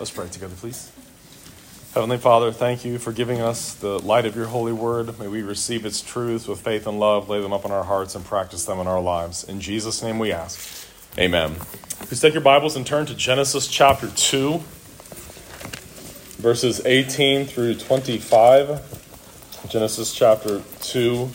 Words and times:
Let's 0.00 0.10
pray 0.10 0.26
together, 0.28 0.54
please. 0.56 0.90
Heavenly 1.92 2.16
Father, 2.16 2.52
thank 2.52 2.86
you 2.86 2.98
for 2.98 3.12
giving 3.12 3.42
us 3.42 3.74
the 3.74 3.98
light 3.98 4.24
of 4.24 4.34
your 4.34 4.46
holy 4.46 4.72
word. 4.72 5.18
May 5.18 5.28
we 5.28 5.42
receive 5.42 5.84
its 5.84 6.00
truths 6.00 6.48
with 6.48 6.58
faith 6.58 6.86
and 6.86 6.98
love, 6.98 7.28
lay 7.28 7.42
them 7.42 7.52
up 7.52 7.66
in 7.66 7.70
our 7.70 7.84
hearts, 7.84 8.14
and 8.14 8.24
practice 8.24 8.64
them 8.64 8.78
in 8.78 8.86
our 8.86 9.02
lives. 9.02 9.44
In 9.44 9.60
Jesus' 9.60 10.02
name 10.02 10.18
we 10.18 10.32
ask. 10.32 10.88
Amen. 11.18 11.54
Please 12.06 12.18
take 12.18 12.32
your 12.32 12.42
Bibles 12.42 12.76
and 12.76 12.86
turn 12.86 13.04
to 13.04 13.14
Genesis 13.14 13.68
chapter 13.68 14.08
2, 14.08 14.56
verses 16.38 16.80
18 16.86 17.44
through 17.44 17.74
25. 17.74 19.66
Genesis 19.68 20.14
chapter 20.14 20.62
2, 20.80 21.26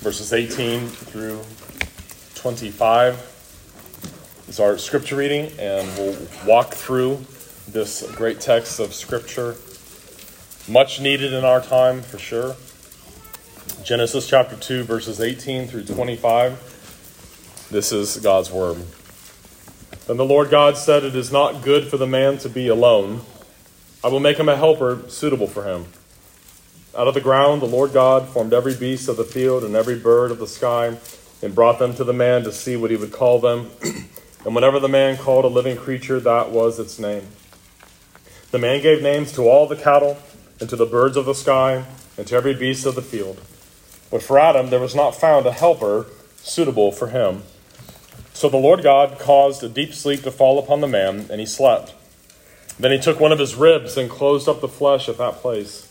verses 0.00 0.32
18 0.32 0.88
through 0.88 1.40
25 2.34 4.44
is 4.48 4.58
our 4.58 4.76
scripture 4.78 5.14
reading, 5.14 5.52
and 5.60 5.86
we'll 5.96 6.18
walk 6.44 6.74
through 6.74 7.24
this 7.72 8.02
great 8.12 8.38
text 8.38 8.78
of 8.80 8.92
Scripture. 8.92 9.56
Much 10.68 11.00
needed 11.00 11.32
in 11.32 11.42
our 11.42 11.60
time, 11.60 12.02
for 12.02 12.18
sure. 12.18 12.54
Genesis 13.82 14.28
chapter 14.28 14.56
2, 14.56 14.84
verses 14.84 15.20
18 15.20 15.68
through 15.68 15.84
25. 15.84 17.68
This 17.70 17.90
is 17.90 18.18
God's 18.18 18.50
Word. 18.50 18.76
Then 20.06 20.18
the 20.18 20.24
Lord 20.24 20.50
God 20.50 20.76
said, 20.76 21.02
It 21.02 21.16
is 21.16 21.32
not 21.32 21.62
good 21.62 21.88
for 21.88 21.96
the 21.96 22.06
man 22.06 22.36
to 22.38 22.50
be 22.50 22.68
alone. 22.68 23.22
I 24.04 24.08
will 24.08 24.20
make 24.20 24.36
him 24.36 24.50
a 24.50 24.56
helper 24.56 25.08
suitable 25.08 25.46
for 25.46 25.64
him. 25.64 25.86
Out 26.96 27.08
of 27.08 27.14
the 27.14 27.22
ground, 27.22 27.62
the 27.62 27.66
Lord 27.66 27.94
God 27.94 28.28
formed 28.28 28.52
every 28.52 28.74
beast 28.74 29.08
of 29.08 29.16
the 29.16 29.24
field 29.24 29.64
and 29.64 29.74
every 29.74 29.98
bird 29.98 30.30
of 30.30 30.38
the 30.38 30.46
sky 30.46 30.98
and 31.42 31.54
brought 31.54 31.78
them 31.78 31.94
to 31.94 32.04
the 32.04 32.12
man 32.12 32.42
to 32.44 32.52
see 32.52 32.76
what 32.76 32.90
he 32.90 32.96
would 32.96 33.12
call 33.12 33.38
them. 33.38 33.70
and 34.44 34.54
whenever 34.54 34.78
the 34.78 34.88
man 34.88 35.16
called 35.16 35.46
a 35.46 35.48
living 35.48 35.78
creature, 35.78 36.20
that 36.20 36.50
was 36.50 36.78
its 36.78 36.98
name. 36.98 37.26
The 38.52 38.58
man 38.58 38.82
gave 38.82 39.00
names 39.00 39.32
to 39.32 39.48
all 39.48 39.66
the 39.66 39.76
cattle, 39.76 40.18
and 40.60 40.68
to 40.68 40.76
the 40.76 40.84
birds 40.84 41.16
of 41.16 41.24
the 41.24 41.34
sky, 41.34 41.86
and 42.18 42.26
to 42.26 42.36
every 42.36 42.52
beast 42.52 42.84
of 42.84 42.94
the 42.94 43.00
field. 43.00 43.40
But 44.10 44.22
for 44.22 44.38
Adam 44.38 44.68
there 44.68 44.78
was 44.78 44.94
not 44.94 45.16
found 45.16 45.46
a 45.46 45.52
helper 45.52 46.04
suitable 46.36 46.92
for 46.92 47.08
him. 47.08 47.44
So 48.34 48.50
the 48.50 48.58
Lord 48.58 48.82
God 48.82 49.18
caused 49.18 49.64
a 49.64 49.70
deep 49.70 49.94
sleep 49.94 50.22
to 50.24 50.30
fall 50.30 50.58
upon 50.58 50.82
the 50.82 50.86
man, 50.86 51.28
and 51.30 51.40
he 51.40 51.46
slept. 51.46 51.94
Then 52.78 52.92
he 52.92 52.98
took 52.98 53.18
one 53.18 53.32
of 53.32 53.38
his 53.38 53.54
ribs 53.54 53.96
and 53.96 54.10
closed 54.10 54.46
up 54.46 54.60
the 54.60 54.68
flesh 54.68 55.08
at 55.08 55.16
that 55.16 55.36
place. 55.36 55.90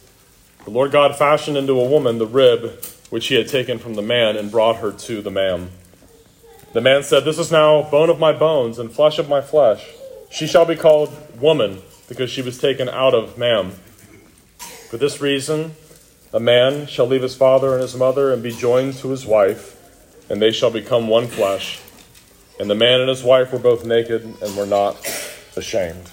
The 0.65 0.69
Lord 0.69 0.91
God 0.91 1.17
fashioned 1.17 1.57
into 1.57 1.79
a 1.79 1.89
woman 1.89 2.19
the 2.19 2.27
rib 2.27 2.85
which 3.09 3.25
he 3.25 3.35
had 3.35 3.47
taken 3.47 3.79
from 3.79 3.95
the 3.95 4.03
man, 4.03 4.37
and 4.37 4.51
brought 4.51 4.75
her 4.75 4.91
to 4.91 5.21
the 5.23 5.31
man. 5.31 5.71
The 6.73 6.81
man 6.81 7.01
said, 7.01 7.25
This 7.25 7.39
is 7.39 7.51
now 7.51 7.89
bone 7.89 8.11
of 8.11 8.19
my 8.19 8.33
bones 8.33 8.77
and 8.77 8.91
flesh 8.91 9.17
of 9.17 9.27
my 9.27 9.41
flesh. 9.41 9.83
She 10.29 10.45
shall 10.45 10.65
be 10.65 10.75
called 10.75 11.11
woman 11.41 11.81
because 12.11 12.29
she 12.29 12.41
was 12.41 12.57
taken 12.57 12.89
out 12.89 13.13
of 13.13 13.37
man. 13.37 13.71
For 14.89 14.97
this 14.97 15.21
reason, 15.21 15.75
a 16.33 16.41
man 16.41 16.85
shall 16.85 17.07
leave 17.07 17.21
his 17.21 17.37
father 17.37 17.71
and 17.71 17.81
his 17.81 17.95
mother 17.95 18.33
and 18.33 18.43
be 18.43 18.51
joined 18.51 18.95
to 18.95 19.11
his 19.11 19.25
wife, 19.25 19.77
and 20.29 20.41
they 20.41 20.51
shall 20.51 20.71
become 20.71 21.07
one 21.07 21.25
flesh. 21.25 21.79
And 22.59 22.69
the 22.69 22.75
man 22.75 22.99
and 22.99 23.07
his 23.07 23.23
wife 23.23 23.53
were 23.53 23.59
both 23.59 23.85
naked 23.85 24.25
and 24.25 24.57
were 24.57 24.65
not 24.65 24.97
ashamed. 25.55 26.03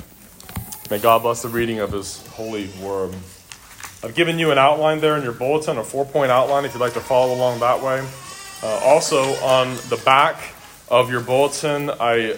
May 0.88 1.00
God 1.00 1.22
bless 1.22 1.42
the 1.42 1.48
reading 1.48 1.80
of 1.80 1.90
his 1.90 2.24
holy 2.28 2.68
word. 2.80 3.12
I've 4.04 4.14
given 4.14 4.38
you 4.38 4.52
an 4.52 4.58
outline 4.58 5.00
there 5.00 5.16
in 5.16 5.24
your 5.24 5.32
bulletin, 5.32 5.78
a 5.78 5.84
four 5.84 6.04
point 6.04 6.30
outline 6.30 6.64
if 6.64 6.74
you'd 6.74 6.80
like 6.80 6.94
to 6.94 7.00
follow 7.00 7.34
along 7.34 7.58
that 7.58 7.82
way. 7.82 8.08
Uh, 8.62 8.80
also, 8.84 9.34
on 9.44 9.74
the 9.88 10.00
back 10.04 10.54
of 10.88 11.10
your 11.10 11.22
bulletin, 11.22 11.90
I 11.90 12.36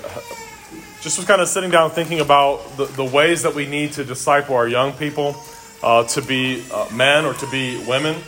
just 1.00 1.16
was 1.16 1.26
kind 1.26 1.40
of 1.40 1.48
sitting 1.48 1.70
down 1.70 1.90
thinking 1.90 2.20
about 2.20 2.76
the, 2.76 2.84
the 2.84 3.04
ways 3.04 3.42
that 3.42 3.54
we 3.54 3.66
need 3.66 3.92
to 3.92 4.04
disciple 4.04 4.54
our 4.54 4.68
young 4.68 4.92
people 4.92 5.34
uh, 5.82 6.04
to 6.04 6.20
be 6.20 6.62
uh, 6.72 6.88
men 6.94 7.24
or 7.24 7.32
to 7.34 7.50
be 7.50 7.82
women. 7.86 8.20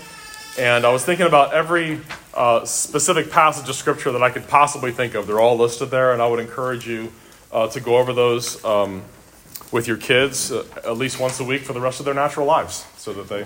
And 0.58 0.84
I 0.84 0.92
was 0.92 1.04
thinking 1.04 1.26
about 1.26 1.52
every 1.52 2.00
uh, 2.34 2.64
specific 2.64 3.30
passage 3.30 3.68
of 3.68 3.74
scripture 3.74 4.12
that 4.12 4.22
I 4.22 4.30
could 4.30 4.48
possibly 4.48 4.90
think 4.90 5.14
of. 5.14 5.26
They're 5.26 5.40
all 5.40 5.56
listed 5.56 5.90
there, 5.90 6.12
and 6.12 6.22
I 6.22 6.28
would 6.28 6.40
encourage 6.40 6.86
you 6.86 7.12
uh, 7.52 7.68
to 7.68 7.80
go 7.80 7.98
over 7.98 8.12
those 8.14 8.62
um, 8.64 9.02
with 9.70 9.86
your 9.86 9.96
kids 9.98 10.50
uh, 10.50 10.64
at 10.84 10.96
least 10.96 11.20
once 11.20 11.40
a 11.40 11.44
week 11.44 11.62
for 11.62 11.74
the 11.74 11.80
rest 11.80 12.00
of 12.00 12.06
their 12.06 12.14
natural 12.14 12.46
lives 12.46 12.86
so 12.96 13.12
that 13.12 13.28
they 13.28 13.44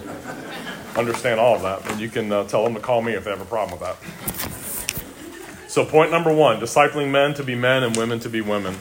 understand 0.98 1.40
all 1.40 1.56
of 1.56 1.62
that. 1.62 1.90
And 1.90 2.00
you 2.00 2.08
can 2.08 2.30
uh, 2.32 2.44
tell 2.44 2.62
them 2.62 2.74
to 2.74 2.80
call 2.80 3.02
me 3.02 3.14
if 3.14 3.24
they 3.24 3.30
have 3.30 3.40
a 3.40 3.44
problem 3.44 3.78
with 3.78 3.88
that. 3.88 3.96
So, 5.68 5.84
point 5.84 6.10
number 6.10 6.32
one 6.32 6.58
discipling 6.60 7.10
men 7.10 7.34
to 7.34 7.44
be 7.44 7.54
men 7.54 7.82
and 7.82 7.96
women 7.96 8.18
to 8.20 8.30
be 8.30 8.40
women. 8.40 8.76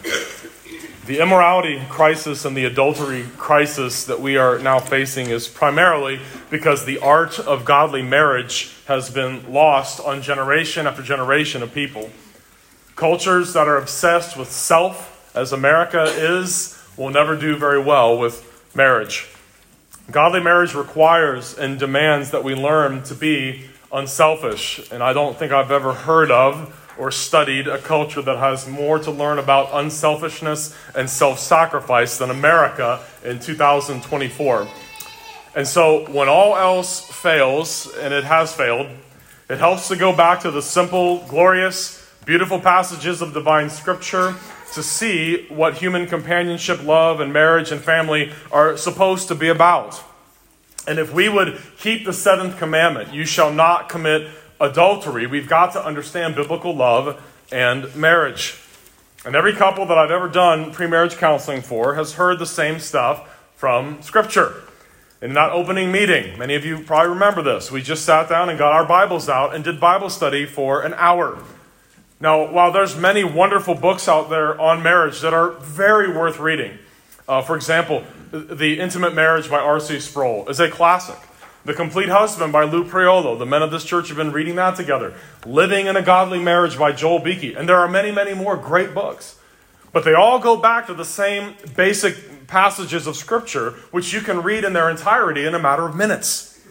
The 1.05 1.19
immorality 1.19 1.83
crisis 1.87 2.45
and 2.45 2.57
the 2.57 2.65
adultery 2.65 3.27
crisis 3.37 4.05
that 4.05 4.19
we 4.19 4.37
are 4.37 4.57
now 4.57 4.79
facing 4.79 5.29
is 5.29 5.47
primarily 5.47 6.19
because 6.49 6.83
the 6.83 6.97
art 6.97 7.37
of 7.37 7.63
godly 7.63 8.01
marriage 8.01 8.73
has 8.87 9.11
been 9.11 9.53
lost 9.53 9.99
on 9.99 10.23
generation 10.23 10.87
after 10.87 11.03
generation 11.03 11.61
of 11.61 11.71
people. 11.75 12.09
Cultures 12.95 13.53
that 13.53 13.67
are 13.67 13.77
obsessed 13.77 14.35
with 14.35 14.49
self, 14.49 15.31
as 15.35 15.53
America 15.53 16.05
is, 16.05 16.81
will 16.97 17.11
never 17.11 17.35
do 17.35 17.55
very 17.55 17.79
well 17.79 18.17
with 18.17 18.73
marriage. 18.75 19.27
Godly 20.09 20.41
marriage 20.41 20.73
requires 20.73 21.55
and 21.55 21.77
demands 21.77 22.31
that 22.31 22.43
we 22.43 22.55
learn 22.55 23.03
to 23.03 23.13
be 23.13 23.65
unselfish, 23.93 24.91
and 24.91 25.03
I 25.03 25.13
don't 25.13 25.37
think 25.37 25.51
I've 25.51 25.71
ever 25.71 25.93
heard 25.93 26.31
of 26.31 26.81
or 26.97 27.11
studied 27.11 27.67
a 27.67 27.77
culture 27.77 28.21
that 28.21 28.37
has 28.37 28.67
more 28.67 28.99
to 28.99 29.11
learn 29.11 29.37
about 29.37 29.69
unselfishness 29.73 30.75
and 30.95 31.09
self 31.09 31.39
sacrifice 31.39 32.17
than 32.17 32.29
America 32.29 33.03
in 33.23 33.39
2024. 33.39 34.67
And 35.55 35.67
so, 35.67 36.05
when 36.11 36.27
all 36.27 36.57
else 36.57 36.99
fails, 36.99 37.93
and 37.95 38.13
it 38.13 38.25
has 38.25 38.53
failed, 38.53 38.87
it 39.49 39.59
helps 39.59 39.87
to 39.87 39.95
go 39.95 40.15
back 40.15 40.41
to 40.41 40.51
the 40.51 40.61
simple, 40.61 41.25
glorious, 41.27 42.13
beautiful 42.25 42.59
passages 42.59 43.21
of 43.21 43.33
divine 43.33 43.69
scripture 43.69 44.35
to 44.73 44.83
see 44.83 45.45
what 45.47 45.75
human 45.75 46.07
companionship, 46.07 46.83
love, 46.83 47.19
and 47.19 47.31
marriage 47.31 47.71
and 47.71 47.79
family 47.79 48.33
are 48.51 48.75
supposed 48.75 49.29
to 49.29 49.35
be 49.35 49.47
about. 49.47 50.03
And 50.87 50.99
if 50.99 51.13
we 51.13 51.29
would 51.29 51.59
keep 51.79 52.05
the 52.05 52.13
seventh 52.13 52.57
commandment, 52.57 53.13
you 53.13 53.25
shall 53.25 53.53
not 53.53 53.87
commit 53.87 54.29
adultery, 54.59 55.27
we've 55.27 55.47
got 55.47 55.73
to 55.73 55.85
understand 55.85 56.35
biblical 56.35 56.75
love 56.75 57.21
and 57.51 57.93
marriage. 57.95 58.59
And 59.25 59.35
every 59.35 59.53
couple 59.53 59.85
that 59.87 59.97
I've 59.97 60.11
ever 60.11 60.29
done 60.29 60.71
pre-marriage 60.71 61.17
counseling 61.17 61.61
for 61.61 61.95
has 61.95 62.13
heard 62.13 62.39
the 62.39 62.45
same 62.45 62.79
stuff 62.79 63.27
from 63.55 64.01
Scripture. 64.01 64.61
In 65.21 65.33
that 65.33 65.51
opening 65.51 65.91
meeting, 65.91 66.37
many 66.37 66.55
of 66.55 66.65
you 66.65 66.79
probably 66.83 67.09
remember 67.09 67.41
this. 67.41 67.71
We 67.71 67.81
just 67.81 68.05
sat 68.05 68.29
down 68.29 68.49
and 68.49 68.59
got 68.59 68.73
our 68.73 68.85
Bibles 68.85 69.27
out 69.27 69.55
and 69.55 69.63
did 69.63 69.79
Bible 69.79 70.09
study 70.09 70.45
for 70.45 70.83
an 70.83 70.93
hour. 70.95 71.39
Now, 72.19 72.51
while 72.51 72.71
there's 72.71 72.95
many 72.95 73.23
wonderful 73.23 73.75
books 73.75 74.07
out 74.07 74.29
there 74.29 74.59
on 74.59 74.83
marriage 74.83 75.21
that 75.21 75.33
are 75.33 75.51
very 75.51 76.15
worth 76.15 76.39
reading, 76.39 76.77
uh, 77.27 77.41
for 77.41 77.55
example, 77.55 78.03
The 78.31 78.79
Intimate 78.79 79.15
Marriage 79.15 79.49
by 79.49 79.59
R.C. 79.59 79.99
Sproul 79.99 80.47
is 80.47 80.59
a 80.59 80.69
classic. 80.69 81.17
The 81.65 81.73
Complete 81.73 82.09
Husband 82.09 82.53
by 82.53 82.63
Lou 82.63 82.85
Priolo. 82.85 83.39
The 83.39 83.45
men 83.45 83.63
of 83.63 83.71
this 83.71 83.83
church 83.83 84.09
have 84.09 84.17
been 84.17 84.31
reading 84.31 84.55
that 84.57 84.75
together. 84.75 85.15
Living 85.47 85.87
in 85.87 85.95
a 85.95 86.01
Godly 86.03 86.37
Marriage 86.37 86.77
by 86.77 86.91
Joel 86.91 87.17
Beeke. 87.17 87.55
And 87.57 87.67
there 87.67 87.79
are 87.79 87.87
many, 87.87 88.11
many 88.11 88.35
more 88.35 88.55
great 88.55 88.93
books. 88.93 89.39
But 89.91 90.05
they 90.05 90.13
all 90.13 90.37
go 90.37 90.57
back 90.57 90.85
to 90.87 90.93
the 90.93 91.03
same 91.03 91.55
basic 91.75 92.45
passages 92.45 93.07
of 93.07 93.15
Scripture, 93.15 93.71
which 93.89 94.13
you 94.13 94.21
can 94.21 94.43
read 94.43 94.63
in 94.63 94.73
their 94.73 94.91
entirety 94.91 95.47
in 95.47 95.55
a 95.55 95.59
matter 95.59 95.87
of 95.87 95.95
minutes. 95.95 96.61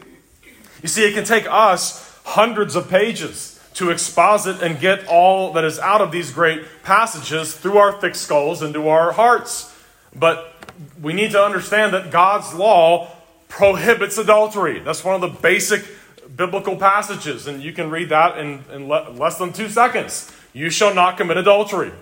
You 0.80 0.86
see, 0.86 1.04
it 1.04 1.14
can 1.14 1.24
take 1.24 1.46
us 1.50 2.16
hundreds 2.24 2.76
of 2.76 2.88
pages 2.88 3.60
to 3.74 3.90
exposit 3.90 4.62
and 4.62 4.78
get 4.78 5.08
all 5.08 5.54
that 5.54 5.64
is 5.64 5.80
out 5.80 6.02
of 6.02 6.12
these 6.12 6.30
great 6.30 6.62
passages 6.84 7.52
through 7.52 7.78
our 7.78 8.00
thick 8.00 8.14
skulls 8.14 8.62
into 8.62 8.88
our 8.88 9.10
hearts. 9.10 9.74
But 10.14 10.54
we 11.02 11.12
need 11.12 11.32
to 11.32 11.42
understand 11.42 11.92
that 11.94 12.12
God's 12.12 12.54
law 12.54 13.13
prohibits 13.54 14.18
adultery. 14.18 14.80
That's 14.80 15.04
one 15.04 15.14
of 15.14 15.20
the 15.20 15.40
basic 15.40 15.86
biblical 16.34 16.76
passages, 16.76 17.46
and 17.46 17.62
you 17.62 17.72
can 17.72 17.88
read 17.88 18.08
that 18.08 18.36
in, 18.36 18.64
in 18.72 18.88
le- 18.88 19.10
less 19.10 19.38
than 19.38 19.52
two 19.52 19.68
seconds. 19.68 20.32
You 20.52 20.70
shall 20.70 20.92
not 20.92 21.16
commit 21.16 21.36
adultery. 21.36 21.92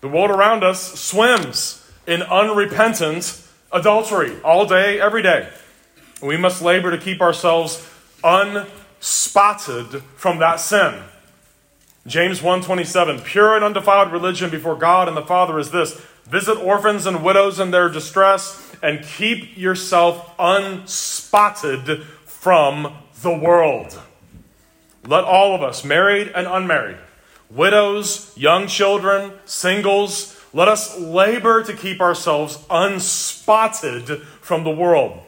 The 0.00 0.08
world 0.08 0.32
around 0.32 0.64
us 0.64 0.98
swims 0.98 1.88
in 2.08 2.22
unrepentant 2.22 3.40
adultery 3.70 4.40
all 4.42 4.66
day, 4.66 5.00
every 5.00 5.22
day. 5.22 5.48
We 6.20 6.36
must 6.36 6.60
labor 6.60 6.90
to 6.90 6.98
keep 6.98 7.20
ourselves 7.20 7.88
unspotted 8.24 10.02
from 10.16 10.38
that 10.40 10.56
sin. 10.56 11.02
James 12.04 12.40
1:27 12.40 13.22
Pure 13.22 13.56
and 13.56 13.64
undefiled 13.64 14.10
religion 14.10 14.50
before 14.50 14.74
God 14.74 15.06
and 15.06 15.16
the 15.16 15.22
Father 15.22 15.58
is 15.60 15.70
this 15.70 16.02
visit 16.24 16.56
orphans 16.56 17.06
and 17.06 17.22
widows 17.24 17.60
in 17.60 17.70
their 17.70 17.88
distress 17.88 18.74
and 18.82 19.04
keep 19.04 19.56
yourself 19.56 20.30
unspotted 20.38 22.04
from 22.24 22.96
the 23.22 23.36
world. 23.36 24.00
Let 25.06 25.24
all 25.24 25.54
of 25.54 25.62
us, 25.62 25.84
married 25.84 26.32
and 26.34 26.46
unmarried, 26.46 26.98
widows, 27.50 28.32
young 28.36 28.66
children, 28.66 29.32
singles, 29.44 30.40
Let 30.52 30.68
us 30.68 30.98
labor 31.00 31.64
to 31.64 31.72
keep 31.72 32.00
ourselves 32.00 32.64
unspotted 32.70 34.22
from 34.40 34.62
the 34.62 34.70
world. 34.70 35.20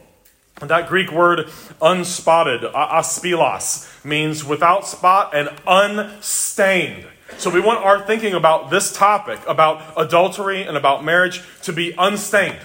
And 0.61 0.71
that 0.71 0.89
Greek 0.89 1.11
word 1.11 1.49
unspotted, 1.83 2.73
aspilos, 2.73 4.05
means 4.05 4.45
without 4.45 4.87
spot 4.87 5.35
and 5.35 5.51
unstained. 5.67 7.07
So 7.39 7.51
we 7.51 7.61
want 7.61 7.85
our 7.85 8.01
thinking 8.07 8.35
about 8.35 8.71
this 8.71 8.93
topic, 8.93 9.41
about 9.47 9.83
adultery 9.97 10.63
and 10.63 10.77
about 10.77 11.05
marriage, 11.05 11.43
to 11.63 11.73
be 11.73 11.93
unstained, 11.99 12.59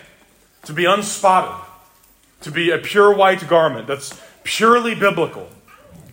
to 0.63 0.73
be 0.73 0.83
unspotted, 0.83 1.65
to 2.41 2.51
be 2.51 2.71
a 2.71 2.77
pure 2.77 3.13
white 3.13 3.47
garment 3.47 3.87
that's 3.87 4.19
purely 4.43 4.95
biblical. 4.95 5.49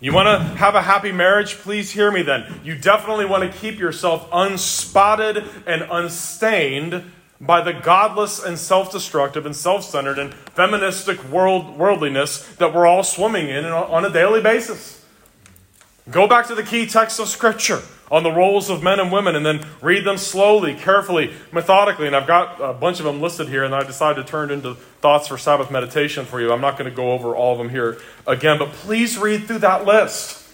You 0.01 0.13
want 0.13 0.27
to 0.27 0.57
have 0.57 0.75
a 0.75 0.83
happy 0.83 1.13
marriage? 1.13 1.55
Please 1.57 1.91
hear 1.91 2.11
me 2.11 2.23
then. 2.23 2.61
You 2.65 2.77
definitely 2.77 3.27
want 3.27 3.51
to 3.51 3.59
keep 3.59 3.79
yourself 3.79 4.29
unspotted 4.31 5.45
and 5.67 5.87
unstained 5.91 7.05
by 7.41 7.61
the 7.61 7.73
godless 7.73 8.43
and 8.43 8.59
self 8.59 8.91
destructive 8.93 9.45
and 9.45 9.55
self 9.55 9.85
centered 9.85 10.19
and 10.19 10.33
feministic 10.35 11.23
world, 11.31 11.77
worldliness 11.77 12.47
that 12.57 12.75
we're 12.75 12.87
all 12.87 13.05
swimming 13.05 13.49
in 13.49 13.65
on 13.65 14.05
a 14.05 14.11
daily 14.11 14.41
basis. 14.41 15.05
Go 16.11 16.27
back 16.27 16.47
to 16.47 16.55
the 16.55 16.63
key 16.63 16.87
text 16.87 17.21
of 17.21 17.29
Scripture 17.29 17.83
on 18.11 18.23
the 18.23 18.33
roles 18.33 18.71
of 18.71 18.83
men 18.83 19.01
and 19.01 19.13
women 19.13 19.37
and 19.37 19.45
then 19.45 19.67
read 19.83 20.05
them 20.05 20.17
slowly, 20.19 20.75
carefully, 20.75 21.33
methodically. 21.53 22.07
And 22.07 22.17
I've 22.17 22.27
got 22.27 22.61
a 22.61 22.73
bunch 22.73 22.99
of 22.99 23.05
them 23.05 23.21
listed 23.21 23.49
here, 23.49 23.65
and 23.65 23.75
I 23.75 23.83
decided 23.83 24.25
to 24.25 24.31
turn 24.31 24.51
into 24.51 24.75
thoughts 24.75 25.29
for 25.29 25.39
Sabbath 25.39 25.71
meditation 25.71 26.25
for 26.25 26.41
you. 26.41 26.53
I'm 26.53 26.61
not 26.61 26.79
going 26.79 26.91
to 26.91 26.97
go 26.97 27.13
over 27.13 27.37
all 27.37 27.53
of 27.53 27.59
them 27.59 27.69
here 27.69 27.99
again, 28.27 28.59
but 28.59 28.73
please 28.73 29.19
read 29.19 29.47
through 29.47 29.59
that 29.59 29.85
list. 29.85 30.47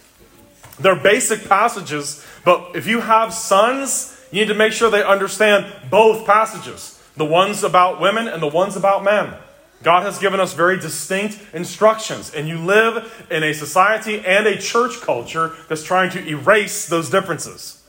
They're 0.78 0.96
basic 0.96 1.48
passages, 1.48 2.24
but 2.44 2.74
if 2.74 2.86
you 2.86 3.00
have 3.00 3.32
sons, 3.32 4.10
you 4.32 4.40
need 4.40 4.48
to 4.48 4.54
make 4.54 4.72
sure 4.72 4.90
they 4.90 5.04
understand 5.04 5.72
both 5.90 6.26
passages 6.26 7.00
the 7.16 7.24
ones 7.24 7.62
about 7.62 8.00
women 8.00 8.26
and 8.26 8.42
the 8.42 8.48
ones 8.48 8.76
about 8.76 9.04
men. 9.04 9.32
God 9.82 10.04
has 10.04 10.18
given 10.18 10.40
us 10.40 10.54
very 10.54 10.78
distinct 10.78 11.38
instructions, 11.52 12.32
and 12.32 12.48
you 12.48 12.58
live 12.58 13.26
in 13.30 13.42
a 13.42 13.52
society 13.52 14.20
and 14.20 14.46
a 14.46 14.58
church 14.58 15.00
culture 15.00 15.52
that's 15.68 15.82
trying 15.82 16.10
to 16.12 16.26
erase 16.26 16.86
those 16.88 17.10
differences. 17.10 17.82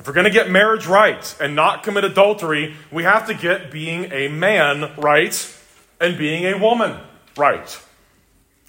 If 0.00 0.06
we're 0.08 0.14
going 0.14 0.24
to 0.24 0.30
get 0.30 0.50
marriage 0.50 0.86
right 0.86 1.36
and 1.40 1.54
not 1.54 1.84
commit 1.84 2.02
adultery, 2.02 2.74
we 2.90 3.04
have 3.04 3.28
to 3.28 3.34
get 3.34 3.70
being 3.70 4.10
a 4.10 4.26
man 4.26 4.92
right 4.96 5.56
and 6.00 6.18
being 6.18 6.44
a 6.44 6.58
woman 6.58 6.98
right. 7.36 7.80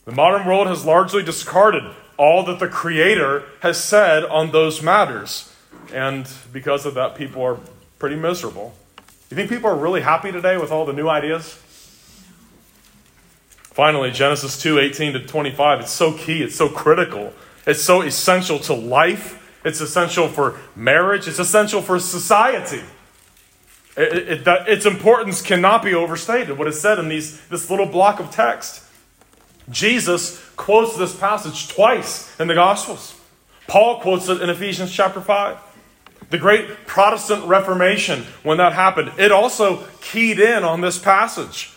The 0.05 0.11
modern 0.11 0.45
world 0.45 0.67
has 0.67 0.85
largely 0.85 1.23
discarded 1.23 1.83
all 2.17 2.43
that 2.43 2.59
the 2.59 2.67
Creator 2.67 3.45
has 3.61 3.83
said 3.83 4.23
on 4.25 4.51
those 4.51 4.83
matters, 4.83 5.51
and 5.91 6.29
because 6.51 6.85
of 6.85 6.93
that, 6.93 7.15
people 7.15 7.41
are 7.41 7.57
pretty 7.97 8.17
miserable. 8.17 8.75
You 9.31 9.35
think 9.35 9.49
people 9.49 9.69
are 9.71 9.75
really 9.75 10.01
happy 10.01 10.31
today 10.31 10.57
with 10.57 10.71
all 10.71 10.85
the 10.85 10.93
new 10.93 11.07
ideas? 11.07 11.59
Finally, 13.73 14.11
Genesis 14.11 14.59
2 14.61 14.79
18 14.79 15.13
to 15.13 15.19
25. 15.19 15.81
It's 15.81 15.91
so 15.91 16.13
key, 16.13 16.43
it's 16.43 16.55
so 16.55 16.69
critical, 16.69 17.33
it's 17.65 17.81
so 17.81 18.01
essential 18.01 18.59
to 18.59 18.73
life, 18.73 19.59
it's 19.65 19.81
essential 19.81 20.27
for 20.27 20.59
marriage, 20.75 21.27
it's 21.27 21.39
essential 21.39 21.81
for 21.81 21.99
society. 21.99 22.83
It, 23.97 24.29
it, 24.29 24.45
that, 24.45 24.69
its 24.69 24.85
importance 24.85 25.41
cannot 25.41 25.83
be 25.83 25.93
overstated. 25.93 26.57
What 26.57 26.67
is 26.67 26.79
said 26.79 26.99
in 26.99 27.09
these, 27.09 27.45
this 27.47 27.69
little 27.69 27.85
block 27.85 28.19
of 28.19 28.31
text. 28.31 28.83
Jesus 29.69 30.43
quotes 30.55 30.97
this 30.97 31.15
passage 31.15 31.67
twice 31.67 32.39
in 32.39 32.47
the 32.47 32.55
Gospels. 32.55 33.19
Paul 33.67 34.01
quotes 34.01 34.29
it 34.29 34.41
in 34.41 34.49
Ephesians 34.49 34.91
chapter 34.91 35.21
5. 35.21 35.57
The 36.29 36.37
great 36.37 36.85
Protestant 36.85 37.45
Reformation, 37.45 38.23
when 38.43 38.57
that 38.57 38.73
happened, 38.73 39.13
it 39.17 39.31
also 39.31 39.87
keyed 40.01 40.39
in 40.39 40.63
on 40.63 40.81
this 40.81 40.99
passage 40.99 41.72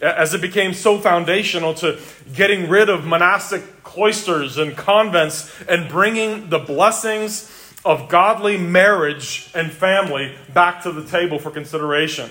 as 0.00 0.34
it 0.34 0.40
became 0.40 0.72
so 0.72 0.98
foundational 0.98 1.74
to 1.74 1.98
getting 2.34 2.68
rid 2.68 2.88
of 2.88 3.04
monastic 3.04 3.82
cloisters 3.82 4.56
and 4.56 4.76
convents 4.76 5.52
and 5.68 5.88
bringing 5.88 6.48
the 6.48 6.58
blessings 6.58 7.50
of 7.84 8.08
godly 8.08 8.56
marriage 8.56 9.50
and 9.54 9.70
family 9.70 10.34
back 10.52 10.82
to 10.82 10.92
the 10.92 11.04
table 11.04 11.38
for 11.38 11.50
consideration. 11.50 12.30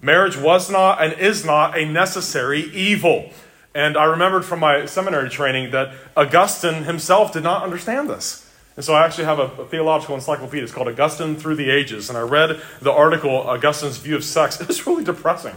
Marriage 0.00 0.36
was 0.36 0.70
not 0.70 1.02
and 1.02 1.12
is 1.14 1.44
not 1.44 1.76
a 1.76 1.84
necessary 1.84 2.60
evil. 2.72 3.30
And 3.74 3.96
I 3.96 4.04
remembered 4.04 4.44
from 4.44 4.60
my 4.60 4.86
seminary 4.86 5.28
training 5.28 5.72
that 5.72 5.92
Augustine 6.16 6.84
himself 6.84 7.32
did 7.32 7.42
not 7.42 7.62
understand 7.62 8.08
this. 8.08 8.42
And 8.76 8.84
so 8.84 8.94
I 8.94 9.04
actually 9.04 9.24
have 9.24 9.38
a, 9.38 9.62
a, 9.62 9.66
theological 9.66 10.14
encyclopedia. 10.14 10.62
It's 10.62 10.72
called 10.72 10.88
Augustine 10.88 11.36
Through 11.36 11.56
the 11.56 11.70
Ages. 11.70 12.08
And 12.08 12.18
I 12.18 12.22
read 12.22 12.60
the 12.80 12.92
article, 12.92 13.30
Augustine's 13.30 13.96
View 13.96 14.16
of 14.16 14.24
Sex. 14.24 14.60
It 14.60 14.68
was 14.68 14.86
really 14.86 15.04
depressing. 15.04 15.54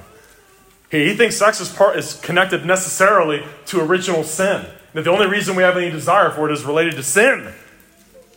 He, 0.89 1.09
he 1.09 1.15
thinks 1.15 1.37
sex 1.37 1.59
is, 1.59 1.69
part, 1.69 1.97
is 1.97 2.15
connected 2.21 2.65
necessarily 2.65 3.43
to 3.67 3.81
original 3.81 4.23
sin. 4.23 4.65
That 4.93 5.03
the 5.03 5.11
only 5.11 5.27
reason 5.27 5.55
we 5.55 5.63
have 5.63 5.77
any 5.77 5.91
desire 5.91 6.31
for 6.31 6.49
it 6.49 6.53
is 6.53 6.63
related 6.63 6.95
to 6.95 7.03
sin. 7.03 7.53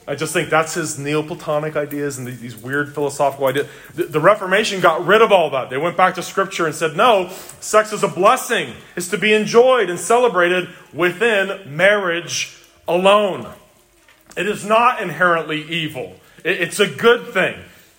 I 0.07 0.17
just 0.17 0.33
think 0.33 0.51
that's 0.51 0.75
his 0.75 0.99
Neoplatonic 0.99 1.77
ideas 1.77 2.19
and 2.19 2.27
these 2.27 2.57
weird 2.57 2.93
philosophical 2.93 3.47
ideas. 3.47 3.69
The, 3.95 4.05
the, 4.05 4.21
Reformation 4.21 4.81
got 4.81 5.07
rid 5.07 5.23
of 5.23 5.31
all 5.31 5.51
that. 5.51 5.71
They 5.71 5.79
went 5.79 5.97
back 5.97 6.17
to 6.17 6.23
Scripture 6.23 6.67
and 6.67 6.75
said, 6.75 6.97
no, 6.97 7.29
sex 7.61 7.93
is 7.93 8.03
a 8.03 8.09
blessing. 8.09 8.75
It's 8.97 9.09
to 9.09 9.19
be 9.19 9.33
enjoyed 9.33 9.89
and 9.89 9.99
celebrated 9.99 10.69
within 10.93 11.77
marriage 11.77 12.59
alone. 12.89 13.47
It 14.37 14.49
is 14.49 14.65
not 14.65 15.01
inherently 15.01 15.63
evil, 15.63 16.17
it's 16.45 16.81
a 16.81 16.89
good 16.89 17.33
thing. 17.33 17.55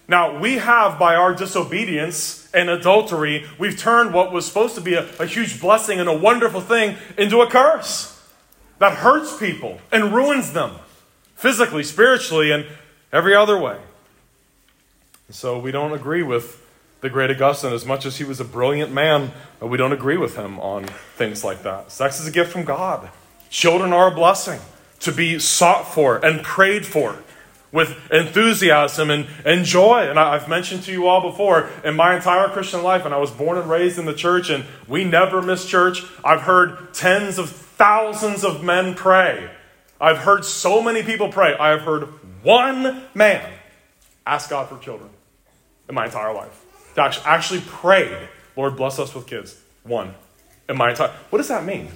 Now, 0.08 0.38
we 0.38 0.56
have, 0.56 1.00
by 1.00 1.16
our 1.16 1.34
disobedience 1.34 2.50
and 2.54 2.70
adultery, 2.70 3.46
we've 3.58 3.78
turned 3.78 4.14
what 4.14 4.34
was 4.34 4.46
supposed 4.46 4.76
to 4.76 4.82
be 4.82 4.96
a, 4.96 5.08
a, 5.18 5.26
huge 5.26 5.62
blessing 5.62 6.00
and 6.00 6.10
a 6.10 6.18
wonderful 6.18 6.60
thing 6.60 6.98
into 7.18 7.42
a 7.42 7.50
curse 7.50 8.22
that 8.80 8.98
hurts 8.98 9.38
people 9.38 9.80
and 9.92 10.14
ruins 10.14 10.52
them 10.52 10.72
physically, 11.36 11.84
spiritually, 11.84 12.52
and 12.52 12.66
every 13.14 13.34
other 13.34 13.58
way. 13.58 13.80
So, 15.30 15.58
we 15.58 15.72
don't 15.72 15.94
agree 15.94 16.24
with 16.24 16.62
the 17.00 17.10
great 17.10 17.32
Augustine 17.32 17.74
as 17.74 17.86
much 17.86 18.06
as 18.06 18.18
he 18.18 18.26
was 18.26 18.42
a 18.42 18.46
brilliant 18.46 18.92
man. 18.92 19.32
We 19.62 19.78
don't 19.78 19.94
agree 19.94 20.18
with 20.18 20.36
him 20.36 20.60
on 20.60 20.86
things 21.16 21.44
like 21.44 21.64
that. 21.64 21.92
Sex 21.92 22.20
is 22.20 22.28
a 22.28 22.32
gift 22.32 22.52
from 22.52 22.66
God, 22.66 23.10
children 23.50 23.94
are 23.94 24.12
a 24.12 24.16
blessing 24.16 24.60
to 25.00 25.12
be 25.12 25.40
sought 25.40 25.94
for 25.94 26.24
and 26.26 26.44
prayed 26.44 26.86
for 26.86 27.18
with 27.74 27.98
enthusiasm 28.12 29.10
and, 29.10 29.28
and 29.44 29.66
joy. 29.66 30.08
And 30.10 30.18
I, 30.18 30.38
have 30.38 30.48
mentioned 30.48 30.84
to 30.84 30.92
you 30.92 31.08
all 31.08 31.22
before, 31.30 31.70
in 31.84 31.96
my 31.96 32.16
entire 32.16 32.48
Christian 32.48 32.84
life, 32.84 33.04
and 33.04 33.14
I 33.14 33.18
was 33.18 33.32
born 33.32 33.58
and 33.58 33.70
raised 33.70 34.00
in 34.00 34.06
the 34.06 34.14
church, 34.14 34.50
and 34.50 34.64
we 34.88 35.04
never 35.04 35.42
miss 35.42 35.66
church. 35.66 36.06
I've 36.24 36.42
heard 36.42 36.94
tens 36.94 37.38
of 37.38 37.50
thousands 37.50 38.46
of 38.46 38.64
men 38.64 38.94
pray. 38.94 39.50
I've 40.00 40.20
heard 40.20 40.46
so 40.46 40.82
many 40.82 41.04
people 41.04 41.30
pray. 41.30 41.56
I 41.56 41.70
have 41.70 41.82
heard 41.82 42.04
one 42.44 43.02
man 43.16 43.52
ask 44.26 44.50
God 44.50 44.70
for 44.70 44.78
children 44.78 45.10
in 45.90 45.96
my 45.96 46.06
entire 46.06 46.34
life. 46.34 46.64
Actually, 46.96 47.26
actually 47.26 47.62
prayed, 47.62 48.30
Lord, 48.56 48.78
bless 48.78 49.00
us 49.00 49.16
with 49.16 49.26
kids. 49.26 49.60
One 49.82 50.14
in 50.70 50.78
my 50.78 50.92
entire. 50.92 51.10
What 51.32 51.40
does 51.40 51.48
that 51.48 51.66
mean? 51.66 51.90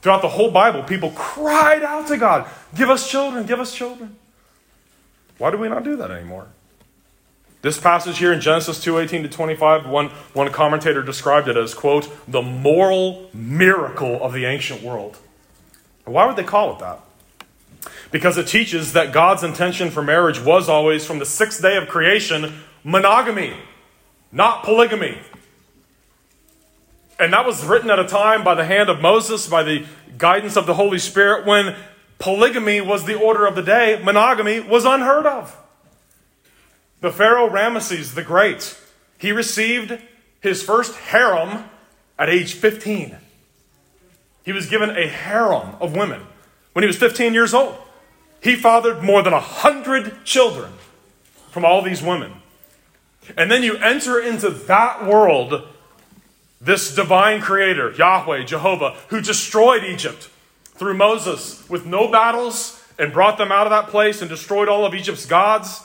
Throughout 0.00 0.22
the 0.22 0.28
whole 0.28 0.50
Bible, 0.50 0.82
people 0.82 1.10
cried 1.12 1.82
out 1.82 2.08
to 2.08 2.16
God, 2.16 2.48
Give 2.74 2.90
us 2.90 3.08
children, 3.08 3.46
give 3.46 3.60
us 3.60 3.74
children. 3.74 4.16
Why 5.38 5.50
do 5.50 5.56
we 5.56 5.68
not 5.68 5.84
do 5.84 5.96
that 5.96 6.10
anymore? 6.10 6.48
This 7.62 7.78
passage 7.78 8.18
here 8.18 8.32
in 8.32 8.40
Genesis 8.40 8.78
2:18 8.84 9.22
to 9.22 9.28
25, 9.28 9.86
one, 9.86 10.08
one 10.32 10.50
commentator 10.52 11.02
described 11.02 11.48
it 11.48 11.56
as, 11.56 11.74
quote, 11.74 12.08
the 12.30 12.42
moral 12.42 13.30
miracle 13.32 14.22
of 14.22 14.32
the 14.32 14.44
ancient 14.44 14.82
world. 14.82 15.16
Why 16.04 16.26
would 16.26 16.36
they 16.36 16.44
call 16.44 16.72
it 16.74 16.78
that? 16.78 17.00
Because 18.10 18.38
it 18.38 18.46
teaches 18.46 18.92
that 18.92 19.12
God's 19.12 19.42
intention 19.42 19.90
for 19.90 20.02
marriage 20.02 20.40
was 20.40 20.68
always, 20.68 21.04
from 21.04 21.18
the 21.18 21.26
sixth 21.26 21.60
day 21.60 21.76
of 21.76 21.88
creation, 21.88 22.62
monogamy, 22.84 23.54
not 24.32 24.62
polygamy. 24.62 25.18
And 27.18 27.32
that 27.32 27.44
was 27.44 27.64
written 27.64 27.90
at 27.90 27.98
a 27.98 28.06
time 28.06 28.44
by 28.44 28.54
the 28.54 28.64
hand 28.64 28.88
of 28.88 29.00
Moses, 29.00 29.48
by 29.48 29.64
the 29.64 29.84
guidance 30.16 30.56
of 30.56 30.66
the 30.66 30.74
Holy 30.74 30.98
Spirit, 30.98 31.44
when 31.44 31.74
polygamy 32.18 32.80
was 32.80 33.04
the 33.04 33.18
order 33.18 33.46
of 33.46 33.54
the 33.54 33.62
day, 33.62 34.00
monogamy 34.02 34.60
was 34.60 34.84
unheard 34.84 35.26
of. 35.26 35.56
The 37.00 37.12
Pharaoh 37.12 37.48
Ramesses 37.48 38.14
the 38.14 38.22
Great, 38.22 38.78
he 39.18 39.32
received 39.32 39.98
his 40.40 40.62
first 40.62 40.96
harem 40.96 41.64
at 42.18 42.28
age 42.28 42.54
15. 42.54 43.16
He 44.44 44.52
was 44.52 44.66
given 44.66 44.90
a 44.90 45.06
harem 45.06 45.76
of 45.80 45.94
women 45.94 46.22
when 46.72 46.82
he 46.82 46.86
was 46.86 46.96
15 46.96 47.34
years 47.34 47.54
old. 47.54 47.76
He 48.40 48.54
fathered 48.56 49.02
more 49.02 49.22
than 49.22 49.32
100 49.32 50.24
children 50.24 50.72
from 51.50 51.64
all 51.64 51.82
these 51.82 52.02
women. 52.02 52.32
And 53.36 53.50
then 53.50 53.62
you 53.62 53.76
enter 53.76 54.20
into 54.20 54.50
that 54.50 55.04
world, 55.04 55.68
this 56.60 56.94
divine 56.94 57.40
creator, 57.40 57.92
Yahweh, 57.92 58.44
Jehovah, 58.44 58.96
who 59.08 59.20
destroyed 59.20 59.84
Egypt 59.84 60.30
through 60.78 60.94
Moses 60.94 61.68
with 61.68 61.84
no 61.86 62.08
battles 62.08 62.82
and 62.98 63.12
brought 63.12 63.38
them 63.38 63.52
out 63.52 63.66
of 63.66 63.70
that 63.70 63.88
place 63.88 64.20
and 64.20 64.28
destroyed 64.28 64.68
all 64.68 64.84
of 64.84 64.94
Egypt's 64.94 65.26
gods. 65.26 65.82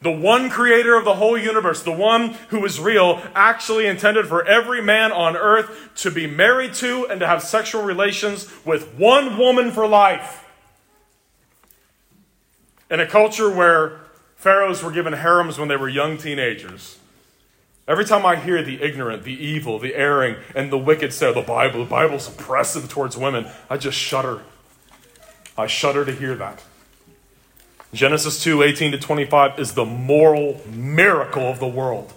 The 0.00 0.10
one 0.12 0.48
creator 0.48 0.96
of 0.96 1.04
the 1.04 1.16
whole 1.16 1.36
universe, 1.36 1.82
the 1.82 1.90
one 1.90 2.30
who 2.50 2.64
is 2.64 2.78
real, 2.78 3.20
actually 3.34 3.86
intended 3.86 4.28
for 4.28 4.46
every 4.46 4.80
man 4.80 5.10
on 5.10 5.36
earth 5.36 5.90
to 5.96 6.10
be 6.10 6.26
married 6.26 6.74
to 6.74 7.06
and 7.08 7.18
to 7.18 7.26
have 7.26 7.42
sexual 7.42 7.82
relations 7.82 8.48
with 8.64 8.94
one 8.94 9.36
woman 9.36 9.72
for 9.72 9.88
life. 9.88 10.44
In 12.90 13.00
a 13.00 13.06
culture 13.06 13.50
where 13.50 14.00
pharaohs 14.36 14.82
were 14.82 14.92
given 14.92 15.14
harems 15.14 15.58
when 15.58 15.68
they 15.68 15.76
were 15.76 15.88
young 15.88 16.16
teenagers, 16.16 16.98
every 17.88 18.04
time 18.04 18.24
I 18.24 18.36
hear 18.36 18.62
the 18.62 18.80
ignorant, 18.82 19.24
the 19.24 19.32
evil, 19.32 19.78
the 19.78 19.96
erring, 19.96 20.36
and 20.54 20.70
the 20.70 20.78
wicked 20.78 21.12
say, 21.12 21.26
oh, 21.26 21.32
the 21.32 21.42
Bible, 21.42 21.82
the 21.82 21.90
Bible's 21.90 22.28
oppressive 22.28 22.88
towards 22.88 23.16
women, 23.16 23.48
I 23.68 23.78
just 23.78 23.98
shudder. 23.98 24.42
I 25.56 25.66
shudder 25.66 26.04
to 26.04 26.12
hear 26.12 26.36
that. 26.36 26.62
Genesis 27.92 28.42
2 28.42 28.62
18 28.62 28.92
to 28.92 28.98
25 28.98 29.58
is 29.58 29.72
the 29.72 29.84
moral 29.84 30.60
miracle 30.68 31.44
of 31.44 31.58
the 31.58 31.66
world. 31.66 32.12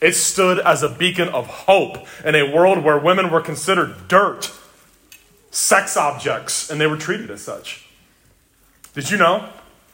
It 0.00 0.14
stood 0.14 0.58
as 0.58 0.82
a 0.82 0.88
beacon 0.88 1.28
of 1.28 1.46
hope 1.46 2.06
in 2.24 2.34
a 2.34 2.54
world 2.54 2.82
where 2.82 2.98
women 2.98 3.30
were 3.30 3.40
considered 3.40 4.08
dirt, 4.08 4.52
sex 5.50 5.96
objects, 5.96 6.70
and 6.70 6.80
they 6.80 6.86
were 6.86 6.96
treated 6.96 7.30
as 7.30 7.42
such. 7.42 7.86
Did 8.94 9.10
you 9.10 9.18
know 9.18 9.48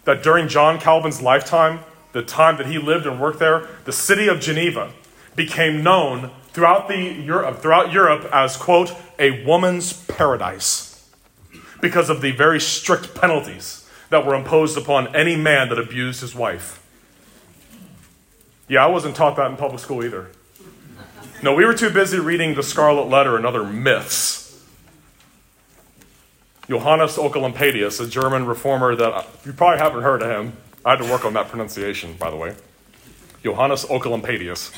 that 0.04 0.22
during 0.22 0.48
John 0.48 0.78
Calvin's 0.78 1.20
lifetime, 1.20 1.80
the 2.12 2.22
time 2.22 2.56
that 2.56 2.66
he 2.66 2.78
lived 2.78 3.06
and 3.06 3.20
worked 3.20 3.38
there, 3.38 3.68
the 3.84 3.92
city 3.92 4.28
of 4.28 4.40
Geneva 4.40 4.92
became 5.40 5.82
known 5.82 6.30
throughout, 6.52 6.86
the 6.86 6.98
Europe, 6.98 7.62
throughout 7.62 7.90
Europe 7.90 8.28
as, 8.30 8.58
quote, 8.58 8.94
a 9.18 9.42
woman's 9.44 9.94
paradise 10.04 11.08
because 11.80 12.10
of 12.10 12.20
the 12.20 12.30
very 12.32 12.60
strict 12.60 13.14
penalties 13.14 13.88
that 14.10 14.26
were 14.26 14.34
imposed 14.34 14.76
upon 14.76 15.16
any 15.16 15.36
man 15.36 15.70
that 15.70 15.78
abused 15.78 16.20
his 16.20 16.34
wife. 16.34 16.86
Yeah, 18.68 18.84
I 18.84 18.88
wasn't 18.88 19.16
taught 19.16 19.36
that 19.36 19.50
in 19.50 19.56
public 19.56 19.80
school 19.80 20.04
either. 20.04 20.30
No, 21.42 21.54
we 21.54 21.64
were 21.64 21.72
too 21.72 21.88
busy 21.88 22.18
reading 22.18 22.54
the 22.54 22.62
Scarlet 22.62 23.08
Letter 23.08 23.36
and 23.36 23.46
other 23.46 23.64
myths. 23.64 24.62
Johannes 26.68 27.16
Oecolampadius, 27.16 27.98
a 28.04 28.06
German 28.06 28.44
reformer 28.44 28.94
that 28.94 29.12
uh, 29.12 29.24
you 29.46 29.54
probably 29.54 29.78
haven't 29.78 30.02
heard 30.02 30.22
of 30.22 30.30
him. 30.30 30.52
I 30.84 30.90
had 30.90 30.98
to 31.02 31.10
work 31.10 31.24
on 31.24 31.32
that 31.32 31.48
pronunciation, 31.48 32.14
by 32.18 32.30
the 32.30 32.36
way. 32.36 32.54
Johannes 33.42 33.86
Oecolampadius. 33.86 34.70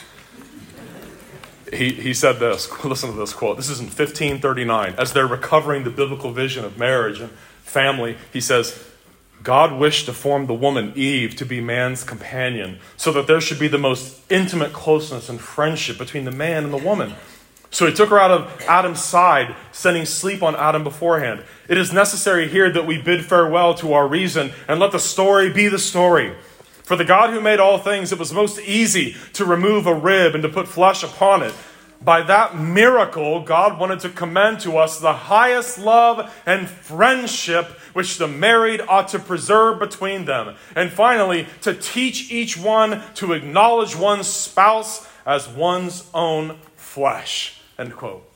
He, 1.73 1.93
he 1.93 2.14
said 2.14 2.38
this, 2.38 2.71
listen 2.85 3.11
to 3.11 3.17
this 3.17 3.33
quote. 3.33 3.57
This 3.57 3.71
is 3.71 3.81
in 3.81 3.87
1539. 3.87 4.95
As 4.99 5.12
they're 5.12 5.26
recovering 5.26 5.85
the 5.85 5.91
biblical 5.91 6.33
vision 6.33 6.64
of 6.64 6.79
marriage 6.79 7.21
and 7.21 7.31
family, 7.62 8.17
he 8.33 8.41
says, 8.41 8.87
God 9.43 9.73
wished 9.73 10.07
to 10.07 10.12
form 10.12 10.47
the 10.47 10.55
woman, 10.55 10.93
Eve, 10.95 11.35
to 11.37 11.47
be 11.47 11.61
man's 11.61 12.05
companion, 12.05 12.79
so 12.97 13.11
that 13.12 13.26
there 13.26 13.41
should 13.41 13.59
be 13.59 13.69
the 13.69 13.79
most 13.79 14.21
intimate 14.31 14.73
closeness 14.73 15.29
and 15.29 15.41
friendship 15.41 15.99
between 15.99 16.25
the 16.25 16.31
man 16.31 16.64
and 16.64 16.73
the 16.73 16.79
woman. 16.79 17.14
So 17.71 17.87
he 17.87 17.93
took 17.93 18.11
her 18.11 18.21
out 18.21 18.31
of 18.31 18.62
Adam's 18.69 19.02
side, 19.02 19.57
sending 19.73 20.05
sleep 20.05 20.43
on 20.43 20.55
Adam 20.55 20.85
beforehand. 20.85 21.43
It 21.69 21.79
is 21.79 21.91
necessary 21.91 22.47
here 22.47 22.71
that 22.71 22.87
we 22.87 23.00
bid 23.00 23.25
farewell 23.25 23.75
to 23.76 23.95
our 23.95 24.07
reason 24.07 24.52
and 24.69 24.79
let 24.79 24.93
the 24.93 24.99
story 24.99 25.50
be 25.50 25.69
the 25.69 25.79
story. 25.79 26.35
For 26.85 26.97
the 26.97 27.05
God 27.05 27.31
who 27.31 27.41
made 27.41 27.61
all 27.61 27.79
things, 27.79 28.12
it 28.12 28.19
was 28.19 28.33
most 28.33 28.61
easy 28.61 29.17
to 29.35 29.45
remove 29.45 29.87
a 29.87 29.95
rib 29.95 30.35
and 30.35 30.43
to 30.43 30.49
put 30.49 30.69
flesh 30.69 31.03
upon 31.03 31.43
it. 31.43 31.55
By 32.05 32.23
that 32.23 32.59
miracle, 32.59 33.41
God 33.43 33.79
wanted 33.79 34.01
to 34.01 34.09
commend 34.09 34.61
to 34.61 34.77
us 34.77 34.99
the 34.99 35.12
highest 35.12 35.79
love 35.79 36.33
and 36.45 36.69
friendship 36.69 37.67
which 37.93 38.19
the 38.19 38.27
married 38.27 38.81
ought 38.81 39.09
to 39.09 39.21
preserve 39.21 39.79
between 39.79 40.25
them. 40.25 40.57
And 40.75 40.91
finally, 40.91 41.47
to 41.61 41.75
teach 41.75 42.33
each 42.33 42.57
one 42.57 43.03
to 43.15 43.33
acknowledge 43.35 43.95
one's 43.95 44.27
spouse 44.27 45.09
as 45.25 45.49
one's 45.49 46.11
own 46.12 46.59
flesh. 46.75 47.61
End 47.79 47.95
quote. 47.95 48.29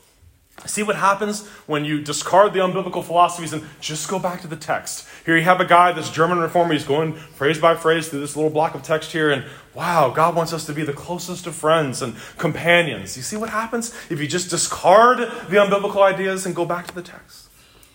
See 0.65 0.81
what 0.81 0.95
happens 0.95 1.47
when 1.67 1.85
you 1.85 2.01
discard 2.01 2.53
the 2.53 2.59
unbiblical 2.59 3.03
philosophies 3.03 3.53
and 3.53 3.63
just 3.79 4.09
go 4.09 4.17
back 4.17 4.41
to 4.41 4.47
the 4.47 4.55
text. 4.55 5.07
Here 5.27 5.35
you 5.35 5.43
have 5.43 5.59
a 5.59 5.65
guy, 5.65 5.91
this 5.91 6.09
German 6.09 6.39
reformer, 6.39 6.71
he's 6.71 6.85
going 6.85 7.11
phrase 7.11 7.59
by 7.59 7.75
phrase 7.75 8.07
through 8.07 8.21
this 8.21 8.37
little 8.37 8.49
block 8.49 8.75
of 8.75 8.83
text 8.83 9.11
here, 9.11 9.29
and 9.29 9.43
wow, 9.73 10.09
God 10.09 10.37
wants 10.37 10.53
us 10.53 10.65
to 10.67 10.73
be 10.73 10.83
the 10.83 10.93
closest 10.93 11.45
of 11.47 11.53
friends 11.53 12.01
and 12.01 12.15
companions. 12.37 13.17
You 13.17 13.23
see 13.23 13.35
what 13.35 13.49
happens 13.49 13.93
if 14.09 14.21
you 14.21 14.27
just 14.27 14.49
discard 14.49 15.17
the 15.17 15.57
unbiblical 15.57 16.01
ideas 16.01 16.45
and 16.45 16.55
go 16.55 16.63
back 16.63 16.87
to 16.87 16.95
the 16.95 17.01
text? 17.01 17.49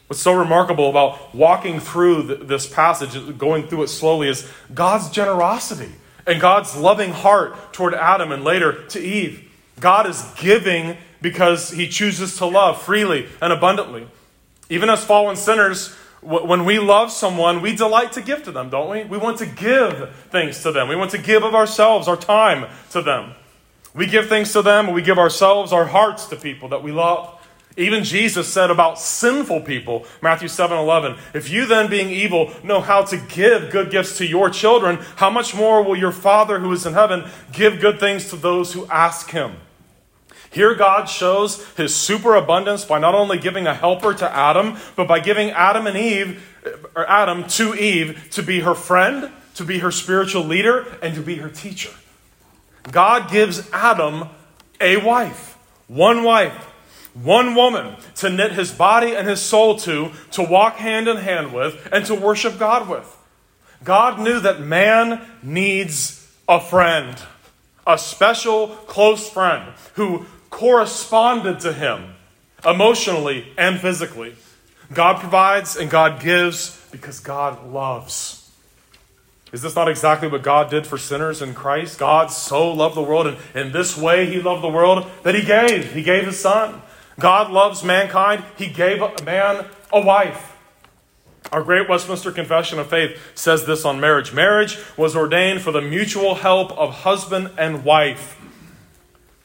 What's 0.09 0.21
so 0.21 0.35
remarkable 0.35 0.91
about 0.91 1.35
walking 1.35 1.81
through 1.81 2.25
this 2.45 2.67
passage, 2.67 3.39
going 3.39 3.67
through 3.67 3.85
it 3.85 3.89
slowly, 3.89 4.29
is 4.29 4.47
God's 4.75 5.09
generosity 5.09 5.93
and 6.27 6.39
God's 6.39 6.77
loving 6.77 7.13
heart 7.13 7.73
toward 7.73 7.95
Adam 7.95 8.31
and 8.31 8.45
later 8.45 8.87
to 8.89 9.01
Eve. 9.01 9.51
God 9.81 10.07
is 10.07 10.23
giving 10.37 10.99
because 11.23 11.71
he 11.71 11.89
chooses 11.89 12.37
to 12.37 12.45
love 12.45 12.83
freely 12.83 13.27
and 13.41 13.55
abundantly. 13.55 14.07
Even 14.69 14.91
as 14.91 15.03
fallen 15.03 15.37
sinners, 15.37 15.97
when 16.23 16.65
we 16.65 16.79
love 16.79 17.11
someone, 17.11 17.61
we 17.61 17.75
delight 17.75 18.13
to 18.13 18.23
give 18.23 18.45
to 18.45 18.53
them, 18.53 18.71
don't 18.71 18.89
we? 18.89 19.05
We 19.05 19.19
want 19.19 19.39
to 19.39 19.47
give 19.47 20.15
things 20.31 20.63
to 20.63 20.71
them. 20.71 20.89
We 20.89 20.95
want 20.95 21.11
to 21.11 21.19
give 21.19 21.43
of 21.43 21.55
ourselves, 21.55 22.07
our 22.07 22.17
time 22.17 22.71
to 22.91 23.03
them. 23.03 23.35
We 23.95 24.07
give 24.07 24.29
things 24.29 24.53
to 24.53 24.63
them, 24.63 24.93
we 24.93 25.03
give 25.03 25.19
ourselves, 25.19 25.73
our 25.73 25.85
hearts 25.85 26.27
to 26.27 26.37
people 26.37 26.69
that 26.71 26.83
we 26.83 26.93
love. 26.93 27.39
Even 27.77 28.05
Jesus 28.05 28.53
said 28.53 28.71
about 28.71 28.99
sinful 28.99 29.63
people, 29.63 30.07
Matthew 30.21 30.49
7 30.49 30.77
11, 30.77 31.17
if 31.35 31.51
you 31.51 31.67
then, 31.67 31.91
being 31.91 32.11
evil, 32.11 32.53
know 32.63 32.81
how 32.81 33.03
to 33.03 33.17
give 33.17 33.71
good 33.71 33.91
gifts 33.91 34.19
to 34.19 34.27
your 34.27 34.51
children, 34.51 34.99
how 35.17 35.31
much 35.31 35.55
more 35.55 35.83
will 35.83 35.97
your 35.97 36.13
Father 36.13 36.59
who 36.59 36.73
is 36.73 36.87
in 36.87 36.93
heaven 36.93 37.25
give 37.53 37.81
good 37.81 37.99
things 37.99 38.29
to 38.31 38.37
those 38.37 38.75
who 38.75 38.87
ask 38.87 39.31
him? 39.31 39.57
Here, 40.53 40.75
God 40.75 41.07
shows 41.07 41.67
his 41.77 41.95
superabundance 41.95 42.85
by 42.85 42.99
not 42.99 43.15
only 43.15 43.39
giving 43.39 43.67
a 43.67 43.75
helper 43.75 44.13
to 44.13 44.31
Adam, 44.31 44.77
but 44.97 45.09
by 45.09 45.19
giving 45.19 45.51
Adam 45.51 45.87
and 45.87 45.97
Eve, 45.97 46.47
or 46.95 47.09
Adam 47.09 47.49
to 47.49 47.75
Eve, 47.75 48.29
to 48.33 48.43
be 48.43 48.61
her 48.61 48.75
friend, 48.75 49.31
to 49.55 49.65
be 49.65 49.79
her 49.79 49.91
spiritual 49.91 50.45
leader, 50.45 50.87
and 51.03 51.15
to 51.15 51.23
be 51.23 51.37
her 51.37 51.49
teacher. 51.49 51.91
God 52.91 53.31
gives 53.31 53.69
Adam 53.73 54.29
a 54.79 54.99
wife, 54.99 55.57
one 55.89 56.23
wife, 56.23 56.69
one 57.15 57.55
woman 57.55 57.97
to 58.17 58.29
knit 58.29 58.53
his 58.53 58.71
body 58.73 59.15
and 59.15 59.27
his 59.27 59.41
soul 59.41 59.79
to, 59.79 60.11
to 60.33 60.43
walk 60.43 60.77
hand 60.77 61.09
in 61.09 61.17
hand 61.17 61.55
with, 61.55 61.89
and 61.93 62.05
to 62.07 62.15
worship 62.15 62.59
God 62.59 62.91
with. 62.91 63.09
God 63.85 64.21
knew 64.21 64.39
that 64.41 64.61
man 64.61 65.23
needs 65.43 66.31
a 66.47 66.61
friend, 66.61 67.17
a 67.87 67.97
special 67.97 68.69
close 68.69 69.29
friend 69.29 69.73
who 69.95 70.27
corresponded 70.53 71.59
to 71.59 71.73
him 71.73 72.15
emotionally 72.65 73.49
and 73.59 73.81
physically. 73.81 74.37
God 74.93 75.19
provides 75.19 75.77
and 75.77 75.91
God 75.91 76.21
gives 76.21 76.79
because 76.93 77.19
God 77.19 77.73
loves. 77.73 78.39
Is 79.51 79.63
this 79.63 79.75
not 79.75 79.89
exactly 79.89 80.29
what 80.29 80.43
God 80.43 80.71
did 80.71 80.87
for 80.87 80.99
sinners 80.99 81.43
in 81.43 81.55
Christ? 81.55 81.99
God 81.99 82.31
so 82.31 82.73
loved 82.73 82.95
the 82.95 83.03
world, 83.03 83.27
and 83.27 83.37
in 83.55 83.73
this 83.73 83.99
way 83.99 84.27
he 84.27 84.41
loved 84.41 84.63
the 84.63 84.69
world 84.69 85.07
that 85.25 85.35
he 85.35 85.43
gave. 85.43 85.93
He 85.93 86.03
gave 86.03 86.27
his 86.27 86.39
son. 86.39 86.81
God 87.19 87.51
loves 87.51 87.83
mankind. 87.83 88.45
He 88.57 88.69
gave 88.69 89.03
a 89.03 89.23
man 89.25 89.67
a 89.93 90.01
wife. 90.01 90.57
Our 91.51 91.63
great 91.63 91.89
Westminster 91.89 92.31
Confession 92.31 92.79
of 92.79 92.89
Faith 92.89 93.19
says 93.35 93.67
this 93.67 93.85
on 93.85 94.01
marriage 94.01 94.33
Marriage 94.33 94.79
was 94.97 95.17
ordained 95.17 95.61
for 95.61 95.73
the 95.73 95.83
mutual 95.83 96.37
help 96.37 96.73
of 96.73 96.91
husband 97.03 97.51
and 97.59 97.85
wife 97.85 98.42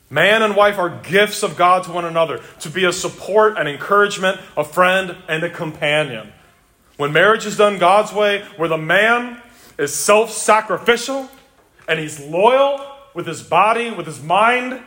Man 0.10 0.42
and 0.42 0.56
wife 0.56 0.78
are 0.78 0.90
gifts 0.90 1.44
of 1.44 1.58
God 1.58 1.84
to 1.84 1.92
one 1.92 2.06
another 2.06 2.42
to 2.62 2.70
be 2.70 2.86
a 2.86 2.94
support 2.94 3.58
and 3.58 3.68
encouragement, 3.68 4.40
a 4.56 4.64
friend 4.64 5.18
and 5.28 5.44
a 5.44 5.50
companion. 5.50 6.32
When 6.96 7.12
marriage 7.12 7.46
is 7.46 7.58
done 7.58 7.78
God's 7.78 8.14
way, 8.14 8.44
where 8.56 8.70
the 8.70 8.78
man 8.78 9.42
is 9.78 9.94
self 9.94 10.32
sacrificial 10.32 11.30
and 11.88 12.00
he's 12.00 12.20
loyal 12.20 12.86
with 13.14 13.28
his 13.28 13.44
body, 13.44 13.92
with 13.92 14.06
his 14.06 14.22
mind, 14.22 14.82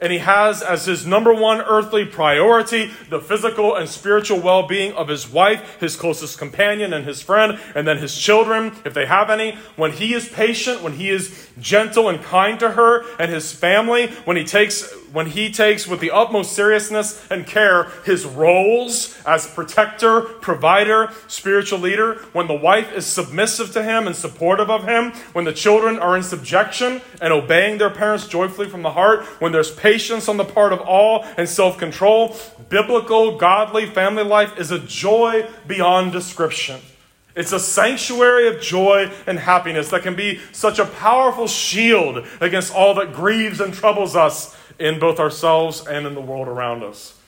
and 0.00 0.12
he 0.12 0.18
has 0.18 0.60
as 0.60 0.84
his 0.86 1.06
number 1.06 1.32
one 1.32 1.60
earthly 1.60 2.04
priority 2.04 2.90
the 3.08 3.20
physical 3.20 3.74
and 3.74 3.88
spiritual 3.88 4.40
well 4.40 4.66
being 4.66 4.92
of 4.92 5.08
his 5.08 5.28
wife, 5.28 5.78
his 5.80 5.96
closest 5.96 6.36
companion, 6.38 6.92
and 6.92 7.06
his 7.06 7.22
friend, 7.22 7.58
and 7.74 7.86
then 7.86 7.98
his 7.98 8.18
children, 8.18 8.72
if 8.84 8.92
they 8.92 9.06
have 9.06 9.30
any. 9.30 9.52
When 9.76 9.92
he 9.92 10.14
is 10.14 10.28
patient, 10.28 10.82
when 10.82 10.94
he 10.94 11.10
is 11.10 11.43
gentle 11.58 12.08
and 12.08 12.22
kind 12.22 12.58
to 12.60 12.70
her 12.70 13.04
and 13.18 13.30
his 13.30 13.52
family, 13.52 14.08
when 14.24 14.36
he 14.36 14.44
takes 14.44 14.92
when 15.14 15.26
he 15.26 15.52
takes 15.52 15.86
with 15.86 16.00
the 16.00 16.10
utmost 16.10 16.52
seriousness 16.52 17.24
and 17.30 17.46
care 17.46 17.84
his 18.04 18.26
roles 18.26 19.16
as 19.24 19.46
protector, 19.46 20.22
provider, 20.22 21.12
spiritual 21.28 21.78
leader, 21.78 22.16
when 22.32 22.48
the 22.48 22.54
wife 22.54 22.92
is 22.92 23.06
submissive 23.06 23.72
to 23.72 23.84
him 23.84 24.08
and 24.08 24.16
supportive 24.16 24.68
of 24.68 24.82
him, 24.82 25.12
when 25.32 25.44
the 25.44 25.52
children 25.52 26.00
are 26.00 26.16
in 26.16 26.22
subjection 26.24 27.00
and 27.22 27.32
obeying 27.32 27.78
their 27.78 27.90
parents 27.90 28.26
joyfully 28.26 28.68
from 28.68 28.82
the 28.82 28.90
heart, 28.90 29.24
when 29.40 29.52
there's 29.52 29.70
patience 29.70 30.28
on 30.28 30.36
the 30.36 30.44
part 30.44 30.72
of 30.72 30.80
all 30.80 31.24
and 31.36 31.48
self 31.48 31.78
control, 31.78 32.36
biblical, 32.68 33.38
godly 33.38 33.86
family 33.86 34.24
life 34.24 34.58
is 34.58 34.72
a 34.72 34.80
joy 34.80 35.48
beyond 35.68 36.10
description. 36.10 36.80
It's 37.36 37.52
a 37.52 37.58
sanctuary 37.58 38.46
of 38.46 38.60
joy 38.60 39.10
and 39.26 39.38
happiness 39.38 39.90
that 39.90 40.02
can 40.02 40.14
be 40.14 40.40
such 40.52 40.78
a 40.78 40.84
powerful 40.84 41.48
shield 41.48 42.26
against 42.40 42.72
all 42.72 42.94
that 42.94 43.12
grieves 43.12 43.60
and 43.60 43.74
troubles 43.74 44.14
us 44.14 44.56
in 44.78 45.00
both 45.00 45.18
ourselves 45.18 45.84
and 45.86 46.06
in 46.06 46.14
the 46.14 46.20
world 46.20 46.46
around 46.46 46.84
us. 46.84 47.18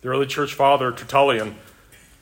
The 0.00 0.08
early 0.08 0.26
church 0.26 0.54
father, 0.54 0.92
Tertullian, 0.92 1.56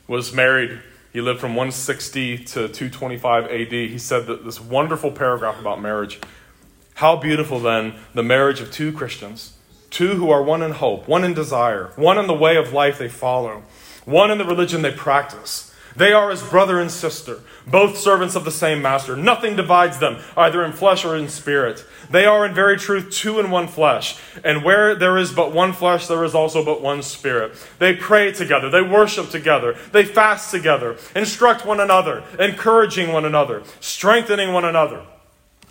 was 0.08 0.32
married. 0.32 0.80
He 1.12 1.20
lived 1.20 1.38
from 1.38 1.50
160 1.54 2.38
to 2.38 2.44
225 2.44 3.44
AD. 3.44 3.72
He 3.72 3.98
said 3.98 4.26
this 4.26 4.60
wonderful 4.60 5.12
paragraph 5.12 5.60
about 5.60 5.80
marriage. 5.80 6.18
How 6.94 7.16
beautiful 7.16 7.60
then 7.60 7.94
the 8.14 8.22
marriage 8.24 8.60
of 8.60 8.72
two 8.72 8.92
Christians, 8.92 9.56
two 9.90 10.14
who 10.14 10.30
are 10.30 10.42
one 10.42 10.62
in 10.62 10.72
hope, 10.72 11.06
one 11.06 11.22
in 11.22 11.34
desire, 11.34 11.92
one 11.94 12.18
in 12.18 12.26
the 12.26 12.34
way 12.34 12.56
of 12.56 12.72
life 12.72 12.98
they 12.98 13.08
follow, 13.08 13.62
one 14.04 14.32
in 14.32 14.38
the 14.38 14.44
religion 14.44 14.82
they 14.82 14.92
practice 14.92 15.73
they 15.96 16.12
are 16.12 16.30
as 16.30 16.42
brother 16.42 16.80
and 16.80 16.90
sister, 16.90 17.40
both 17.66 17.96
servants 17.96 18.34
of 18.34 18.44
the 18.44 18.50
same 18.50 18.82
master. 18.82 19.16
Nothing 19.16 19.56
divides 19.56 19.98
them, 19.98 20.18
either 20.36 20.64
in 20.64 20.72
flesh 20.72 21.04
or 21.04 21.16
in 21.16 21.28
spirit. 21.28 21.84
They 22.10 22.26
are 22.26 22.44
in 22.44 22.54
very 22.54 22.76
truth 22.76 23.10
two 23.10 23.38
in 23.38 23.50
one 23.50 23.68
flesh. 23.68 24.18
And 24.42 24.64
where 24.64 24.94
there 24.94 25.16
is 25.16 25.32
but 25.32 25.52
one 25.52 25.72
flesh, 25.72 26.06
there 26.06 26.24
is 26.24 26.34
also 26.34 26.64
but 26.64 26.82
one 26.82 27.02
spirit. 27.02 27.52
They 27.78 27.94
pray 27.94 28.32
together, 28.32 28.70
they 28.70 28.82
worship 28.82 29.30
together, 29.30 29.76
they 29.92 30.04
fast 30.04 30.50
together, 30.50 30.96
instruct 31.14 31.64
one 31.64 31.80
another, 31.80 32.24
encouraging 32.38 33.12
one 33.12 33.24
another, 33.24 33.62
strengthening 33.80 34.52
one 34.52 34.64
another. 34.64 35.02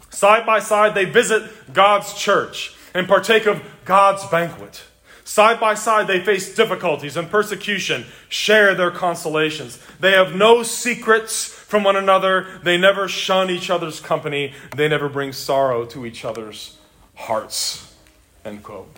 Side 0.10 0.46
by 0.46 0.60
side, 0.60 0.96
they 0.96 1.06
visit 1.06 1.74
God's 1.74 2.14
church 2.14 2.76
and 2.94 3.08
partake 3.08 3.46
of 3.46 3.62
God's 3.84 4.26
banquet. 4.28 4.84
Side 5.26 5.60
by 5.60 5.74
side, 5.74 6.08
they 6.08 6.24
face 6.24 6.54
difficulties 6.54 7.16
and 7.16 7.30
persecution, 7.30 8.06
share 8.28 8.76
their 8.76 8.92
consolations. 8.92 9.80
They 10.00 10.12
have 10.12 10.36
no 10.36 10.64
secrets 10.64 11.46
from 11.46 11.84
one 11.84 11.96
another. 11.96 12.60
They 12.64 12.78
never 12.78 13.08
shun 13.08 13.50
each 13.50 13.70
other's 13.70 14.00
company. 14.00 14.54
They 14.76 14.88
never 14.88 15.08
bring 15.08 15.32
sorrow 15.32 15.86
to 15.86 16.06
each 16.06 16.26
other's 16.26 16.78
hearts. 17.16 17.96
End 18.44 18.64
quote. 18.64 18.90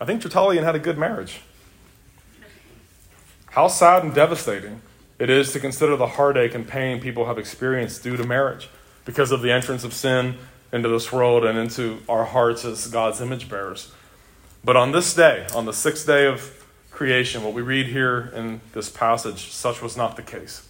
I 0.00 0.04
think 0.04 0.22
Tertullian 0.22 0.64
had 0.64 0.76
a 0.76 0.78
good 0.78 0.96
marriage. 0.96 1.40
How 3.50 3.66
sad 3.66 4.04
and 4.04 4.14
devastating 4.14 4.80
it 5.18 5.28
is 5.28 5.52
to 5.52 5.60
consider 5.60 5.96
the 5.96 6.06
heartache 6.06 6.54
and 6.54 6.66
pain 6.66 7.00
people 7.00 7.26
have 7.26 7.36
experienced 7.36 8.02
due 8.02 8.16
to 8.16 8.24
marriage 8.24 8.70
because 9.04 9.32
of 9.32 9.42
the 9.42 9.50
entrance 9.50 9.82
of 9.82 9.92
sin 9.92 10.36
into 10.72 10.88
this 10.88 11.12
world 11.12 11.44
and 11.44 11.58
into 11.58 11.98
our 12.08 12.24
hearts 12.24 12.64
as 12.64 12.86
God's 12.86 13.20
image 13.20 13.48
bearers. 13.48 13.92
But 14.62 14.76
on 14.76 14.92
this 14.92 15.14
day, 15.14 15.46
on 15.54 15.64
the 15.64 15.72
sixth 15.72 16.06
day 16.06 16.26
of 16.26 16.66
creation, 16.90 17.42
what 17.42 17.54
we 17.54 17.62
read 17.62 17.86
here 17.86 18.30
in 18.34 18.60
this 18.74 18.90
passage, 18.90 19.50
such 19.52 19.80
was 19.80 19.96
not 19.96 20.16
the 20.16 20.22
case. 20.22 20.68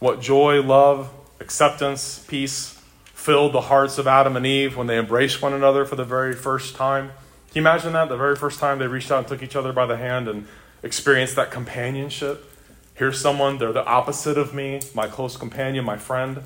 What 0.00 0.20
joy, 0.20 0.60
love, 0.60 1.10
acceptance, 1.38 2.24
peace 2.26 2.80
filled 3.04 3.52
the 3.52 3.62
hearts 3.62 3.98
of 3.98 4.08
Adam 4.08 4.36
and 4.36 4.44
Eve 4.44 4.76
when 4.76 4.88
they 4.88 4.98
embraced 4.98 5.40
one 5.40 5.52
another 5.52 5.84
for 5.84 5.94
the 5.94 6.04
very 6.04 6.34
first 6.34 6.74
time. 6.74 7.08
Can 7.48 7.54
you 7.54 7.60
imagine 7.62 7.92
that? 7.92 8.08
The 8.08 8.16
very 8.16 8.34
first 8.34 8.58
time 8.58 8.80
they 8.80 8.88
reached 8.88 9.10
out 9.12 9.18
and 9.18 9.28
took 9.28 9.42
each 9.42 9.56
other 9.56 9.72
by 9.72 9.86
the 9.86 9.96
hand 9.96 10.26
and 10.26 10.48
experienced 10.82 11.36
that 11.36 11.52
companionship. 11.52 12.44
Here's 12.94 13.20
someone, 13.20 13.58
they're 13.58 13.72
the 13.72 13.84
opposite 13.86 14.36
of 14.36 14.52
me, 14.52 14.80
my 14.94 15.06
close 15.06 15.36
companion, 15.36 15.84
my 15.84 15.96
friend, 15.96 16.42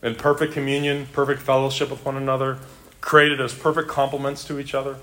in 0.00 0.14
perfect 0.14 0.52
communion, 0.52 1.06
perfect 1.12 1.40
fellowship 1.40 1.90
with 1.90 2.04
one 2.04 2.16
another, 2.16 2.58
created 3.00 3.40
as 3.40 3.52
perfect 3.52 3.88
complements 3.88 4.44
to 4.44 4.60
each 4.60 4.74
other 4.74 4.98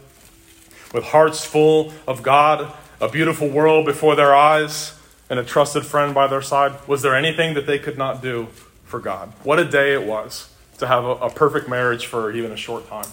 with 0.94 1.04
hearts 1.06 1.44
full 1.44 1.94
of 2.08 2.24
God, 2.24 2.74
a 3.02 3.10
beautiful 3.10 3.48
world 3.48 3.86
before 3.86 4.16
their 4.16 4.36
eyes, 4.36 4.98
and 5.30 5.40
a 5.40 5.44
trusted 5.44 5.86
friend 5.86 6.14
by 6.14 6.28
their 6.28 6.42
side? 6.42 6.74
Was 6.88 7.02
there 7.02 7.16
anything 7.16 7.54
that 7.56 7.68
they 7.68 7.80
could 7.80 7.98
not 7.98 8.22
do 8.22 8.48
for 8.86 9.00
God? 9.00 9.34
What 9.44 9.60
a 9.60 9.66
day 9.66 9.94
it 9.94 10.04
was 10.04 10.50
to 10.78 10.88
have 10.88 11.04
a, 11.04 11.12
a 11.12 11.30
perfect 11.30 11.68
marriage 11.68 12.06
for 12.06 12.32
even 12.32 12.52
a 12.52 12.58
short 12.58 12.88
time. 12.88 13.08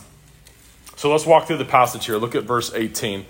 So 0.96 1.10
let's 1.10 1.26
walk 1.26 1.46
through 1.46 1.58
the 1.58 1.64
passage 1.64 2.06
here. 2.06 2.16
Look 2.16 2.34
at 2.34 2.44
verse 2.44 2.72
18. 2.72 3.26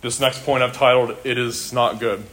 This 0.00 0.20
next 0.20 0.44
point 0.44 0.62
I've 0.62 0.72
titled, 0.72 1.16
It 1.24 1.38
Is 1.38 1.72
Not 1.72 1.98
Good. 1.98 2.24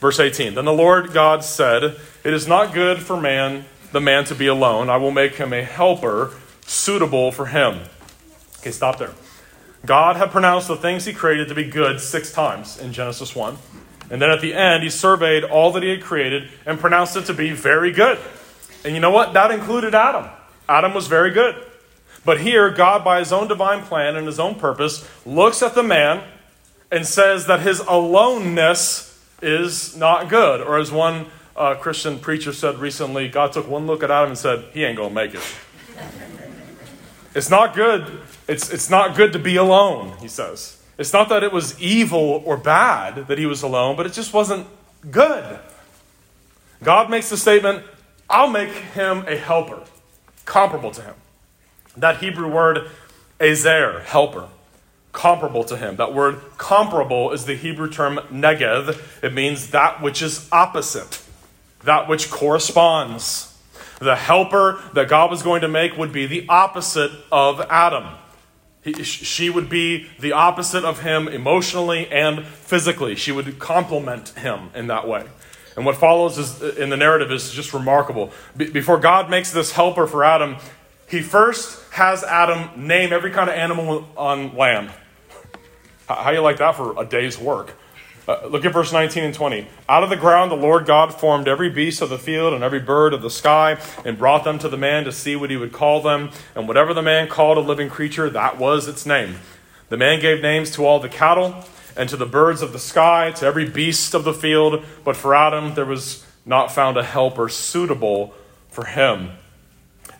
Verse 0.00 0.20
18 0.20 0.54
Then 0.54 0.64
the 0.64 0.72
Lord 0.72 1.12
God 1.12 1.44
said, 1.44 1.96
It 2.24 2.32
is 2.32 2.46
not 2.46 2.72
good 2.72 3.00
for 3.00 3.20
man, 3.20 3.64
the 3.92 4.00
man 4.00 4.24
to 4.24 4.34
be 4.34 4.46
alone. 4.46 4.88
I 4.88 4.96
will 4.96 5.10
make 5.10 5.34
him 5.34 5.52
a 5.52 5.62
helper 5.62 6.32
suitable 6.66 7.32
for 7.32 7.46
him. 7.46 7.80
Okay, 8.58 8.70
stop 8.70 8.98
there. 8.98 9.12
God 9.86 10.16
had 10.16 10.30
pronounced 10.30 10.68
the 10.68 10.76
things 10.76 11.04
he 11.04 11.12
created 11.12 11.48
to 11.48 11.54
be 11.54 11.64
good 11.64 12.00
six 12.00 12.32
times 12.32 12.78
in 12.78 12.92
Genesis 12.92 13.34
1. 13.34 13.56
And 14.10 14.20
then 14.20 14.30
at 14.30 14.40
the 14.40 14.54
end, 14.54 14.82
he 14.82 14.90
surveyed 14.90 15.44
all 15.44 15.72
that 15.72 15.82
he 15.82 15.90
had 15.90 16.02
created 16.02 16.48
and 16.66 16.78
pronounced 16.80 17.16
it 17.16 17.26
to 17.26 17.34
be 17.34 17.52
very 17.52 17.92
good. 17.92 18.18
And 18.84 18.94
you 18.94 19.00
know 19.00 19.10
what? 19.10 19.34
That 19.34 19.50
included 19.50 19.94
Adam. 19.94 20.30
Adam 20.68 20.94
was 20.94 21.06
very 21.06 21.30
good. 21.30 21.56
But 22.24 22.40
here, 22.40 22.70
God, 22.70 23.04
by 23.04 23.20
his 23.20 23.32
own 23.32 23.48
divine 23.48 23.82
plan 23.82 24.16
and 24.16 24.26
his 24.26 24.40
own 24.40 24.54
purpose, 24.54 25.08
looks 25.24 25.62
at 25.62 25.74
the 25.74 25.82
man 25.82 26.24
and 26.90 27.06
says 27.06 27.46
that 27.46 27.60
his 27.60 27.80
aloneness 27.80 29.08
is 29.40 29.96
not 29.96 30.28
good. 30.28 30.60
Or 30.60 30.78
as 30.78 30.90
one 30.90 31.26
uh, 31.56 31.74
Christian 31.74 32.18
preacher 32.18 32.52
said 32.52 32.78
recently, 32.78 33.28
God 33.28 33.52
took 33.52 33.68
one 33.68 33.86
look 33.86 34.02
at 34.02 34.10
Adam 34.10 34.30
and 34.30 34.38
said, 34.38 34.64
He 34.72 34.84
ain't 34.84 34.96
going 34.96 35.10
to 35.10 35.14
make 35.14 35.34
it. 35.34 35.42
it's 37.34 37.50
not 37.50 37.74
good 37.74 38.20
it's, 38.48 38.70
it's 38.70 38.88
not 38.88 39.14
good 39.14 39.34
to 39.34 39.38
be 39.38 39.56
alone, 39.56 40.16
he 40.20 40.28
says. 40.28 40.82
It's 40.96 41.12
not 41.12 41.28
that 41.28 41.44
it 41.44 41.52
was 41.52 41.80
evil 41.80 42.42
or 42.44 42.56
bad 42.56 43.28
that 43.28 43.38
he 43.38 43.46
was 43.46 43.62
alone, 43.62 43.94
but 43.94 44.06
it 44.06 44.12
just 44.12 44.32
wasn't 44.32 44.66
good. 45.10 45.60
God 46.82 47.10
makes 47.10 47.28
the 47.28 47.36
statement, 47.36 47.84
I'll 48.28 48.50
make 48.50 48.70
him 48.70 49.24
a 49.28 49.36
helper, 49.36 49.82
comparable 50.44 50.90
to 50.92 51.02
him. 51.02 51.14
That 51.96 52.18
Hebrew 52.18 52.48
word, 52.48 52.90
ezer, 53.38 54.00
helper, 54.00 54.48
comparable 55.12 55.64
to 55.64 55.76
him. 55.76 55.96
That 55.96 56.14
word 56.14 56.40
comparable 56.56 57.32
is 57.32 57.44
the 57.44 57.54
Hebrew 57.54 57.90
term 57.90 58.18
neged. 58.30 59.22
It 59.22 59.34
means 59.34 59.70
that 59.70 60.00
which 60.00 60.22
is 60.22 60.48
opposite, 60.50 61.22
that 61.84 62.08
which 62.08 62.30
corresponds. 62.30 63.56
The 63.98 64.14
helper 64.14 64.80
that 64.94 65.08
God 65.08 65.30
was 65.30 65.42
going 65.42 65.62
to 65.62 65.68
make 65.68 65.96
would 65.96 66.12
be 66.12 66.26
the 66.26 66.46
opposite 66.48 67.10
of 67.32 67.60
Adam. 67.62 68.06
He, 68.82 69.02
she 69.02 69.50
would 69.50 69.68
be 69.68 70.08
the 70.20 70.32
opposite 70.32 70.84
of 70.84 71.00
him 71.00 71.28
emotionally 71.28 72.08
and 72.08 72.46
physically. 72.46 73.16
She 73.16 73.32
would 73.32 73.58
complement 73.58 74.30
him 74.30 74.70
in 74.74 74.86
that 74.86 75.06
way. 75.06 75.26
And 75.76 75.86
what 75.86 75.96
follows 75.96 76.38
is, 76.38 76.62
uh, 76.62 76.74
in 76.76 76.90
the 76.90 76.96
narrative 76.96 77.30
is 77.30 77.52
just 77.52 77.72
remarkable. 77.72 78.32
Be- 78.56 78.70
before 78.70 78.98
God 78.98 79.30
makes 79.30 79.52
this 79.52 79.72
helper 79.72 80.06
for 80.06 80.24
Adam, 80.24 80.56
he 81.08 81.22
first 81.22 81.80
has 81.92 82.24
Adam 82.24 82.86
name 82.86 83.12
every 83.12 83.30
kind 83.30 83.48
of 83.48 83.56
animal 83.56 84.08
on 84.16 84.56
land. 84.56 84.90
How 86.08 86.30
you 86.30 86.40
like 86.40 86.56
that 86.58 86.74
for 86.74 87.00
a 87.00 87.04
day's 87.04 87.38
work? 87.38 87.74
Uh, 88.28 88.46
look 88.46 88.66
at 88.66 88.74
verse 88.74 88.92
19 88.92 89.24
and 89.24 89.34
20. 89.34 89.66
Out 89.88 90.02
of 90.02 90.10
the 90.10 90.16
ground 90.16 90.50
the 90.50 90.56
Lord 90.56 90.84
God 90.84 91.14
formed 91.14 91.48
every 91.48 91.70
beast 91.70 92.02
of 92.02 92.10
the 92.10 92.18
field 92.18 92.52
and 92.52 92.62
every 92.62 92.78
bird 92.78 93.14
of 93.14 93.22
the 93.22 93.30
sky 93.30 93.80
and 94.04 94.18
brought 94.18 94.44
them 94.44 94.58
to 94.58 94.68
the 94.68 94.76
man 94.76 95.04
to 95.04 95.12
see 95.12 95.34
what 95.34 95.48
he 95.48 95.56
would 95.56 95.72
call 95.72 96.02
them. 96.02 96.30
And 96.54 96.68
whatever 96.68 96.92
the 96.92 97.00
man 97.00 97.28
called 97.28 97.56
a 97.56 97.62
living 97.62 97.88
creature, 97.88 98.28
that 98.28 98.58
was 98.58 98.86
its 98.86 99.06
name. 99.06 99.36
The 99.88 99.96
man 99.96 100.20
gave 100.20 100.42
names 100.42 100.70
to 100.72 100.84
all 100.84 101.00
the 101.00 101.08
cattle 101.08 101.64
and 101.96 102.06
to 102.10 102.18
the 102.18 102.26
birds 102.26 102.60
of 102.60 102.74
the 102.74 102.78
sky, 102.78 103.30
to 103.32 103.46
every 103.46 103.66
beast 103.66 104.12
of 104.12 104.24
the 104.24 104.34
field. 104.34 104.84
But 105.04 105.16
for 105.16 105.34
Adam 105.34 105.74
there 105.74 105.86
was 105.86 106.26
not 106.44 106.70
found 106.70 106.98
a 106.98 107.02
helper 107.02 107.48
suitable 107.48 108.34
for 108.68 108.84
him. 108.84 109.30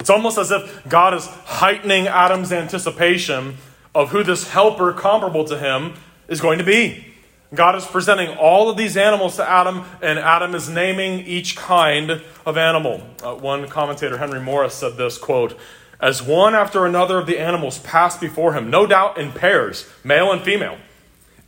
It's 0.01 0.09
almost 0.09 0.39
as 0.39 0.51
if 0.51 0.89
God 0.89 1.13
is 1.13 1.27
heightening 1.27 2.07
Adam's 2.07 2.53
anticipation 2.53 3.59
of 3.95 4.13
who 4.13 4.23
this 4.23 4.49
helper 4.49 4.95
comparable 4.95 5.45
to 5.45 5.59
him 5.59 5.93
is 6.27 6.41
going 6.41 6.59
to 6.59 6.65
be. 6.65 7.08
God 7.55 7.77
is 7.77 7.87
presenting 7.87 8.37
all 8.37 8.69
of 8.69 8.77
these 8.77 8.97
animals 8.97 9.37
to 9.37 9.49
Adam, 9.49 9.85
and 10.03 10.19
Adam 10.19 10.55
is 10.55 10.69
naming 10.69 11.21
each 11.27 11.57
kind 11.57 12.23
of 12.45 12.59
animal. 12.59 13.03
Uh, 13.23 13.35
one 13.35 13.67
commentator, 13.69 14.19
Henry 14.19 14.41
Morris, 14.41 14.75
said 14.75 14.99
this 14.99 15.17
quote, 15.17 15.59
As 15.99 16.23
one 16.23 16.55
after 16.55 16.85
another 16.85 17.17
of 17.19 17.27
the 17.27 17.39
animals 17.39 17.79
passed 17.79 18.21
before 18.21 18.53
him, 18.53 18.69
no 18.69 18.87
doubt 18.87 19.17
in 19.17 19.33
pairs, 19.33 19.89
male 20.05 20.31
and 20.31 20.43
female, 20.43 20.77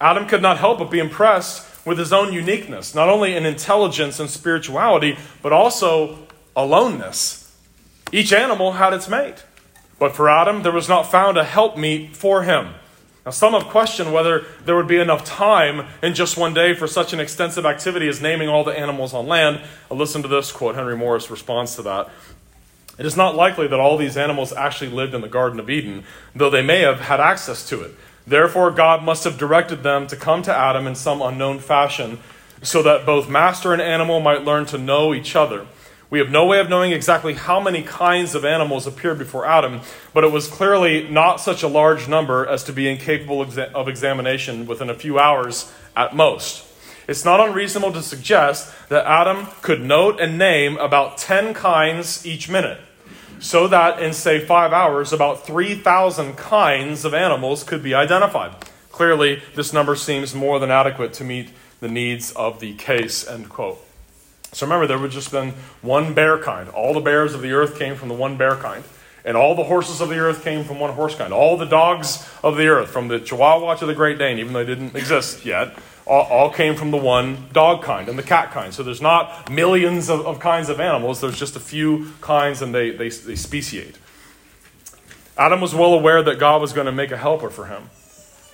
Adam 0.01 0.27
could 0.27 0.41
not 0.41 0.57
help 0.57 0.79
but 0.79 0.91
be 0.91 0.99
impressed 0.99 1.67
with 1.85 1.99
his 1.99 2.13
own 2.13 2.33
uniqueness, 2.33 2.95
not 2.95 3.11
only 3.11 3.37
in 3.37 3.45
intelligence 3.45 4.19
and 4.19 4.31
spirituality, 4.31 5.19
but 5.43 5.53
also 5.53 6.27
aloneness. 6.57 7.55
Each 8.11 8.33
animal 8.33 8.73
had 8.73 8.95
its 8.95 9.09
mate, 9.09 9.45
but 9.99 10.17
for 10.17 10.31
Adam, 10.31 10.63
there 10.63 10.73
was 10.73 10.89
not 10.89 11.11
found 11.11 11.37
a 11.37 11.45
helpmeet 11.45 12.17
for 12.17 12.43
him. 12.45 12.75
Now, 13.25 13.33
some 13.33 13.53
have 13.53 13.65
questioned 13.65 14.13
whether 14.13 14.47
there 14.65 14.75
would 14.77 14.89
be 14.89 14.99
enough 14.99 15.25
time 15.25 15.87
in 16.03 16.15
just 16.15 16.39
one 16.39 16.55
day 16.55 16.75
for 16.75 16.87
such 16.87 17.13
an 17.13 17.21
extensive 17.21 17.67
activity 17.67 18.09
as 18.09 18.23
naming 18.23 18.49
all 18.49 18.65
the 18.65 18.79
animals 18.79 19.13
on 19.13 19.27
land. 19.27 19.61
I'll 19.91 19.99
listen 19.99 20.23
to 20.23 20.29
this 20.29 20.51
quote. 20.53 20.75
Henry 20.75 20.97
Morris 20.97 21.31
responds 21.31 21.77
to 21.77 21.83
that. 21.83 22.09
It 22.99 23.07
is 23.07 23.17
not 23.17 23.35
likely 23.35 23.67
that 23.67 23.81
all 23.81 23.97
these 23.97 24.17
animals 24.17 24.53
actually 24.53 24.91
lived 24.91 25.15
in 25.15 25.21
the 25.21 25.29
Garden 25.29 25.61
of 25.61 25.71
Eden, 25.71 26.05
though 26.35 26.51
they 26.51 26.63
may 26.63 26.81
have 26.81 27.01
had 27.01 27.21
access 27.21 27.67
to 27.69 27.83
it. 27.83 27.95
Therefore, 28.27 28.71
God 28.71 29.03
must 29.03 29.25
have 29.25 29.39
directed 29.39 29.83
them 29.83 30.07
to 30.09 30.17
come 30.17 30.43
to 30.43 30.55
Adam 30.55 30.87
in 30.87 30.95
some 30.95 31.23
unknown 31.23 31.59
fashion, 31.59 32.19
so 32.63 32.83
that 32.83 33.07
both 33.07 33.29
master 33.29 33.73
and 33.73 33.81
animal 33.81 34.21
might 34.21 34.45
learn 34.45 34.67
to 34.67 34.79
know 34.79 35.15
each 35.15 35.35
other. 35.35 35.67
We 36.11 36.19
have 36.19 36.31
no 36.31 36.45
way 36.45 36.59
of 36.59 36.69
knowing 36.69 36.91
exactly 36.91 37.35
how 37.35 37.61
many 37.61 37.83
kinds 37.83 38.35
of 38.35 38.45
animals 38.45 38.85
appeared 38.85 39.19
before 39.19 39.47
Adam, 39.47 39.81
but 40.13 40.25
it 40.25 40.33
was 40.33 40.49
clearly 40.49 41.09
not 41.09 41.41
such 41.41 41.63
a 41.63 41.69
large 41.69 42.09
number 42.09 42.45
as 42.45 42.65
to 42.65 42.73
be 42.73 42.89
incapable 42.89 43.41
of 43.41 43.89
examination 43.89 44.67
within 44.67 44.91
a 44.91 44.95
few 44.95 45.21
hours 45.21 45.73
at 45.97 46.17
most. 46.17 46.67
It's 47.07 47.25
not 47.25 47.39
unreasonable 47.39 47.93
to 47.93 48.03
suggest 48.03 48.75
that 48.89 49.07
Adam 49.07 49.47
could 49.63 49.83
note 49.83 50.21
and 50.21 50.37
name 50.37 50.77
about 50.79 51.17
10 51.17 51.55
kinds 51.55 52.27
each 52.27 52.49
minute, 52.49 52.81
so 53.39 53.69
that 53.69 54.03
in, 54.03 54.13
say, 54.13 54.45
five 54.45 54.73
hours, 54.73 55.13
about 55.13 55.47
3,000 55.47 56.35
kinds 56.37 57.05
of 57.05 57.15
animals 57.15 57.63
could 57.63 57.85
be 57.85 57.95
identified. 57.95 58.53
Clearly, 58.91 59.43
this 59.55 59.73
number 59.73 59.95
seems 59.95 60.35
more 60.35 60.59
than 60.59 60.73
adequate 60.73 61.13
to 61.15 61.25
meet 61.25 61.51
the 61.79 61.89
needs 61.89 62.33
of 62.33 62.59
the 62.59 62.75
case, 62.75 63.27
end 63.27 63.49
quote. 63.49 63.85
So 64.53 64.67
remember, 64.67 64.87
there 64.87 64.99
would 64.99 65.11
just 65.11 65.31
been 65.31 65.51
one 65.81 66.15
bear 66.15 66.39
kind. 66.39 66.69
All 66.71 66.93
the 66.93 67.01
bears 67.01 67.35
of 67.35 67.43
the 67.43 67.53
earth 67.53 67.79
came 67.79 67.95
from 67.95 68.09
the 68.09 68.15
one 68.15 68.37
bear 68.37 68.57
kind. 68.57 68.85
And 69.25 69.37
all 69.37 69.55
the 69.55 69.65
horses 69.65 70.01
of 70.01 70.09
the 70.09 70.19
earth 70.19 70.43
came 70.43 70.65
from 70.65 70.81
one 70.81 70.93
horse 70.95 71.15
kind. 71.15 71.33
All 71.33 71.57
the 71.57 71.67
dogs 71.67 72.27
of 72.43 72.57
the 72.57 72.69
earth, 72.69 72.89
from 72.89 73.09
the 73.09 73.21
Chihuahua 73.21 73.75
to 73.77 73.87
the 73.87 73.95
Great 73.95 74.19
Dane, 74.19 74.39
even 74.39 74.53
though 74.53 74.65
they 74.65 74.75
didn't 74.75 74.97
exist 74.97 75.45
yet, 75.45 75.75
all, 76.07 76.25
all 76.25 76.51
came 76.51 76.75
from 76.75 76.91
the 76.91 76.97
one 76.97 77.49
dog 77.53 77.83
kind 77.83 78.09
and 78.09 78.19
the 78.19 78.23
cat 78.23 78.51
kind. 78.51 78.73
So 78.73 78.83
there's 78.83 79.03
not 79.03 79.51
millions 79.51 80.09
of, 80.09 80.27
of 80.27 80.41
kinds 80.41 80.69
of 80.69 80.81
animals, 80.81 81.21
there's 81.21 81.39
just 81.39 81.55
a 81.55 81.61
few 81.61 82.13
kinds 82.21 82.63
and 82.63 82.75
they, 82.75 82.91
they, 82.91 83.11
they 83.11 83.37
speciate. 83.37 83.97
Adam 85.37 85.61
was 85.61 85.75
well 85.75 85.95
aware 85.95 86.23
that 86.23 86.39
God 86.39 86.61
was 86.61 86.73
going 86.73 86.87
to 86.87 86.93
make 86.93 87.13
a 87.13 87.17
helper 87.17 87.51
for 87.51 87.67
him. 87.67 87.91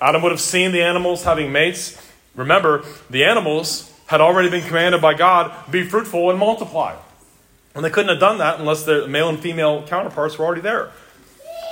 Adam 0.00 0.20
would 0.22 0.32
have 0.32 0.40
seen 0.40 0.72
the 0.72 0.82
animals 0.82 1.24
having 1.24 1.50
mates. 1.50 2.00
Remember, 2.34 2.84
the 3.08 3.24
animals 3.24 3.92
had 4.06 4.20
already 4.20 4.50
been 4.50 4.62
commanded 4.62 5.02
by 5.02 5.14
God, 5.14 5.52
be 5.70 5.82
fruitful 5.84 6.30
and 6.30 6.38
multiply. 6.38 6.96
And 7.74 7.84
they 7.84 7.90
couldn't 7.90 8.08
have 8.08 8.20
done 8.20 8.38
that 8.38 8.58
unless 8.58 8.84
their 8.84 9.06
male 9.06 9.28
and 9.28 9.38
female 9.38 9.82
counterparts 9.86 10.38
were 10.38 10.46
already 10.46 10.62
there. 10.62 10.90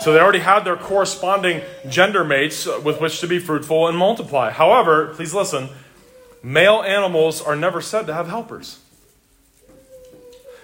So 0.00 0.12
they 0.12 0.20
already 0.20 0.40
had 0.40 0.60
their 0.64 0.76
corresponding 0.76 1.62
gender 1.88 2.24
mates 2.24 2.66
with 2.66 3.00
which 3.00 3.20
to 3.20 3.26
be 3.26 3.38
fruitful 3.38 3.88
and 3.88 3.96
multiply. 3.96 4.50
However, 4.50 5.14
please 5.14 5.32
listen, 5.32 5.68
male 6.42 6.82
animals 6.82 7.40
are 7.40 7.56
never 7.56 7.80
said 7.80 8.06
to 8.08 8.14
have 8.14 8.28
helpers. 8.28 8.80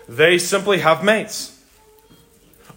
They 0.09 0.39
simply 0.39 0.81
have 0.81 1.05
mates. 1.05 1.57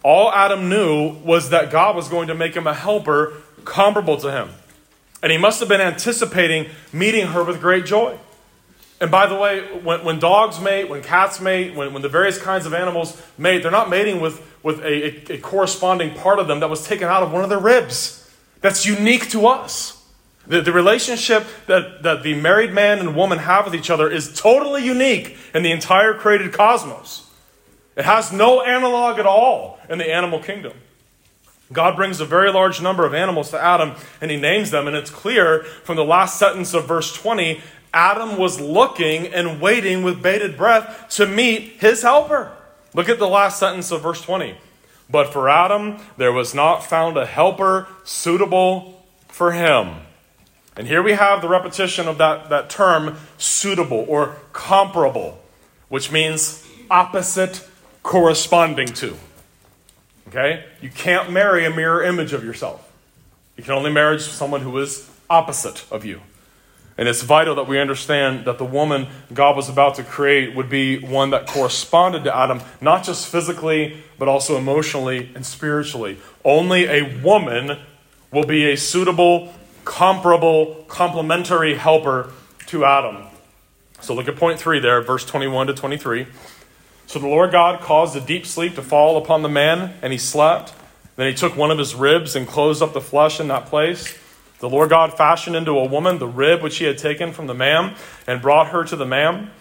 All 0.03 0.31
Adam 0.31 0.69
knew 0.69 1.17
was 1.23 1.49
that 1.49 1.71
God 1.71 1.95
was 1.95 2.07
going 2.07 2.27
to 2.27 2.35
make 2.35 2.55
him 2.55 2.67
a 2.67 2.73
helper 2.73 3.33
comparable 3.65 4.17
to 4.17 4.31
him. 4.31 4.49
And 5.21 5.31
he 5.31 5.37
must 5.37 5.59
have 5.59 5.69
been 5.69 5.81
anticipating 5.81 6.67
meeting 6.91 7.27
her 7.27 7.43
with 7.43 7.59
great 7.59 7.85
joy. 7.85 8.17
And 9.03 9.11
by 9.11 9.27
the 9.27 9.35
way, 9.35 9.59
when, 9.79 10.05
when 10.05 10.19
dogs 10.19 10.61
mate, 10.61 10.87
when 10.87 11.03
cats 11.03 11.41
mate, 11.41 11.75
when, 11.75 11.91
when 11.91 12.01
the 12.01 12.07
various 12.07 12.41
kinds 12.41 12.65
of 12.65 12.73
animals 12.73 13.21
mate, 13.37 13.61
they're 13.61 13.69
not 13.69 13.89
mating 13.89 14.21
with, 14.21 14.41
with 14.63 14.79
a, 14.79 15.33
a, 15.33 15.35
a 15.35 15.37
corresponding 15.39 16.15
part 16.15 16.39
of 16.39 16.47
them 16.47 16.61
that 16.61 16.69
was 16.69 16.87
taken 16.87 17.09
out 17.09 17.21
of 17.21 17.33
one 17.33 17.43
of 17.43 17.49
their 17.49 17.59
ribs. 17.59 18.33
That's 18.61 18.85
unique 18.85 19.29
to 19.31 19.45
us. 19.47 20.01
The, 20.47 20.61
the 20.61 20.71
relationship 20.71 21.45
that, 21.67 22.03
that 22.03 22.23
the 22.23 22.33
married 22.35 22.71
man 22.71 22.99
and 22.99 23.13
woman 23.13 23.39
have 23.39 23.65
with 23.65 23.75
each 23.75 23.89
other 23.89 24.09
is 24.09 24.39
totally 24.39 24.85
unique 24.85 25.35
in 25.53 25.63
the 25.63 25.73
entire 25.73 26.13
created 26.13 26.53
cosmos. 26.53 27.29
It 27.97 28.05
has 28.05 28.31
no 28.31 28.61
analog 28.61 29.19
at 29.19 29.25
all 29.25 29.81
in 29.89 29.97
the 29.97 30.09
animal 30.09 30.39
kingdom. 30.39 30.77
God 31.73 31.97
brings 31.97 32.21
a 32.21 32.25
very 32.25 32.53
large 32.53 32.81
number 32.81 33.05
of 33.05 33.13
animals 33.13 33.49
to 33.49 33.61
Adam 33.61 33.95
and 34.21 34.31
he 34.31 34.37
names 34.37 34.71
them, 34.71 34.87
and 34.87 34.95
it's 34.95 35.09
clear 35.09 35.63
from 35.83 35.97
the 35.97 36.05
last 36.05 36.39
sentence 36.39 36.73
of 36.73 36.87
verse 36.87 37.13
20 37.13 37.61
Adam 37.93 38.37
was 38.37 38.59
looking 38.59 39.27
and 39.27 39.61
waiting 39.61 40.03
with 40.03 40.21
bated 40.21 40.57
breath 40.57 41.07
to 41.09 41.27
meet 41.27 41.73
his 41.79 42.01
helper. 42.01 42.51
Look 42.93 43.07
at 43.07 43.19
the 43.19 43.27
last 43.27 43.59
sentence 43.59 43.91
of 43.91 44.01
verse 44.01 44.21
20. 44.21 44.57
But 45.09 45.31
for 45.31 45.47
Adam, 45.47 45.99
there 46.17 46.31
was 46.31 46.55
not 46.55 46.83
found 46.83 47.17
a 47.17 47.25
helper 47.25 47.87
suitable 48.03 49.03
for 49.27 49.51
him. 49.51 49.97
And 50.75 50.87
here 50.87 51.03
we 51.03 51.13
have 51.13 51.41
the 51.41 51.47
repetition 51.47 52.07
of 52.07 52.17
that, 52.17 52.49
that 52.49 52.69
term, 52.69 53.17
suitable 53.37 54.05
or 54.07 54.37
comparable, 54.53 55.39
which 55.89 56.11
means 56.11 56.67
opposite 56.89 57.67
corresponding 58.01 58.87
to. 58.87 59.15
Okay? 60.29 60.65
You 60.81 60.89
can't 60.89 61.31
marry 61.31 61.65
a 61.65 61.69
mirror 61.69 62.03
image 62.03 62.33
of 62.33 62.43
yourself. 62.43 62.91
You 63.55 63.63
can 63.63 63.73
only 63.73 63.91
marry 63.91 64.19
someone 64.19 64.61
who 64.61 64.75
is 64.79 65.09
opposite 65.29 65.85
of 65.91 66.05
you. 66.05 66.21
And 66.97 67.07
it's 67.07 67.23
vital 67.23 67.55
that 67.55 67.67
we 67.67 67.79
understand 67.79 68.45
that 68.45 68.59
the 68.59 68.65
woman 68.65 69.07
God 69.33 69.55
was 69.55 69.67
about 69.67 69.95
to 69.95 70.03
create 70.03 70.55
would 70.55 70.69
be 70.69 70.99
one 70.99 71.31
that 71.31 71.47
corresponded 71.47 72.23
to 72.25 72.35
Adam, 72.35 72.61
not 72.81 73.03
just 73.03 73.27
physically, 73.27 74.03
but 74.19 74.27
also 74.27 74.57
emotionally 74.57 75.31
and 75.33 75.45
spiritually. 75.45 76.19
Only 76.45 76.85
a 76.85 77.19
woman 77.23 77.79
will 78.31 78.45
be 78.45 78.71
a 78.71 78.77
suitable, 78.77 79.53
comparable, 79.85 80.85
complementary 80.87 81.75
helper 81.75 82.31
to 82.67 82.85
Adam. 82.85 83.25
So 84.01 84.13
look 84.13 84.27
at 84.27 84.35
point 84.35 84.59
three 84.59 84.79
there, 84.79 85.01
verse 85.01 85.25
21 85.25 85.67
to 85.67 85.73
23. 85.73 86.27
So 87.07 87.19
the 87.19 87.27
Lord 87.27 87.51
God 87.51 87.81
caused 87.81 88.15
a 88.15 88.21
deep 88.21 88.45
sleep 88.45 88.75
to 88.75 88.81
fall 88.81 89.17
upon 89.17 89.41
the 89.41 89.49
man, 89.49 89.93
and 90.01 90.11
he 90.11 90.19
slept. 90.19 90.73
Then 91.15 91.27
he 91.27 91.33
took 91.33 91.55
one 91.55 91.71
of 91.71 91.77
his 91.77 91.95
ribs 91.95 92.35
and 92.35 92.47
closed 92.47 92.81
up 92.81 92.93
the 92.93 93.01
flesh 93.01 93.39
in 93.39 93.47
that 93.49 93.67
place. 93.67 94.17
The 94.63 94.69
Lord 94.69 94.91
God 94.91 95.17
fashioned 95.17 95.57
into 95.57 95.77
a 95.77 95.83
woman 95.83 96.19
the 96.19 96.25
rib 96.25 96.61
which 96.61 96.77
he 96.77 96.85
had 96.85 96.97
taken 96.97 97.33
from 97.33 97.47
the 97.47 97.53
man 97.53 97.95
and 98.25 98.41
brought 98.41 98.69
her 98.69 98.85
to 98.85 98.95
the 98.95 99.05
man. 99.05 99.51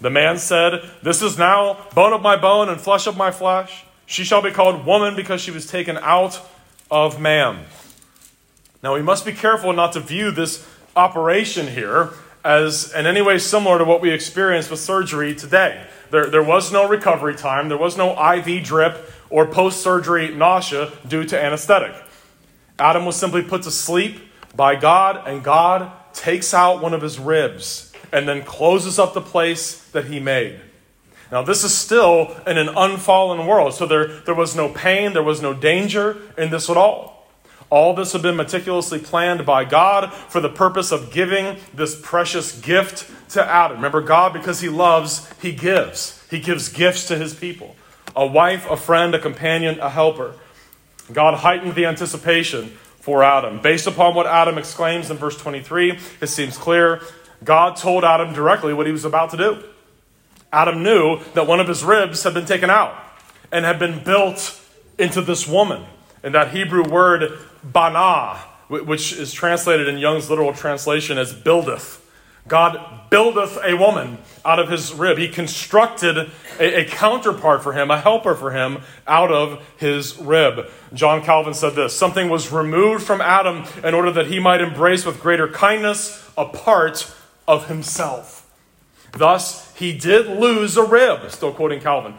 The 0.00 0.08
man 0.08 0.38
said, 0.38 0.88
This 1.02 1.20
is 1.20 1.36
now 1.36 1.84
bone 1.96 2.12
of 2.12 2.22
my 2.22 2.36
bone 2.36 2.68
and 2.68 2.80
flesh 2.80 3.08
of 3.08 3.16
my 3.16 3.32
flesh. 3.32 3.84
She 4.06 4.22
shall 4.22 4.40
be 4.40 4.52
called 4.52 4.86
woman 4.86 5.16
because 5.16 5.40
she 5.40 5.50
was 5.50 5.66
taken 5.66 5.98
out 5.98 6.40
of 6.92 7.20
man. 7.20 7.64
Now 8.84 8.94
we 8.94 9.02
must 9.02 9.26
be 9.26 9.32
careful 9.32 9.72
not 9.72 9.94
to 9.94 10.00
view 10.00 10.30
this 10.30 10.64
operation 10.94 11.66
here 11.66 12.10
as 12.44 12.94
in 12.94 13.04
any 13.04 13.20
way 13.20 13.38
similar 13.38 13.78
to 13.78 13.84
what 13.84 14.00
we 14.00 14.12
experience 14.12 14.70
with 14.70 14.78
surgery 14.78 15.34
today. 15.34 15.84
There, 16.12 16.26
there 16.26 16.40
was 16.44 16.70
no 16.70 16.88
recovery 16.88 17.34
time, 17.34 17.68
there 17.68 17.76
was 17.76 17.96
no 17.96 18.12
IV 18.34 18.62
drip 18.62 19.10
or 19.28 19.44
post 19.44 19.82
surgery 19.82 20.32
nausea 20.32 20.92
due 21.08 21.24
to 21.24 21.42
anesthetic. 21.42 21.96
Adam 22.78 23.04
was 23.04 23.16
simply 23.16 23.42
put 23.42 23.64
to 23.64 23.72
sleep 23.72 24.28
by 24.54 24.76
God, 24.76 25.26
and 25.26 25.42
God 25.42 25.90
takes 26.14 26.52
out 26.52 26.82
one 26.82 26.94
of 26.94 27.02
his 27.02 27.18
ribs 27.18 27.92
and 28.12 28.28
then 28.28 28.42
closes 28.42 28.98
up 28.98 29.14
the 29.14 29.20
place 29.20 29.82
that 29.90 30.06
he 30.06 30.20
made. 30.20 30.60
Now, 31.30 31.42
this 31.42 31.64
is 31.64 31.74
still 31.74 32.36
in 32.46 32.58
an 32.58 32.68
unfallen 32.68 33.46
world, 33.46 33.72
so 33.72 33.86
there, 33.86 34.06
there 34.06 34.34
was 34.34 34.54
no 34.54 34.68
pain, 34.68 35.14
there 35.14 35.22
was 35.22 35.40
no 35.40 35.54
danger 35.54 36.18
in 36.36 36.50
this 36.50 36.68
at 36.68 36.76
all. 36.76 37.26
All 37.70 37.94
this 37.94 38.12
had 38.12 38.20
been 38.20 38.36
meticulously 38.36 38.98
planned 38.98 39.46
by 39.46 39.64
God 39.64 40.12
for 40.12 40.42
the 40.42 40.50
purpose 40.50 40.92
of 40.92 41.10
giving 41.10 41.56
this 41.72 41.98
precious 41.98 42.60
gift 42.60 43.10
to 43.30 43.42
Adam. 43.42 43.78
Remember, 43.78 44.02
God, 44.02 44.34
because 44.34 44.60
He 44.60 44.68
loves, 44.68 45.26
He 45.40 45.52
gives. 45.52 46.22
He 46.28 46.38
gives 46.38 46.68
gifts 46.68 47.08
to 47.08 47.16
His 47.16 47.34
people 47.34 47.76
a 48.14 48.26
wife, 48.26 48.68
a 48.68 48.76
friend, 48.76 49.14
a 49.14 49.18
companion, 49.18 49.80
a 49.80 49.88
helper. 49.88 50.34
God 51.10 51.38
heightened 51.38 51.74
the 51.74 51.86
anticipation 51.86 52.76
for 53.02 53.24
Adam. 53.24 53.60
Based 53.60 53.88
upon 53.88 54.14
what 54.14 54.28
Adam 54.28 54.58
exclaims 54.58 55.10
in 55.10 55.16
verse 55.16 55.36
23, 55.36 55.98
it 56.20 56.28
seems 56.28 56.56
clear 56.56 57.00
God 57.42 57.76
told 57.76 58.04
Adam 58.04 58.32
directly 58.32 58.72
what 58.72 58.86
he 58.86 58.92
was 58.92 59.04
about 59.04 59.30
to 59.32 59.36
do. 59.36 59.64
Adam 60.52 60.84
knew 60.84 61.18
that 61.34 61.48
one 61.48 61.58
of 61.58 61.66
his 61.66 61.82
ribs 61.82 62.22
had 62.22 62.32
been 62.32 62.46
taken 62.46 62.70
out 62.70 62.94
and 63.50 63.64
had 63.64 63.80
been 63.80 64.04
built 64.04 64.60
into 64.98 65.20
this 65.20 65.48
woman. 65.48 65.84
And 66.22 66.32
that 66.36 66.52
Hebrew 66.52 66.88
word 66.88 67.38
bana, 67.64 68.36
which 68.68 69.12
is 69.12 69.32
translated 69.32 69.88
in 69.88 69.98
Young's 69.98 70.30
literal 70.30 70.52
translation 70.52 71.18
as 71.18 71.32
buildeth, 71.32 72.01
God 72.48 73.08
buildeth 73.08 73.58
a 73.64 73.74
woman 73.76 74.18
out 74.44 74.58
of 74.58 74.68
his 74.68 74.92
rib. 74.92 75.18
He 75.18 75.28
constructed 75.28 76.30
a, 76.58 76.80
a, 76.80 76.84
counterpart 76.86 77.62
for 77.62 77.72
him, 77.72 77.90
a 77.90 78.00
helper 78.00 78.34
for 78.34 78.50
him 78.50 78.80
out 79.06 79.30
of 79.30 79.64
his 79.76 80.18
rib. 80.18 80.68
John 80.92 81.22
Calvin 81.22 81.54
said 81.54 81.74
this 81.74 81.96
something 81.96 82.28
was 82.28 82.50
removed 82.50 83.04
from 83.04 83.20
Adam 83.20 83.64
in 83.84 83.94
order 83.94 84.10
that 84.12 84.26
he 84.26 84.40
might 84.40 84.60
embrace 84.60 85.06
with 85.06 85.20
greater 85.20 85.46
kindness 85.46 86.30
a 86.36 86.46
part 86.46 87.14
of 87.46 87.68
himself. 87.68 88.50
Thus, 89.12 89.74
he 89.76 89.96
did 89.96 90.26
lose 90.26 90.76
a 90.76 90.84
rib, 90.84 91.30
still 91.30 91.52
quoting 91.52 91.80
Calvin, 91.80 92.14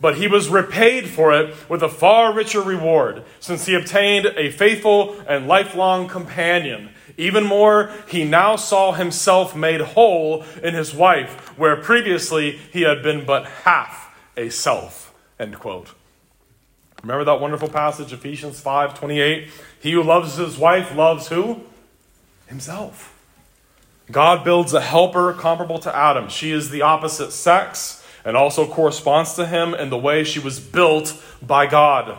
but 0.00 0.16
he 0.16 0.28
was 0.28 0.48
repaid 0.48 1.08
for 1.08 1.32
it 1.32 1.54
with 1.68 1.82
a 1.82 1.88
far 1.88 2.32
richer 2.32 2.62
reward, 2.62 3.24
since 3.40 3.66
he 3.66 3.74
obtained 3.74 4.26
a 4.36 4.50
faithful 4.50 5.18
and 5.28 5.48
lifelong 5.48 6.08
companion 6.08 6.90
even 7.18 7.44
more, 7.44 7.90
he 8.06 8.24
now 8.24 8.54
saw 8.54 8.92
himself 8.92 9.54
made 9.54 9.80
whole 9.80 10.44
in 10.62 10.72
his 10.72 10.94
wife, 10.94 11.58
where 11.58 11.76
previously 11.76 12.52
he 12.72 12.82
had 12.82 13.02
been 13.02 13.26
but 13.26 13.44
half 13.64 14.16
a 14.36 14.48
self. 14.48 15.12
End 15.38 15.58
quote. 15.58 15.94
Remember 17.02 17.24
that 17.24 17.40
wonderful 17.40 17.68
passage, 17.68 18.12
Ephesians 18.12 18.60
5 18.60 18.94
28? 18.98 19.50
He 19.80 19.92
who 19.92 20.02
loves 20.02 20.36
his 20.36 20.56
wife 20.56 20.94
loves 20.94 21.28
who? 21.28 21.62
Himself. 22.46 23.14
God 24.10 24.44
builds 24.44 24.72
a 24.72 24.80
helper 24.80 25.32
comparable 25.32 25.80
to 25.80 25.94
Adam. 25.94 26.28
She 26.28 26.52
is 26.52 26.70
the 26.70 26.82
opposite 26.82 27.32
sex, 27.32 28.04
and 28.24 28.36
also 28.36 28.66
corresponds 28.66 29.34
to 29.34 29.46
him 29.46 29.74
in 29.74 29.90
the 29.90 29.98
way 29.98 30.22
she 30.22 30.38
was 30.38 30.60
built 30.60 31.20
by 31.42 31.66
God. 31.66 32.18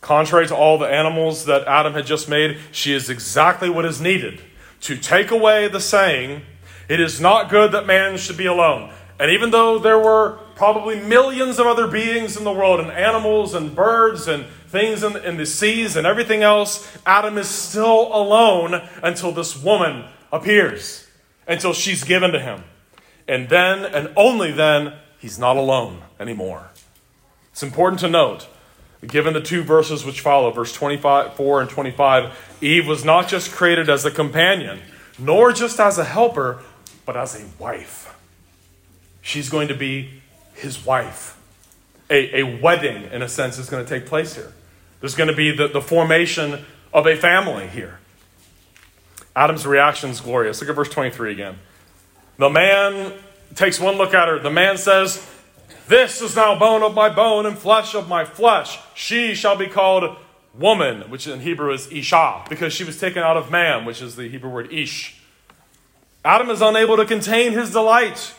Contrary 0.00 0.46
to 0.46 0.54
all 0.54 0.78
the 0.78 0.86
animals 0.86 1.44
that 1.46 1.66
Adam 1.66 1.94
had 1.94 2.06
just 2.06 2.28
made, 2.28 2.58
she 2.70 2.92
is 2.92 3.10
exactly 3.10 3.68
what 3.68 3.84
is 3.84 4.00
needed 4.00 4.40
to 4.80 4.96
take 4.96 5.30
away 5.30 5.68
the 5.68 5.80
saying, 5.80 6.42
It 6.88 7.00
is 7.00 7.20
not 7.20 7.50
good 7.50 7.72
that 7.72 7.86
man 7.86 8.16
should 8.16 8.36
be 8.36 8.46
alone. 8.46 8.92
And 9.18 9.30
even 9.32 9.50
though 9.50 9.78
there 9.78 9.98
were 9.98 10.38
probably 10.54 11.00
millions 11.00 11.58
of 11.58 11.66
other 11.66 11.88
beings 11.88 12.36
in 12.36 12.44
the 12.44 12.52
world, 12.52 12.78
and 12.78 12.90
animals 12.90 13.54
and 13.54 13.74
birds 13.74 14.28
and 14.28 14.46
things 14.68 15.02
in, 15.02 15.16
in 15.16 15.36
the 15.36 15.46
seas 15.46 15.96
and 15.96 16.06
everything 16.06 16.42
else, 16.42 16.96
Adam 17.04 17.36
is 17.36 17.48
still 17.48 18.14
alone 18.14 18.80
until 19.02 19.32
this 19.32 19.60
woman 19.60 20.04
appears, 20.30 21.06
until 21.46 21.72
she's 21.72 22.04
given 22.04 22.30
to 22.32 22.40
him. 22.40 22.62
And 23.26 23.48
then, 23.48 23.84
and 23.84 24.12
only 24.16 24.52
then, 24.52 24.94
he's 25.18 25.38
not 25.38 25.56
alone 25.56 26.02
anymore. 26.20 26.70
It's 27.52 27.62
important 27.62 28.00
to 28.00 28.08
note 28.08 28.46
Given 29.06 29.32
the 29.32 29.40
two 29.40 29.62
verses 29.62 30.04
which 30.04 30.20
follow, 30.20 30.50
verse 30.50 30.72
25, 30.72 31.34
4 31.34 31.60
and 31.60 31.70
25, 31.70 32.56
Eve 32.60 32.86
was 32.86 33.04
not 33.04 33.28
just 33.28 33.52
created 33.52 33.88
as 33.88 34.04
a 34.04 34.10
companion, 34.10 34.80
nor 35.18 35.52
just 35.52 35.78
as 35.78 35.98
a 35.98 36.04
helper, 36.04 36.62
but 37.06 37.16
as 37.16 37.40
a 37.40 37.44
wife. 37.62 38.14
She's 39.22 39.48
going 39.48 39.68
to 39.68 39.74
be 39.74 40.22
his 40.54 40.84
wife. 40.84 41.38
A, 42.10 42.40
a 42.40 42.60
wedding, 42.60 43.04
in 43.12 43.22
a 43.22 43.28
sense, 43.28 43.58
is 43.58 43.70
going 43.70 43.84
to 43.84 43.88
take 43.88 44.08
place 44.08 44.34
here. 44.34 44.52
There's 45.00 45.14
going 45.14 45.28
to 45.28 45.36
be 45.36 45.54
the, 45.54 45.68
the 45.68 45.80
formation 45.80 46.64
of 46.92 47.06
a 47.06 47.14
family 47.14 47.68
here. 47.68 48.00
Adam's 49.36 49.66
reaction 49.66 50.10
is 50.10 50.20
glorious. 50.20 50.60
Look 50.60 50.70
at 50.70 50.76
verse 50.76 50.88
23 50.88 51.32
again. 51.32 51.58
The 52.38 52.50
man 52.50 53.12
takes 53.54 53.78
one 53.78 53.96
look 53.96 54.14
at 54.14 54.28
her. 54.28 54.38
The 54.38 54.50
man 54.50 54.76
says, 54.76 55.24
this 55.88 56.20
is 56.20 56.36
now 56.36 56.58
bone 56.58 56.82
of 56.82 56.94
my 56.94 57.08
bone 57.08 57.46
and 57.46 57.58
flesh 57.58 57.94
of 57.94 58.08
my 58.08 58.24
flesh. 58.24 58.78
She 58.94 59.34
shall 59.34 59.56
be 59.56 59.66
called 59.66 60.16
woman, 60.54 61.10
which 61.10 61.26
in 61.26 61.40
Hebrew 61.40 61.72
is 61.72 61.90
Isha, 61.90 62.44
because 62.48 62.72
she 62.72 62.84
was 62.84 63.00
taken 63.00 63.22
out 63.22 63.36
of 63.36 63.50
man, 63.50 63.84
which 63.84 64.02
is 64.02 64.16
the 64.16 64.28
Hebrew 64.28 64.50
word 64.50 64.72
Ish. 64.72 65.20
Adam 66.24 66.50
is 66.50 66.60
unable 66.60 66.96
to 66.96 67.06
contain 67.06 67.52
his 67.52 67.72
delight. 67.72 68.34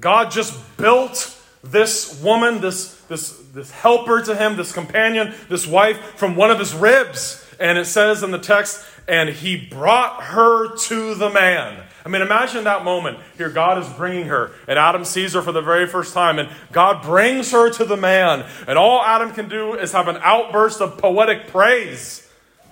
God 0.00 0.30
just 0.30 0.76
built 0.76 1.38
this 1.62 2.20
woman, 2.22 2.60
this, 2.60 2.94
this, 3.02 3.36
this 3.52 3.70
helper 3.70 4.22
to 4.22 4.34
him, 4.34 4.56
this 4.56 4.72
companion, 4.72 5.34
this 5.48 5.66
wife, 5.66 5.98
from 6.16 6.36
one 6.36 6.50
of 6.50 6.58
his 6.58 6.74
ribs. 6.74 7.44
And 7.60 7.78
it 7.78 7.84
says 7.84 8.22
in 8.22 8.30
the 8.30 8.38
text, 8.38 8.84
and 9.06 9.28
he 9.28 9.56
brought 9.56 10.22
her 10.24 10.76
to 10.76 11.14
the 11.14 11.30
man. 11.30 11.84
I 12.04 12.08
mean, 12.08 12.22
imagine 12.22 12.64
that 12.64 12.84
moment. 12.84 13.18
Here, 13.36 13.48
God 13.48 13.78
is 13.78 13.88
bringing 13.90 14.26
her, 14.26 14.50
and 14.66 14.78
Adam 14.78 15.04
sees 15.04 15.34
her 15.34 15.42
for 15.42 15.52
the 15.52 15.62
very 15.62 15.86
first 15.86 16.12
time, 16.12 16.38
and 16.38 16.48
God 16.72 17.02
brings 17.02 17.52
her 17.52 17.70
to 17.70 17.84
the 17.84 17.96
man. 17.96 18.44
And 18.66 18.76
all 18.76 19.02
Adam 19.02 19.32
can 19.32 19.48
do 19.48 19.74
is 19.74 19.92
have 19.92 20.08
an 20.08 20.18
outburst 20.20 20.80
of 20.80 20.98
poetic 20.98 21.46
praise. 21.48 22.28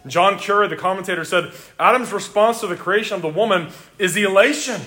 John 0.07 0.39
Currid, 0.39 0.71
the 0.71 0.77
commentator, 0.77 1.25
said 1.25 1.53
Adam's 1.79 2.13
response 2.13 2.61
to 2.61 2.67
the 2.67 2.77
creation 2.77 3.15
of 3.15 3.23
the 3.23 3.29
woman 3.29 3.69
is 3.99 4.17
elation. 4.17 4.81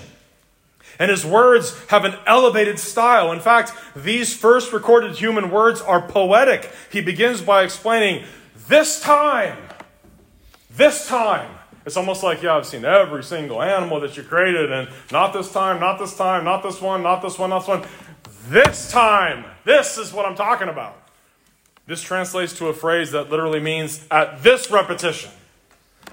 And 0.99 1.09
his 1.09 1.25
words 1.25 1.79
have 1.87 2.05
an 2.05 2.15
elevated 2.25 2.79
style. 2.79 3.31
In 3.31 3.39
fact, 3.39 3.71
these 3.95 4.35
first 4.35 4.73
recorded 4.73 5.15
human 5.15 5.49
words 5.49 5.81
are 5.81 6.01
poetic. 6.01 6.71
He 6.91 7.01
begins 7.01 7.41
by 7.41 7.63
explaining, 7.63 8.25
This 8.67 9.01
time, 9.01 9.57
this 10.69 11.07
time, 11.07 11.49
it's 11.85 11.97
almost 11.97 12.23
like, 12.23 12.41
yeah, 12.41 12.55
I've 12.55 12.65
seen 12.65 12.85
every 12.85 13.23
single 13.23 13.61
animal 13.61 13.99
that 14.01 14.15
you 14.15 14.23
created, 14.23 14.71
and 14.71 14.89
not 15.11 15.33
this 15.33 15.51
time, 15.51 15.79
not 15.79 15.99
this 15.99 16.15
time, 16.15 16.45
not 16.45 16.63
this 16.63 16.81
one, 16.81 17.03
not 17.03 17.21
this 17.21 17.37
one, 17.37 17.49
not 17.49 17.59
this 17.59 17.67
one. 17.67 17.85
This 18.47 18.91
time, 18.91 19.45
this 19.65 19.97
is 19.97 20.13
what 20.13 20.25
I'm 20.25 20.35
talking 20.35 20.69
about. 20.69 20.97
This 21.85 22.01
translates 22.01 22.53
to 22.59 22.67
a 22.67 22.73
phrase 22.73 23.11
that 23.11 23.29
literally 23.29 23.59
means 23.59 24.05
at 24.09 24.43
this 24.43 24.71
repetition. 24.71 25.31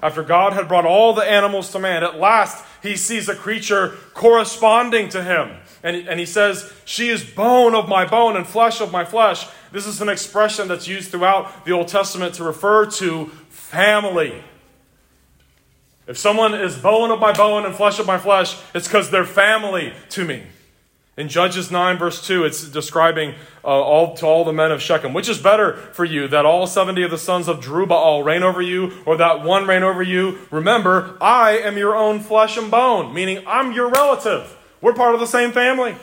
After 0.03 0.23
God 0.23 0.53
had 0.53 0.67
brought 0.67 0.85
all 0.85 1.13
the 1.13 1.23
animals 1.23 1.71
to 1.71 1.79
man, 1.79 2.03
at 2.03 2.17
last 2.17 2.65
he 2.81 2.95
sees 2.95 3.29
a 3.29 3.35
creature 3.35 3.95
corresponding 4.13 5.09
to 5.09 5.23
him. 5.23 5.51
And, 5.83 6.07
and 6.07 6.19
he 6.19 6.25
says, 6.25 6.73
She 6.85 7.09
is 7.09 7.23
bone 7.23 7.75
of 7.75 7.87
my 7.87 8.05
bone 8.07 8.35
and 8.35 8.45
flesh 8.45 8.81
of 8.81 8.91
my 8.91 9.05
flesh. 9.05 9.47
This 9.71 9.85
is 9.85 10.01
an 10.01 10.09
expression 10.09 10.67
that's 10.67 10.87
used 10.87 11.11
throughout 11.11 11.65
the 11.65 11.71
Old 11.71 11.87
Testament 11.87 12.35
to 12.35 12.43
refer 12.43 12.87
to 12.87 13.27
family. 13.49 14.43
If 16.07 16.17
someone 16.17 16.53
is 16.53 16.75
bone 16.77 17.11
of 17.11 17.19
my 17.19 17.31
bone 17.31 17.65
and 17.65 17.75
flesh 17.75 17.99
of 17.99 18.07
my 18.07 18.17
flesh, 18.17 18.59
it's 18.73 18.87
because 18.87 19.11
they're 19.11 19.25
family 19.25 19.93
to 20.09 20.25
me. 20.25 20.43
In 21.17 21.27
Judges 21.27 21.69
9, 21.69 21.97
verse 21.97 22.25
2, 22.25 22.45
it's 22.45 22.67
describing 22.69 23.35
uh, 23.63 23.67
all 23.67 24.15
to 24.15 24.25
all 24.25 24.45
the 24.45 24.53
men 24.53 24.71
of 24.71 24.81
Shechem. 24.81 25.13
Which 25.13 25.27
is 25.27 25.37
better 25.37 25.73
for 25.73 26.05
you, 26.05 26.27
that 26.29 26.45
all 26.45 26.65
70 26.65 27.03
of 27.03 27.11
the 27.11 27.17
sons 27.17 27.47
of 27.47 27.59
Jerubbaal 27.59 28.23
reign 28.23 28.43
over 28.43 28.61
you, 28.61 29.03
or 29.05 29.17
that 29.17 29.43
one 29.43 29.67
reign 29.67 29.83
over 29.83 30.01
you? 30.01 30.39
Remember, 30.49 31.17
I 31.21 31.57
am 31.57 31.77
your 31.77 31.95
own 31.95 32.21
flesh 32.21 32.57
and 32.57 32.71
bone, 32.71 33.13
meaning 33.13 33.43
I'm 33.45 33.73
your 33.73 33.89
relative. 33.89 34.57
We're 34.79 34.93
part 34.93 35.13
of 35.13 35.19
the 35.19 35.27
same 35.27 35.51
family. 35.51 35.95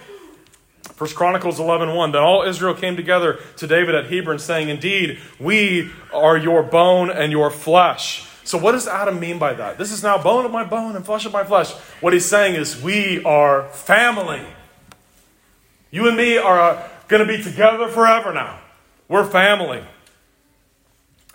First 0.92 1.16
Chronicles 1.16 1.58
11, 1.58 1.94
1, 1.94 2.12
Then 2.12 2.22
all 2.22 2.42
Israel 2.42 2.74
came 2.74 2.94
together 2.94 3.40
to 3.56 3.66
David 3.66 3.94
at 3.94 4.11
Hebron, 4.11 4.38
saying, 4.38 4.68
Indeed, 4.68 5.18
we 5.40 5.90
are 6.12 6.37
your 6.37 6.62
bone 6.62 7.11
and 7.11 7.32
your 7.32 7.50
flesh. 7.50 8.27
So, 8.48 8.56
what 8.56 8.72
does 8.72 8.88
Adam 8.88 9.20
mean 9.20 9.38
by 9.38 9.52
that? 9.52 9.76
This 9.76 9.92
is 9.92 10.02
now 10.02 10.16
bone 10.16 10.46
of 10.46 10.50
my 10.50 10.64
bone 10.64 10.96
and 10.96 11.04
flesh 11.04 11.26
of 11.26 11.34
my 11.34 11.44
flesh. 11.44 11.70
What 12.00 12.14
he's 12.14 12.24
saying 12.24 12.54
is, 12.54 12.80
we 12.80 13.22
are 13.24 13.68
family. 13.68 14.40
You 15.90 16.08
and 16.08 16.16
me 16.16 16.38
are 16.38 16.58
uh, 16.58 16.88
going 17.08 17.20
to 17.20 17.37
be 17.37 17.42
together 17.42 17.88
forever 17.88 18.32
now. 18.32 18.58
We're 19.06 19.26
family. 19.26 19.84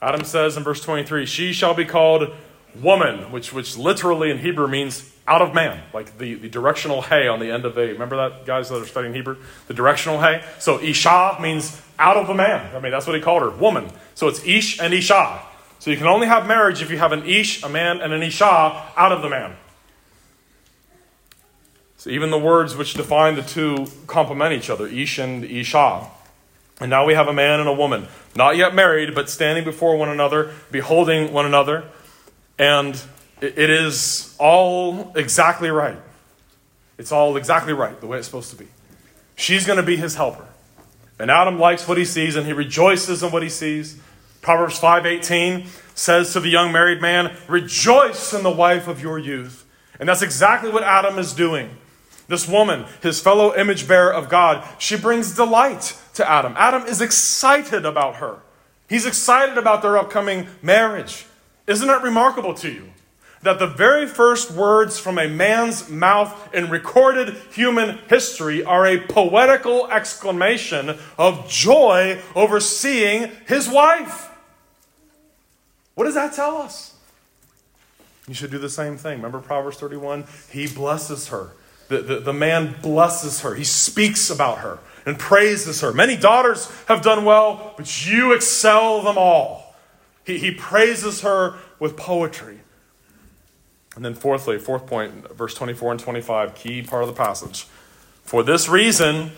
Adam 0.01 0.23
says 0.23 0.57
in 0.57 0.63
verse 0.63 0.81
23 0.81 1.27
She 1.27 1.53
shall 1.53 1.75
be 1.75 1.85
called 1.85 2.33
woman, 2.81 3.31
which, 3.31 3.53
which 3.53 3.77
literally 3.77 4.31
in 4.31 4.39
Hebrew 4.39 4.67
means 4.67 5.15
out 5.27 5.43
of 5.43 5.53
man, 5.53 5.83
like 5.93 6.17
the, 6.17 6.33
the 6.33 6.49
directional 6.49 7.03
hay 7.03 7.27
on 7.27 7.39
the 7.39 7.51
end 7.51 7.65
of 7.65 7.77
a. 7.77 7.89
Remember 7.89 8.17
that, 8.17 8.47
guys 8.47 8.69
that 8.69 8.81
are 8.81 8.87
studying 8.87 9.13
Hebrew? 9.13 9.37
The 9.67 9.75
directional 9.75 10.19
hay? 10.19 10.43
So 10.57 10.81
Isha 10.81 11.37
means 11.39 11.79
out 11.99 12.17
of 12.17 12.25
the 12.25 12.33
man. 12.33 12.75
I 12.75 12.79
mean, 12.79 12.91
that's 12.91 13.05
what 13.05 13.15
he 13.15 13.21
called 13.21 13.43
her, 13.43 13.51
woman. 13.51 13.91
So 14.15 14.27
it's 14.27 14.43
Ish 14.43 14.79
and 14.79 14.95
Isha. 14.95 15.52
So 15.83 15.91
you 15.91 15.97
can 15.97 16.07
only 16.07 16.27
have 16.27 16.47
marriage 16.47 16.81
if 16.81 16.89
you 16.89 16.97
have 16.97 17.11
an 17.11 17.25
Ish, 17.25 17.61
a 17.61 17.67
man, 17.67 17.99
and 17.99 18.13
an 18.13 18.23
Isha 18.23 18.45
out 18.45 19.11
of 19.11 19.21
the 19.21 19.27
man. 19.27 19.53
So 21.97 22.09
even 22.09 22.31
the 22.31 22.39
words 22.39 22.77
which 22.77 22.93
define 22.93 23.35
the 23.35 23.41
two 23.41 23.87
complement 24.07 24.53
each 24.53 24.69
other, 24.69 24.87
Ish 24.87 25.17
and 25.17 25.43
Isha. 25.43 26.07
And 26.79 26.89
now 26.89 27.05
we 27.05 27.15
have 27.15 27.27
a 27.27 27.33
man 27.33 27.59
and 27.59 27.67
a 27.67 27.73
woman, 27.73 28.07
not 28.33 28.55
yet 28.55 28.73
married, 28.73 29.13
but 29.13 29.29
standing 29.29 29.65
before 29.65 29.97
one 29.97 30.07
another, 30.07 30.53
beholding 30.71 31.33
one 31.33 31.45
another. 31.45 31.83
And 32.57 32.97
it 33.41 33.69
is 33.69 34.37
all 34.39 35.11
exactly 35.17 35.69
right. 35.69 35.97
It's 36.97 37.11
all 37.11 37.35
exactly 37.35 37.73
right, 37.73 37.99
the 37.99 38.07
way 38.07 38.19
it's 38.19 38.27
supposed 38.27 38.51
to 38.51 38.55
be. 38.55 38.67
She's 39.35 39.67
going 39.67 39.75
to 39.75 39.83
be 39.83 39.97
his 39.97 40.15
helper. 40.15 40.47
And 41.19 41.29
Adam 41.29 41.59
likes 41.59 41.89
what 41.89 41.97
he 41.97 42.05
sees 42.05 42.37
and 42.37 42.45
he 42.45 42.53
rejoices 42.53 43.21
in 43.21 43.33
what 43.33 43.43
he 43.43 43.49
sees. 43.49 43.99
Proverbs 44.43 44.77
5:18 44.77 45.67
says 45.95 46.33
to 46.33 46.39
the 46.39 46.49
young 46.49 46.71
married 46.71 47.01
man, 47.01 47.31
"Rejoice 47.47 48.33
in 48.33 48.43
the 48.43 48.51
wife 48.51 48.87
of 48.87 49.01
your 49.01 49.17
youth." 49.17 49.63
And 49.99 50.09
that's 50.09 50.21
exactly 50.21 50.69
what 50.69 50.83
Adam 50.83 51.17
is 51.17 51.33
doing. 51.33 51.77
This 52.27 52.47
woman, 52.47 52.85
his 53.01 53.21
fellow 53.21 53.55
image 53.55 53.87
bearer 53.87 54.13
of 54.13 54.27
God, 54.27 54.63
she 54.77 54.97
brings 54.97 55.31
delight 55.31 55.95
to 56.15 56.29
Adam. 56.29 56.55
Adam 56.57 56.85
is 56.85 57.01
excited 57.01 57.85
about 57.85 58.17
her. 58.17 58.37
He's 58.89 59.05
excited 59.05 59.57
about 59.57 59.81
their 59.81 59.97
upcoming 59.97 60.47
marriage. 60.61 61.25
Isn't 61.65 61.89
it 61.89 62.01
remarkable 62.01 62.53
to 62.55 62.69
you 62.69 62.89
that 63.43 63.59
the 63.59 63.67
very 63.67 64.07
first 64.07 64.51
words 64.51 64.99
from 64.99 65.17
a 65.17 65.27
man's 65.27 65.89
mouth 65.89 66.53
in 66.53 66.69
recorded 66.69 67.35
human 67.51 67.99
history 68.09 68.63
are 68.63 68.85
a 68.85 68.97
poetical 68.97 69.89
exclamation 69.89 70.97
of 71.17 71.47
joy 71.47 72.19
over 72.35 72.59
seeing 72.59 73.31
his 73.47 73.69
wife? 73.69 74.29
What 75.95 76.05
does 76.05 76.15
that 76.15 76.33
tell 76.33 76.57
us? 76.57 76.95
You 78.27 78.33
should 78.33 78.51
do 78.51 78.57
the 78.57 78.69
same 78.69 78.97
thing. 78.97 79.17
Remember 79.17 79.39
Proverbs 79.39 79.77
31? 79.77 80.25
He 80.51 80.67
blesses 80.67 81.27
her. 81.27 81.51
The, 81.89 82.01
the, 82.01 82.19
the 82.19 82.33
man 82.33 82.75
blesses 82.81 83.41
her. 83.41 83.55
He 83.55 83.65
speaks 83.65 84.29
about 84.29 84.59
her 84.59 84.79
and 85.05 85.19
praises 85.19 85.81
her. 85.81 85.91
Many 85.91 86.15
daughters 86.15 86.71
have 86.87 87.01
done 87.01 87.25
well, 87.25 87.73
but 87.77 88.07
you 88.07 88.31
excel 88.31 89.01
them 89.01 89.17
all. 89.17 89.75
He, 90.25 90.37
he 90.37 90.51
praises 90.51 91.21
her 91.21 91.55
with 91.79 91.97
poetry. 91.97 92.59
And 93.95 94.03
then, 94.03 94.15
fourthly, 94.15 94.57
fourth 94.57 94.87
point, 94.87 95.35
verse 95.35 95.53
24 95.53 95.91
and 95.91 95.99
25, 95.99 96.55
key 96.55 96.81
part 96.81 97.03
of 97.03 97.09
the 97.09 97.15
passage. 97.15 97.67
For 98.23 98.41
this 98.41 98.67
reason, 98.67 99.31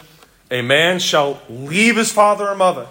a 0.49 0.61
man 0.61 0.99
shall 0.99 1.41
leave 1.49 1.97
his 1.97 2.11
father 2.11 2.47
and 2.49 2.59
mother 2.59 2.87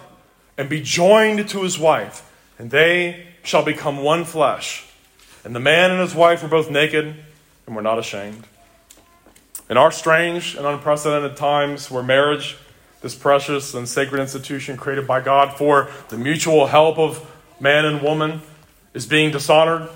and 0.57 0.69
be 0.69 0.81
joined 0.81 1.47
to 1.49 1.63
his 1.63 1.79
wife, 1.79 2.29
and 2.59 2.69
they 2.69 3.27
shall 3.45 3.63
become 3.63 4.03
one 4.03 4.25
flesh. 4.25 4.85
And 5.43 5.55
the 5.55 5.59
man 5.59 5.91
and 5.91 6.01
his 6.01 6.15
wife 6.15 6.43
were 6.43 6.49
both 6.49 6.69
naked 6.69 7.15
and 7.67 7.75
were 7.75 7.81
not 7.81 7.99
ashamed. 7.99 8.45
In 9.69 9.77
our 9.77 9.91
strange 9.91 10.55
and 10.55 10.65
unprecedented 10.65 11.37
times 11.37 11.89
where 11.89 12.03
marriage 12.03 12.57
this 13.05 13.13
precious 13.13 13.75
and 13.75 13.87
sacred 13.87 14.19
institution 14.19 14.77
created 14.77 15.05
by 15.05 15.21
God 15.21 15.55
for 15.55 15.91
the 16.09 16.17
mutual 16.17 16.65
help 16.65 16.97
of 16.97 17.31
man 17.59 17.85
and 17.85 18.01
woman, 18.01 18.41
is 18.95 19.05
being 19.05 19.31
dishonored. 19.31 19.87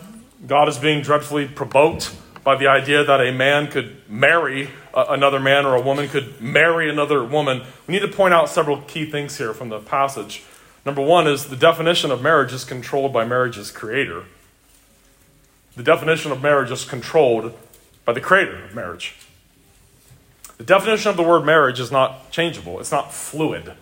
God 0.46 0.70
is 0.70 0.78
being 0.78 1.02
dreadfully 1.02 1.48
provoked 1.48 2.16
by 2.44 2.56
the 2.56 2.68
idea 2.68 3.04
that 3.04 3.20
a 3.20 3.32
man 3.32 3.66
could 3.66 4.08
marry 4.08 4.70
another 4.94 5.40
man 5.40 5.66
or 5.66 5.76
a 5.76 5.82
woman 5.82 6.08
could 6.08 6.40
marry 6.40 6.88
another 6.88 7.24
woman. 7.24 7.64
We 7.88 7.94
need 7.96 8.02
to 8.02 8.08
point 8.10 8.36
out 8.36 8.48
several 8.48 8.82
key 8.82 9.10
things 9.10 9.38
here 9.40 9.56
from 9.56 9.70
the 9.70 9.80
passage. 9.80 10.44
Number 10.86 11.02
one 11.02 11.28
is 11.28 11.48
the 11.48 11.56
definition 11.56 12.12
of 12.12 12.22
marriage 12.22 12.54
is 12.54 12.63
controlled 12.63 13.13
by 13.13 13.26
marriage's 13.26 13.72
creator. 13.72 14.26
The 15.76 15.84
definition 15.84 16.32
of 16.32 16.42
marriage 16.42 16.72
is 16.72 16.86
controlled 16.86 17.54
by 18.06 18.13
the 18.13 18.22
creator 18.22 18.63
of 18.63 18.76
marriage. 18.76 19.15
The 20.58 20.63
definition 20.63 21.10
of 21.10 21.18
the 21.18 21.24
word 21.24 21.46
marriage 21.46 21.80
is 21.80 21.92
not 21.92 22.32
changeable, 22.32 22.80
it's 22.80 22.92
not 22.92 23.13
fluid, 23.13 23.74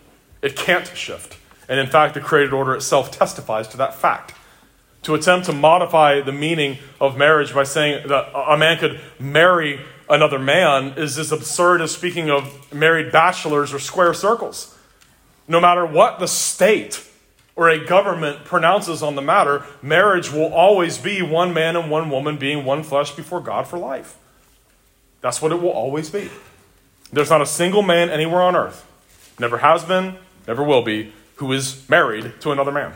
it 0.41 0.55
can't 0.55 0.85
shift. 0.95 1.37
And 1.67 1.79
in 1.79 1.87
fact, 1.87 2.13
the 2.13 2.21
created 2.21 2.53
order 2.53 2.75
itself 2.75 3.11
testifies 3.11 3.67
to 3.69 3.77
that 3.77 3.95
fact. 3.95 4.33
To 5.03 5.15
attempt 5.15 5.47
to 5.47 5.53
modify 5.53 6.21
the 6.21 6.31
meaning 6.31 6.77
of 7.01 7.17
marriage 7.17 7.53
by 7.53 7.63
saying 7.63 8.07
that 8.07 8.29
a 8.35 8.57
man 8.57 8.77
could 8.77 8.99
marry 9.19 9.81
another 10.09 10.39
man 10.39 10.93
is 10.97 11.17
as 11.17 11.31
absurd 11.31 11.81
as 11.81 11.91
speaking 11.91 12.29
of 12.29 12.71
married 12.73 13.11
bachelors 13.11 13.73
or 13.73 13.79
square 13.79 14.13
circles. 14.13 14.76
No 15.47 15.59
matter 15.59 15.85
what 15.85 16.19
the 16.19 16.27
state 16.27 17.03
or 17.55 17.69
a 17.69 17.83
government 17.83 18.45
pronounces 18.45 19.01
on 19.01 19.15
the 19.15 19.21
matter, 19.21 19.65
marriage 19.81 20.31
will 20.31 20.53
always 20.53 20.97
be 20.97 21.21
one 21.21 21.53
man 21.53 21.75
and 21.75 21.89
one 21.89 22.09
woman 22.09 22.37
being 22.37 22.63
one 22.63 22.83
flesh 22.83 23.11
before 23.11 23.41
God 23.41 23.67
for 23.67 23.79
life. 23.79 24.17
That's 25.21 25.41
what 25.41 25.51
it 25.51 25.61
will 25.61 25.71
always 25.71 26.09
be. 26.09 26.29
There's 27.11 27.29
not 27.29 27.41
a 27.41 27.45
single 27.45 27.81
man 27.81 28.09
anywhere 28.09 28.41
on 28.41 28.55
earth, 28.55 28.85
never 29.39 29.57
has 29.59 29.83
been, 29.83 30.17
never 30.47 30.63
will 30.63 30.83
be, 30.83 31.13
who 31.35 31.51
is 31.53 31.87
married 31.89 32.33
to 32.41 32.51
another 32.51 32.71
man. 32.71 32.93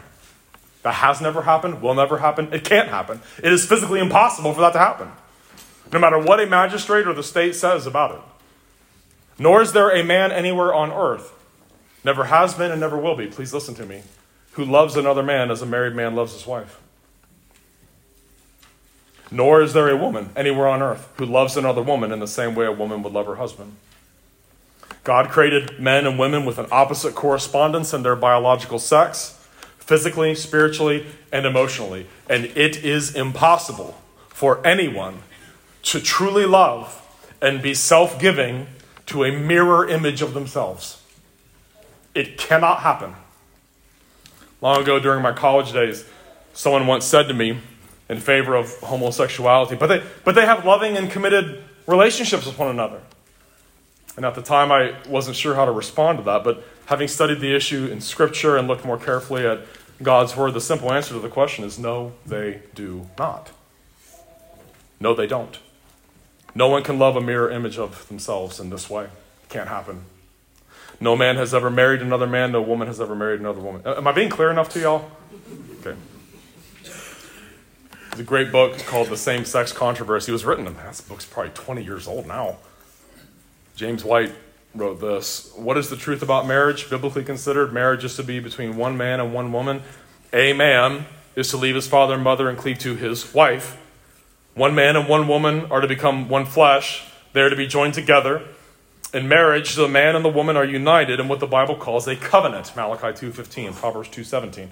That 0.83 0.95
has 0.95 1.21
never 1.21 1.43
happened, 1.43 1.81
will 1.81 1.93
never 1.93 2.17
happen, 2.17 2.53
it 2.53 2.63
can't 2.63 2.89
happen. 2.89 3.21
It 3.43 3.53
is 3.53 3.65
physically 3.65 3.99
impossible 3.99 4.53
for 4.53 4.61
that 4.61 4.73
to 4.73 4.79
happen, 4.79 5.11
no 5.91 5.99
matter 5.99 6.19
what 6.19 6.39
a 6.39 6.45
magistrate 6.45 7.07
or 7.07 7.13
the 7.13 7.23
state 7.23 7.55
says 7.55 7.87
about 7.87 8.11
it. 8.11 8.21
Nor 9.39 9.61
is 9.61 9.73
there 9.73 9.89
a 9.89 10.03
man 10.03 10.31
anywhere 10.31 10.73
on 10.73 10.91
earth, 10.91 11.33
never 12.03 12.25
has 12.25 12.53
been 12.53 12.71
and 12.71 12.79
never 12.79 12.97
will 12.97 13.15
be, 13.15 13.27
please 13.27 13.53
listen 13.53 13.75
to 13.75 13.85
me, 13.85 14.01
who 14.53 14.65
loves 14.65 14.95
another 14.95 15.23
man 15.23 15.51
as 15.51 15.61
a 15.61 15.65
married 15.65 15.95
man 15.95 16.15
loves 16.15 16.33
his 16.33 16.45
wife. 16.45 16.79
Nor 19.31 19.61
is 19.61 19.73
there 19.73 19.89
a 19.89 19.95
woman 19.95 20.29
anywhere 20.35 20.67
on 20.67 20.81
earth 20.81 21.07
who 21.15 21.25
loves 21.25 21.55
another 21.55 21.81
woman 21.81 22.11
in 22.11 22.19
the 22.19 22.27
same 22.27 22.53
way 22.53 22.65
a 22.65 22.71
woman 22.71 23.01
would 23.03 23.13
love 23.13 23.27
her 23.27 23.35
husband. 23.35 23.75
God 25.03 25.29
created 25.29 25.79
men 25.79 26.05
and 26.05 26.19
women 26.19 26.45
with 26.45 26.59
an 26.59 26.67
opposite 26.71 27.15
correspondence 27.15 27.93
in 27.93 28.03
their 28.03 28.15
biological 28.15 28.77
sex, 28.77 29.37
physically, 29.79 30.35
spiritually, 30.35 31.07
and 31.31 31.45
emotionally. 31.45 32.07
And 32.29 32.45
it 32.45 32.83
is 32.83 33.15
impossible 33.15 33.99
for 34.27 34.65
anyone 34.67 35.19
to 35.83 35.99
truly 35.99 36.45
love 36.45 36.97
and 37.41 37.61
be 37.61 37.73
self 37.73 38.19
giving 38.19 38.67
to 39.07 39.23
a 39.23 39.31
mirror 39.31 39.89
image 39.89 40.21
of 40.21 40.33
themselves. 40.33 41.00
It 42.13 42.37
cannot 42.37 42.79
happen. 42.79 43.15
Long 44.61 44.81
ago, 44.81 44.99
during 44.99 45.21
my 45.21 45.31
college 45.31 45.71
days, 45.71 46.05
someone 46.53 46.85
once 46.87 47.05
said 47.05 47.27
to 47.27 47.33
me 47.33 47.59
in 48.09 48.19
favor 48.19 48.55
of 48.55 48.71
homosexuality, 48.79 49.75
but 49.75 49.87
they, 49.87 50.03
but 50.23 50.35
they 50.35 50.45
have 50.45 50.65
loving 50.65 50.97
and 50.97 51.09
committed 51.09 51.63
relationships 51.87 52.45
with 52.45 52.59
one 52.59 52.69
another. 52.69 53.01
And 54.17 54.25
at 54.25 54.35
the 54.35 54.41
time, 54.41 54.71
I 54.71 54.95
wasn't 55.07 55.37
sure 55.37 55.55
how 55.55 55.65
to 55.65 55.71
respond 55.71 56.17
to 56.19 56.23
that, 56.25 56.43
but 56.43 56.63
having 56.87 57.07
studied 57.07 57.39
the 57.39 57.55
issue 57.55 57.87
in 57.87 58.01
Scripture 58.01 58.57
and 58.57 58.67
looked 58.67 58.83
more 58.83 58.97
carefully 58.97 59.47
at 59.47 59.61
God's 60.03 60.35
Word, 60.35 60.53
the 60.53 60.61
simple 60.61 60.91
answer 60.91 61.13
to 61.13 61.19
the 61.19 61.29
question 61.29 61.63
is 61.63 61.79
no, 61.79 62.13
they 62.25 62.61
do 62.75 63.07
not. 63.17 63.51
No, 64.99 65.13
they 65.15 65.27
don't. 65.27 65.57
No 66.53 66.67
one 66.67 66.83
can 66.83 66.99
love 66.99 67.15
a 67.15 67.21
mirror 67.21 67.49
image 67.49 67.77
of 67.77 68.07
themselves 68.09 68.59
in 68.59 68.69
this 68.69 68.89
way. 68.89 69.05
It 69.05 69.49
can't 69.49 69.69
happen. 69.69 70.03
No 71.01 71.15
man 71.15 71.35
has 71.37 71.51
ever 71.55 71.71
married 71.71 72.03
another 72.03 72.27
man, 72.27 72.51
no 72.51 72.61
woman 72.61 72.87
has 72.87 73.01
ever 73.01 73.15
married 73.15 73.39
another 73.39 73.59
woman. 73.59 73.81
Am 73.85 74.07
I 74.07 74.11
being 74.11 74.29
clear 74.29 74.51
enough 74.51 74.69
to 74.69 74.79
y'all? 74.79 75.11
Okay. 75.79 75.97
There's 76.83 78.19
a 78.19 78.23
great 78.23 78.51
book 78.51 78.77
called 78.85 79.07
The 79.07 79.17
Same 79.17 79.43
Sex 79.43 79.73
Controversy. 79.73 80.31
It 80.31 80.33
was 80.33 80.45
written, 80.45 80.65
that 80.65 81.01
book's 81.09 81.25
probably 81.25 81.53
20 81.53 81.83
years 81.83 82.07
old 82.07 82.27
now. 82.27 82.57
James 83.75 84.03
White 84.03 84.31
wrote 84.75 85.01
this 85.01 85.51
What 85.55 85.75
is 85.75 85.89
the 85.89 85.95
truth 85.95 86.21
about 86.21 86.45
marriage? 86.45 86.87
Biblically 86.87 87.23
considered, 87.23 87.73
marriage 87.73 88.03
is 88.03 88.15
to 88.17 88.23
be 88.23 88.39
between 88.39 88.77
one 88.77 88.95
man 88.95 89.19
and 89.19 89.33
one 89.33 89.51
woman. 89.51 89.81
A 90.31 90.53
man 90.53 91.07
is 91.35 91.49
to 91.49 91.57
leave 91.57 91.73
his 91.73 91.87
father 91.87 92.13
and 92.13 92.23
mother 92.23 92.47
and 92.47 92.59
cleave 92.59 92.77
to 92.77 92.95
his 92.95 93.33
wife. 93.33 93.75
One 94.53 94.75
man 94.75 94.95
and 94.95 95.09
one 95.09 95.27
woman 95.27 95.65
are 95.71 95.81
to 95.81 95.87
become 95.87 96.29
one 96.29 96.45
flesh. 96.45 97.05
They 97.33 97.41
are 97.41 97.49
to 97.49 97.55
be 97.55 97.65
joined 97.65 97.95
together. 97.95 98.43
In 99.13 99.27
marriage, 99.27 99.75
the 99.75 99.89
man 99.89 100.15
and 100.15 100.23
the 100.23 100.29
woman 100.29 100.55
are 100.55 100.63
united 100.63 101.19
in 101.19 101.27
what 101.27 101.41
the 101.41 101.47
Bible 101.47 101.75
calls 101.75 102.07
a 102.07 102.15
covenant. 102.15 102.71
Malachi 102.77 103.11
2:15, 103.11 103.73
Proverbs 103.73 104.07
2:17. 104.09 104.71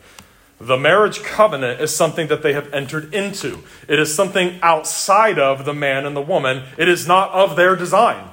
The 0.62 0.78
marriage 0.78 1.23
covenant 1.23 1.82
is 1.82 1.93
something 1.95 2.28
that 2.28 2.41
they 2.41 2.54
have 2.54 2.73
entered 2.73 3.13
into. 3.13 3.63
It 3.88 3.99
is 3.99 4.13
something 4.13 4.60
outside 4.62 5.39
of 5.39 5.65
the 5.65 5.73
man 5.73 6.06
and 6.06 6.15
the 6.15 6.21
woman. 6.21 6.63
It 6.78 6.88
is 6.88 7.08
not 7.08 7.32
of 7.32 7.56
their 7.56 7.75
design. 7.75 8.30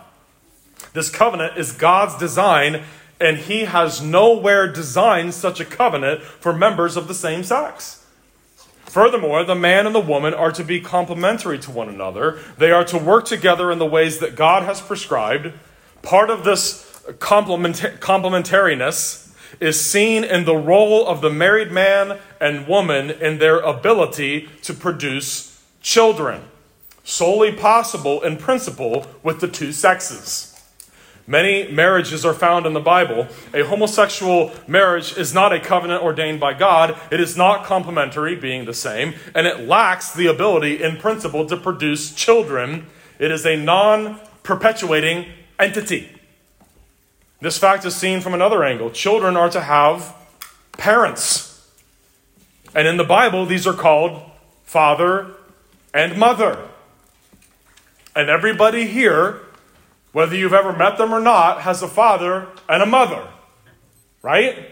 This 0.93 1.09
covenant 1.09 1.57
is 1.57 1.73
God's 1.73 2.17
design, 2.17 2.85
and 3.21 3.39
He 3.39 3.65
has 3.65 4.01
nowhere 4.01 4.69
designed 4.69 5.35
such 5.35 5.59
a 5.59 5.65
covenant 5.65 6.23
for 6.23 6.53
members 6.53 6.97
of 6.97 7.09
the 7.09 7.15
same 7.15 7.43
sex. 7.43 8.05
Furthermore, 8.85 9.45
the 9.45 9.55
man 9.55 9.87
and 9.87 9.95
the 9.95 10.01
woman 10.01 10.35
are 10.35 10.53
to 10.53 10.65
be 10.65 10.81
complementary 10.81 11.59
to 11.59 11.71
one 11.71 11.89
another. 11.89 12.39
They 12.59 12.71
are 12.71 12.85
to 12.85 12.99
work 12.99 13.25
together 13.25 13.71
in 13.73 13.79
the 13.79 13.87
ways 13.87 14.19
that 14.19 14.37
God 14.37 14.63
has 14.63 14.81
prescribed. 14.81 15.53
Part 16.03 16.31
of 16.31 16.45
this 16.45 16.85
complementariness 17.19 19.27
is 19.61 19.81
seen 19.81 20.25
in 20.25 20.45
the 20.45 20.57
role 20.57 21.07
of 21.07 21.21
the 21.21 21.31
married 21.31 21.71
man 21.71 22.19
and 22.41 22.67
woman 22.67 23.11
in 23.11 23.39
their 23.39 23.61
ability 23.61 24.49
to 24.63 24.75
produce 24.75 25.63
children, 25.81 26.43
solely 27.05 27.53
possible 27.53 28.21
in 28.23 28.37
principle 28.37 29.07
with 29.23 29.41
the 29.41 29.49
two 29.49 29.73
sexes. 29.73 30.53
Many 31.29 31.73
marriages 31.73 32.25
are 32.25 32.35
found 32.35 32.67
in 32.67 32.73
the 32.73 32.81
Bible. 32.81 33.27
A 33.53 33.65
homosexual 33.65 34.53
marriage 34.69 35.19
is 35.19 35.35
not 35.35 35.53
a 35.53 35.59
covenant 35.59 36.05
ordained 36.05 36.39
by 36.39 36.55
God. 36.55 36.97
It 37.11 37.19
is 37.19 37.37
not 37.37 37.65
complementary, 37.65 38.37
being 38.37 38.65
the 38.65 38.75
same, 38.75 39.15
and 39.35 39.45
it 39.45 39.67
lacks 39.67 40.15
the 40.15 40.29
ability, 40.29 40.81
in 40.81 40.99
principle, 40.99 41.45
to 41.47 41.57
produce 41.57 42.15
children. 42.15 42.87
It 43.19 43.33
is 43.33 43.45
a 43.45 43.57
non 43.57 44.21
perpetuating 44.45 45.27
entity. 45.59 46.11
This 47.41 47.59
fact 47.59 47.85
is 47.85 47.95
seen 47.95 48.21
from 48.21 48.35
another 48.35 48.65
angle. 48.65 48.91
Children 48.91 49.37
are 49.37 49.51
to 49.51 49.61
have 49.61 50.15
parents. 50.73 51.69
And 52.75 52.87
in 52.87 52.97
the 52.97 53.05
Bible, 53.05 53.47
these 53.47 53.67
are 53.67 53.73
called 53.73 54.23
father 54.65 55.33
and 55.93 56.19
mother. 56.19 56.69
And 58.15 58.31
everybody 58.31 58.87
here 58.87 59.43
whether 60.17 60.35
you've 60.35 60.55
ever 60.55 60.73
met 60.73 60.97
them 60.97 61.13
or 61.13 61.21
not, 61.21 61.61
has 61.61 61.83
a 61.83 61.87
father 61.87 62.49
and 62.71 62.83
a 62.83 62.87
mother. 62.87 63.29
Right? 64.23 64.71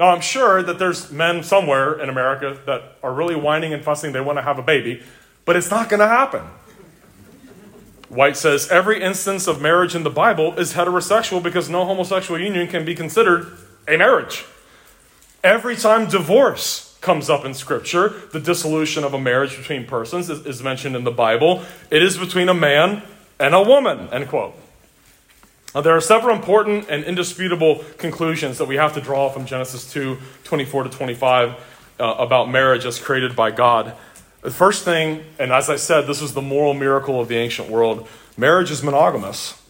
Now, 0.00 0.06
I'm 0.06 0.22
sure 0.22 0.62
that 0.62 0.78
there's 0.78 1.12
men 1.12 1.42
somewhere 1.42 2.00
in 2.00 2.08
America 2.08 2.58
that 2.64 2.96
are 3.02 3.12
really 3.12 3.36
whining 3.36 3.74
and 3.74 3.84
fussing, 3.84 4.12
they 4.12 4.22
want 4.22 4.38
to 4.38 4.42
have 4.42 4.58
a 4.58 4.62
baby, 4.62 5.02
but 5.44 5.56
it's 5.56 5.70
not 5.70 5.90
going 5.90 6.00
to 6.00 6.08
happen. 6.08 6.40
White 8.12 8.36
says 8.36 8.68
every 8.70 9.02
instance 9.02 9.46
of 9.46 9.62
marriage 9.62 9.94
in 9.94 10.02
the 10.02 10.10
Bible 10.10 10.58
is 10.58 10.74
heterosexual 10.74 11.42
because 11.42 11.70
no 11.70 11.86
homosexual 11.86 12.38
union 12.38 12.68
can 12.68 12.84
be 12.84 12.94
considered 12.94 13.56
a 13.88 13.96
marriage. 13.96 14.44
Every 15.42 15.76
time 15.76 16.10
divorce 16.10 16.98
comes 17.00 17.30
up 17.30 17.46
in 17.46 17.54
Scripture, 17.54 18.10
the 18.32 18.38
dissolution 18.38 19.02
of 19.02 19.14
a 19.14 19.18
marriage 19.18 19.56
between 19.56 19.86
persons 19.86 20.28
is, 20.28 20.44
is 20.44 20.62
mentioned 20.62 20.94
in 20.94 21.04
the 21.04 21.10
Bible. 21.10 21.62
It 21.90 22.02
is 22.02 22.18
between 22.18 22.50
a 22.50 22.54
man 22.54 23.00
and 23.40 23.54
a 23.54 23.62
woman, 23.62 24.10
end 24.12 24.28
quote. 24.28 24.54
Now, 25.74 25.80
there 25.80 25.96
are 25.96 26.00
several 26.02 26.36
important 26.36 26.90
and 26.90 27.04
indisputable 27.04 27.82
conclusions 27.96 28.58
that 28.58 28.66
we 28.66 28.76
have 28.76 28.92
to 28.92 29.00
draw 29.00 29.30
from 29.30 29.46
Genesis 29.46 29.90
2 29.90 30.18
24 30.44 30.84
to 30.84 30.90
25 30.90 31.50
uh, 31.98 32.14
about 32.18 32.50
marriage 32.50 32.84
as 32.84 32.98
created 32.98 33.34
by 33.34 33.50
God. 33.50 33.96
The 34.42 34.50
first 34.50 34.84
thing, 34.84 35.24
and 35.38 35.52
as 35.52 35.70
I 35.70 35.76
said, 35.76 36.02
this 36.02 36.20
was 36.20 36.34
the 36.34 36.42
moral 36.42 36.74
miracle 36.74 37.20
of 37.20 37.28
the 37.28 37.36
ancient 37.36 37.70
world 37.70 38.08
marriage 38.36 38.70
is 38.70 38.82
monogamous. 38.82 39.60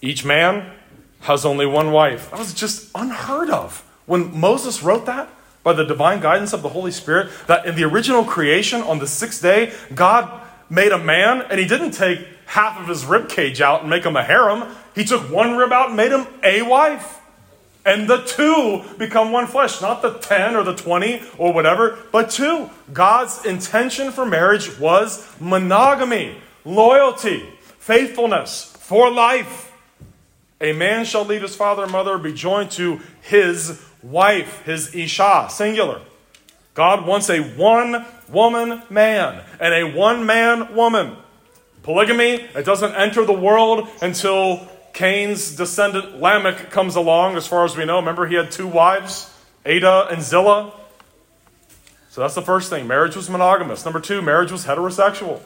Each 0.00 0.24
man 0.24 0.72
has 1.20 1.44
only 1.44 1.66
one 1.66 1.90
wife. 1.90 2.30
That 2.30 2.38
was 2.38 2.54
just 2.54 2.90
unheard 2.94 3.50
of. 3.50 3.84
When 4.06 4.38
Moses 4.38 4.82
wrote 4.82 5.06
that, 5.06 5.28
by 5.62 5.72
the 5.74 5.84
divine 5.84 6.20
guidance 6.20 6.52
of 6.52 6.62
the 6.62 6.70
Holy 6.70 6.90
Spirit, 6.90 7.30
that 7.46 7.66
in 7.66 7.74
the 7.74 7.84
original 7.84 8.24
creation 8.24 8.80
on 8.82 8.98
the 8.98 9.06
sixth 9.06 9.42
day, 9.42 9.72
God 9.94 10.40
made 10.70 10.92
a 10.92 10.98
man, 10.98 11.42
and 11.50 11.60
he 11.60 11.66
didn't 11.66 11.90
take 11.90 12.26
half 12.46 12.80
of 12.80 12.88
his 12.88 13.04
rib 13.04 13.28
cage 13.28 13.60
out 13.60 13.82
and 13.82 13.90
make 13.90 14.04
him 14.04 14.16
a 14.16 14.24
harem. 14.24 14.64
He 14.94 15.04
took 15.04 15.30
one 15.30 15.56
rib 15.56 15.72
out 15.72 15.88
and 15.88 15.96
made 15.96 16.12
him 16.12 16.26
a 16.42 16.62
wife. 16.62 17.19
And 17.84 18.08
the 18.08 18.18
two 18.24 18.84
become 18.98 19.32
one 19.32 19.46
flesh, 19.46 19.80
not 19.80 20.02
the 20.02 20.12
10 20.12 20.54
or 20.54 20.62
the 20.62 20.74
20 20.74 21.22
or 21.38 21.52
whatever, 21.52 21.98
but 22.12 22.30
two. 22.30 22.68
God's 22.92 23.46
intention 23.46 24.12
for 24.12 24.26
marriage 24.26 24.78
was 24.78 25.26
monogamy, 25.40 26.36
loyalty, 26.64 27.42
faithfulness 27.78 28.76
for 28.80 29.10
life. 29.10 29.72
A 30.60 30.74
man 30.74 31.06
shall 31.06 31.24
leave 31.24 31.40
his 31.40 31.56
father 31.56 31.84
and 31.84 31.92
mother, 31.92 32.18
be 32.18 32.34
joined 32.34 32.70
to 32.72 33.00
his 33.22 33.80
wife, 34.02 34.62
his 34.64 34.94
Isha, 34.94 35.48
singular. 35.50 36.02
God 36.74 37.06
wants 37.06 37.30
a 37.30 37.40
one 37.40 38.04
woman 38.28 38.82
man 38.90 39.42
and 39.58 39.74
a 39.74 39.96
one 39.96 40.26
man 40.26 40.74
woman. 40.74 41.16
Polygamy, 41.82 42.46
it 42.54 42.64
doesn't 42.64 42.94
enter 42.94 43.24
the 43.24 43.32
world 43.32 43.88
until 44.02 44.68
Cain's 44.92 45.54
descendant 45.54 46.20
Lamech 46.20 46.70
comes 46.70 46.96
along, 46.96 47.36
as 47.36 47.46
far 47.46 47.64
as 47.64 47.76
we 47.76 47.84
know. 47.84 47.96
Remember, 47.96 48.26
he 48.26 48.34
had 48.34 48.50
two 48.50 48.66
wives, 48.66 49.32
Adah 49.64 50.08
and 50.10 50.22
Zillah. 50.22 50.72
So 52.10 52.20
that's 52.20 52.34
the 52.34 52.42
first 52.42 52.70
thing. 52.70 52.86
Marriage 52.86 53.14
was 53.14 53.30
monogamous. 53.30 53.84
Number 53.84 54.00
two, 54.00 54.20
marriage 54.20 54.50
was 54.50 54.66
heterosexual. 54.66 55.40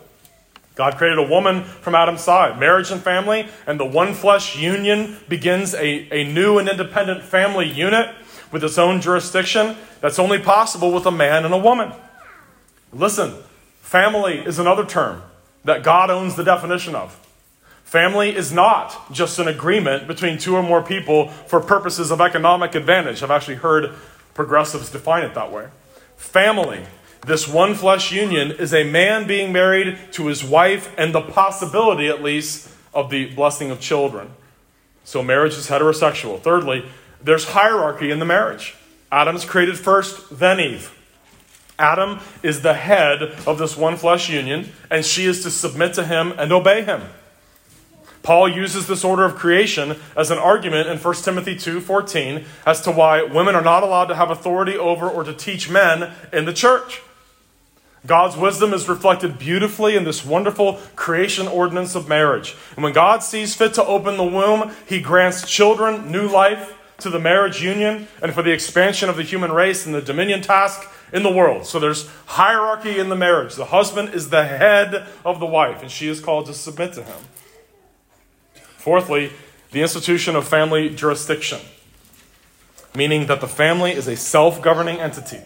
God 0.75 0.97
created 0.97 1.19
a 1.19 1.29
woman 1.29 1.63
from 1.63 1.95
Adam's 1.95 2.23
side. 2.23 2.59
Marriage 2.59 2.91
and 2.91 3.01
family, 3.01 3.47
and 3.67 3.79
the 3.79 3.85
one 3.85 4.15
flesh 4.15 4.57
union 4.57 5.19
begins 5.29 5.75
a, 5.75 6.09
a 6.13 6.25
new 6.33 6.59
and 6.59 6.69
independent 6.69 7.23
family 7.23 7.71
unit 7.71 8.13
with 8.51 8.65
its 8.65 8.79
own 8.79 9.01
jurisdiction 9.01 9.77
that's 10.01 10.19
only 10.19 10.39
possible 10.39 10.93
with 10.93 11.07
a 11.07 11.11
man 11.11 11.45
and 11.45 11.55
a 11.55 11.59
woman. 11.59 11.93
Listen, 12.93 13.35
family 13.81 14.39
is 14.39 14.59
another 14.59 14.85
term 14.85 15.23
that 15.65 15.83
God 15.83 16.11
owns 16.11 16.35
the 16.35 16.45
definition 16.45 16.95
of. 16.95 17.21
Family 17.95 18.35
is 18.35 18.53
not 18.53 19.13
just 19.13 19.39
an 19.39 19.47
agreement 19.47 20.09
between 20.09 20.37
two 20.37 20.57
or 20.57 20.65
more 20.65 20.83
people 20.83 21.29
for 21.29 21.61
purposes 21.61 22.11
of 22.11 22.21
economic 22.21 22.75
advantage. 22.75 23.23
I've 23.23 23.31
actually 23.31 23.55
heard 23.55 23.95
progressives 24.35 24.91
define 24.91 25.23
it 25.23 25.35
that 25.35 25.53
way. 25.53 25.69
Family, 26.17 26.87
this 27.25 27.47
one 27.47 27.77
flesh 27.77 28.11
union, 28.11 28.51
is 28.51 28.75
a 28.75 28.83
man 28.83 29.29
being 29.29 29.53
married 29.53 29.97
to 30.11 30.27
his 30.27 30.43
wife 30.43 30.93
and 30.99 31.15
the 31.15 31.21
possibility, 31.21 32.09
at 32.09 32.21
least, 32.21 32.69
of 32.93 33.11
the 33.11 33.33
blessing 33.33 33.71
of 33.71 33.79
children. 33.79 34.33
So 35.05 35.23
marriage 35.23 35.55
is 35.55 35.69
heterosexual. 35.69 36.41
Thirdly, 36.41 36.87
there's 37.23 37.45
hierarchy 37.45 38.11
in 38.11 38.19
the 38.19 38.25
marriage. 38.25 38.75
Adam's 39.13 39.45
created 39.45 39.79
first, 39.79 40.41
then 40.41 40.59
Eve. 40.59 40.99
Adam 41.79 42.19
is 42.43 42.63
the 42.63 42.75
head 42.75 43.23
of 43.47 43.59
this 43.59 43.77
one 43.77 43.97
flesh 43.97 44.29
union, 44.29 44.73
and 44.91 45.05
she 45.05 45.27
is 45.27 45.45
to 45.45 45.51
submit 45.53 45.95
to 45.95 46.05
him 46.05 46.33
and 46.37 46.51
obey 46.51 46.83
him. 46.83 47.01
Paul 48.25 48.49
uses 48.49 48.87
this 48.87 49.05
order 49.05 49.25
of 49.25 49.37
creation 49.37 49.97
as 50.17 50.31
an 50.31 50.39
argument 50.39 50.89
in 50.89 50.99
1 50.99 51.25
Timothy 51.25 51.55
2:14 51.55 52.45
as 52.67 52.81
to 52.81 52.91
why 52.91 53.23
women 53.23 53.55
are 53.55 53.63
not 53.63 53.83
allowed 53.83 54.07
to 54.07 54.17
have 54.17 54.31
authority 54.31 54.77
over 54.77 55.09
or 55.09 55.23
to 55.25 55.35
teach 55.35 55.69
men 55.69 56.11
in 56.33 56.47
the 56.47 56.53
church. 56.53 57.03
God's 58.07 58.37
wisdom 58.37 58.73
is 58.75 58.89
reflected 58.89 59.39
beautifully 59.39 59.95
in 59.95 60.05
this 60.05 60.25
wonderful 60.25 60.81
creation 60.97 61.47
ordinance 61.47 61.95
of 61.95 62.09
marriage. 62.09 62.57
And 62.77 62.83
when 62.83 62.95
God 62.95 63.23
sees 63.23 63.55
fit 63.55 63.75
to 63.75 63.85
open 63.85 64.17
the 64.17 64.25
womb, 64.25 64.73
he 64.87 65.01
grants 65.01 65.49
children 65.49 66.11
new 66.11 66.27
life 66.27 66.75
to 66.99 67.11
the 67.11 67.19
marriage 67.19 67.63
union 67.63 68.09
and 68.23 68.33
for 68.33 68.43
the 68.43 68.53
expansion 68.53 69.11
of 69.11 69.17
the 69.17 69.23
human 69.23 69.53
race 69.53 69.85
and 69.85 69.95
the 69.95 70.03
dominion 70.03 70.41
task 70.41 70.89
in 71.13 71.23
the 71.23 71.33
world. 71.33 71.67
So 71.67 71.79
there's 71.79 72.09
hierarchy 72.27 72.99
in 72.99 73.11
the 73.11 73.17
marriage. 73.17 73.55
The 73.55 73.67
husband 73.67 74.15
is 74.15 74.31
the 74.31 74.45
head 74.45 75.07
of 75.25 75.41
the 75.41 75.47
wife, 75.47 75.83
and 75.83 75.91
she 75.91 76.09
is 76.09 76.21
called 76.21 76.47
to 76.47 76.55
submit 76.55 76.95
to 76.95 77.03
him. 77.03 77.17
Fourthly, 78.85 79.33
the 79.71 79.81
institution 79.81 80.37
of 80.37 80.47
family 80.47 80.91
jurisdiction, 80.91 81.59
meaning 82.95 83.29
that 83.29 83.41
the 83.41 83.49
family 83.49 83.93
is 83.93 84.07
a 84.07 84.15
self 84.15 84.61
governing 84.61 85.01
entity. 85.01 85.41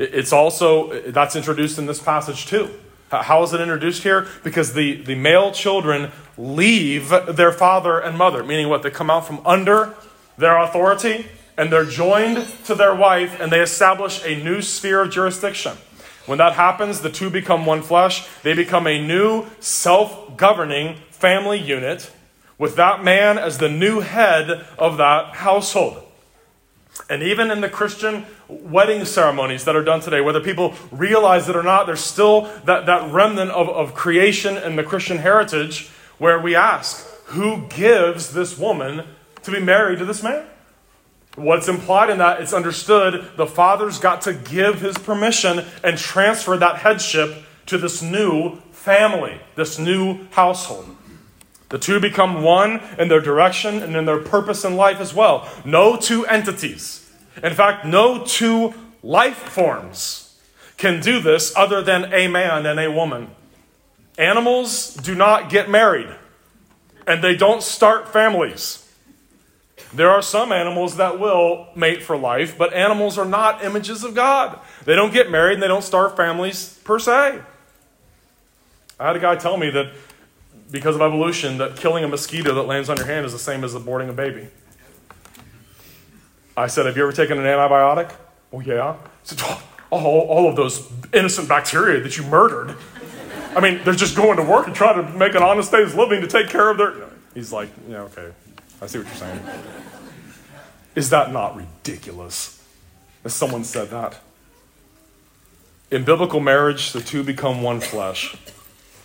It's 0.00 0.32
also, 0.32 1.00
that's 1.02 1.36
introduced 1.36 1.78
in 1.78 1.86
this 1.86 2.00
passage 2.00 2.46
too. 2.46 2.68
How 3.12 3.44
is 3.44 3.52
it 3.52 3.60
introduced 3.60 4.02
here? 4.02 4.26
Because 4.42 4.72
the, 4.72 5.00
the 5.02 5.14
male 5.14 5.52
children 5.52 6.10
leave 6.36 7.10
their 7.10 7.52
father 7.52 8.00
and 8.00 8.18
mother, 8.18 8.42
meaning 8.42 8.68
what? 8.68 8.82
They 8.82 8.90
come 8.90 9.08
out 9.08 9.24
from 9.24 9.40
under 9.46 9.94
their 10.36 10.58
authority 10.58 11.26
and 11.56 11.72
they're 11.72 11.84
joined 11.84 12.44
to 12.64 12.74
their 12.74 12.92
wife 12.92 13.40
and 13.40 13.52
they 13.52 13.60
establish 13.60 14.20
a 14.26 14.42
new 14.42 14.60
sphere 14.60 15.02
of 15.02 15.12
jurisdiction. 15.12 15.76
When 16.26 16.38
that 16.38 16.54
happens, 16.54 17.02
the 17.02 17.10
two 17.10 17.30
become 17.30 17.66
one 17.66 17.82
flesh. 17.82 18.26
They 18.42 18.52
become 18.52 18.88
a 18.88 19.00
new 19.00 19.46
self 19.60 20.36
governing 20.36 20.96
family 21.12 21.60
unit 21.60 22.10
with 22.58 22.76
that 22.76 23.02
man 23.02 23.38
as 23.38 23.58
the 23.58 23.68
new 23.68 24.00
head 24.00 24.66
of 24.78 24.96
that 24.98 25.36
household. 25.36 26.02
And 27.10 27.22
even 27.22 27.50
in 27.50 27.60
the 27.60 27.68
Christian 27.68 28.24
wedding 28.48 29.04
ceremonies 29.04 29.64
that 29.64 29.74
are 29.74 29.82
done 29.82 30.00
today, 30.00 30.20
whether 30.20 30.40
people 30.40 30.74
realize 30.92 31.48
it 31.48 31.56
or 31.56 31.62
not, 31.62 31.86
there's 31.86 32.00
still 32.00 32.42
that, 32.64 32.86
that 32.86 33.12
remnant 33.12 33.50
of, 33.50 33.68
of 33.68 33.94
creation 33.94 34.56
and 34.56 34.78
the 34.78 34.84
Christian 34.84 35.18
heritage 35.18 35.88
where 36.18 36.38
we 36.38 36.54
ask, 36.54 37.04
who 37.26 37.66
gives 37.68 38.32
this 38.32 38.56
woman 38.56 39.04
to 39.42 39.50
be 39.50 39.60
married 39.60 39.98
to 39.98 40.04
this 40.04 40.22
man? 40.22 40.46
What's 41.34 41.66
implied 41.66 42.10
in 42.10 42.18
that, 42.18 42.40
it's 42.40 42.52
understood 42.52 43.32
the 43.36 43.46
father's 43.46 43.98
got 43.98 44.22
to 44.22 44.32
give 44.32 44.80
his 44.80 44.96
permission 44.96 45.64
and 45.82 45.98
transfer 45.98 46.56
that 46.56 46.76
headship 46.76 47.44
to 47.66 47.76
this 47.76 48.02
new 48.02 48.56
family, 48.70 49.40
this 49.56 49.78
new 49.78 50.28
household. 50.30 50.96
The 51.74 51.80
two 51.80 51.98
become 51.98 52.44
one 52.44 52.80
in 53.00 53.08
their 53.08 53.20
direction 53.20 53.82
and 53.82 53.96
in 53.96 54.04
their 54.04 54.20
purpose 54.20 54.64
in 54.64 54.76
life 54.76 55.00
as 55.00 55.12
well. 55.12 55.48
No 55.64 55.96
two 55.96 56.24
entities, 56.24 57.12
in 57.42 57.52
fact, 57.52 57.84
no 57.84 58.24
two 58.24 58.74
life 59.02 59.38
forms 59.38 60.38
can 60.76 61.00
do 61.00 61.18
this 61.18 61.52
other 61.56 61.82
than 61.82 62.14
a 62.14 62.28
man 62.28 62.64
and 62.64 62.78
a 62.78 62.92
woman. 62.92 63.28
Animals 64.16 64.94
do 64.94 65.16
not 65.16 65.50
get 65.50 65.68
married, 65.68 66.14
and 67.08 67.24
they 67.24 67.34
don't 67.34 67.60
start 67.60 68.08
families. 68.08 68.88
There 69.92 70.10
are 70.10 70.22
some 70.22 70.52
animals 70.52 70.98
that 70.98 71.18
will 71.18 71.66
mate 71.74 72.04
for 72.04 72.16
life, 72.16 72.56
but 72.56 72.72
animals 72.72 73.18
are 73.18 73.24
not 73.24 73.64
images 73.64 74.04
of 74.04 74.14
God. 74.14 74.60
They 74.84 74.94
don't 74.94 75.12
get 75.12 75.28
married 75.28 75.54
and 75.54 75.62
they 75.64 75.66
don't 75.66 75.82
start 75.82 76.16
families 76.16 76.78
per 76.84 77.00
se. 77.00 77.40
I 79.00 79.08
had 79.08 79.16
a 79.16 79.18
guy 79.18 79.34
tell 79.34 79.56
me 79.56 79.70
that 79.70 79.90
because 80.74 80.96
of 80.96 81.02
evolution 81.02 81.58
that 81.58 81.76
killing 81.76 82.02
a 82.02 82.08
mosquito 82.08 82.52
that 82.52 82.64
lands 82.64 82.90
on 82.90 82.96
your 82.96 83.06
hand 83.06 83.24
is 83.24 83.30
the 83.30 83.38
same 83.38 83.62
as 83.62 83.74
aborting 83.76 84.10
a 84.10 84.12
baby. 84.12 84.48
I 86.56 86.66
said, 86.66 86.86
Have 86.86 86.96
you 86.96 87.04
ever 87.04 87.12
taken 87.12 87.38
an 87.38 87.44
antibiotic? 87.44 88.12
Oh, 88.52 88.58
yeah. 88.58 88.96
Said, 89.22 89.38
oh, 89.42 89.62
all, 89.90 90.04
all 90.04 90.48
of 90.48 90.56
those 90.56 90.90
innocent 91.12 91.48
bacteria 91.48 92.00
that 92.02 92.16
you 92.16 92.24
murdered. 92.24 92.76
I 93.54 93.60
mean, 93.60 93.82
they're 93.84 93.94
just 93.94 94.16
going 94.16 94.36
to 94.36 94.42
work 94.42 94.66
and 94.66 94.74
trying 94.74 95.00
to 95.00 95.16
make 95.16 95.36
an 95.36 95.44
honest 95.44 95.70
day's 95.70 95.94
living 95.94 96.20
to 96.22 96.26
take 96.26 96.48
care 96.48 96.68
of 96.68 96.76
their. 96.76 96.92
He's 97.34 97.52
like, 97.52 97.68
Yeah, 97.88 98.02
okay. 98.02 98.32
I 98.82 98.86
see 98.86 98.98
what 98.98 99.06
you're 99.06 99.14
saying. 99.14 99.40
Is 100.96 101.10
that 101.10 101.32
not 101.32 101.56
ridiculous? 101.56 102.60
As 103.22 103.32
someone 103.32 103.62
said 103.62 103.90
that. 103.90 104.18
In 105.92 106.02
biblical 106.02 106.40
marriage, 106.40 106.90
the 106.90 107.00
two 107.00 107.22
become 107.22 107.62
one 107.62 107.78
flesh. 107.78 108.36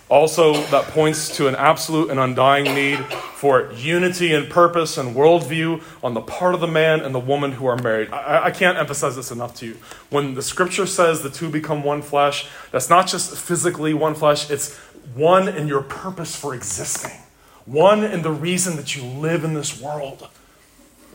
Also, 0.10 0.53
that 0.53 0.86
points 0.86 1.36
to 1.38 1.47
an 1.47 1.55
absolute 1.55 2.10
and 2.10 2.20
undying 2.20 2.64
need 2.64 2.97
for 3.36 3.72
unity 3.74 4.34
and 4.34 4.49
purpose 4.49 4.97
and 4.97 5.16
worldview 5.16 5.84
on 6.03 6.16
the 6.16 6.22
part 6.22 6.55
of 6.55 6.62
the 6.62 6.68
man 6.68 7.01
and 7.01 7.14
the 7.14 7.20
woman 7.20 7.51
who 7.51 7.68
are 7.68 7.78
married. 7.78 8.10
I, 8.12 8.45
I, 8.45 8.51
can't 8.51 8.76
emphasize 8.78 9.16
this 9.16 9.30
enough 9.30 9.55
to 9.57 9.68
you. 9.68 9.78
When 10.10 10.34
the 10.34 10.41
scripture 10.41 10.88
says 10.88 11.22
the 11.22 11.30
two 11.30 11.47
become 11.47 11.84
one 11.84 12.01
flesh, 12.01 12.49
that's 12.72 12.89
not 12.89 13.05
just 13.05 13.38
physically 13.38 13.93
one 13.93 14.16
flesh, 14.16 14.49
it's 14.49 14.76
one 15.14 15.47
in 15.47 15.68
your 15.68 15.84
purpose 15.84 16.36
for 16.36 16.55
existing, 16.55 17.18
one 17.66 18.03
in 18.03 18.24
the 18.24 18.32
reason 18.32 18.78
that 18.78 18.95
you 18.95 19.03
live 19.03 19.43
in 19.43 19.53
this 19.53 19.80
world. 19.80 20.28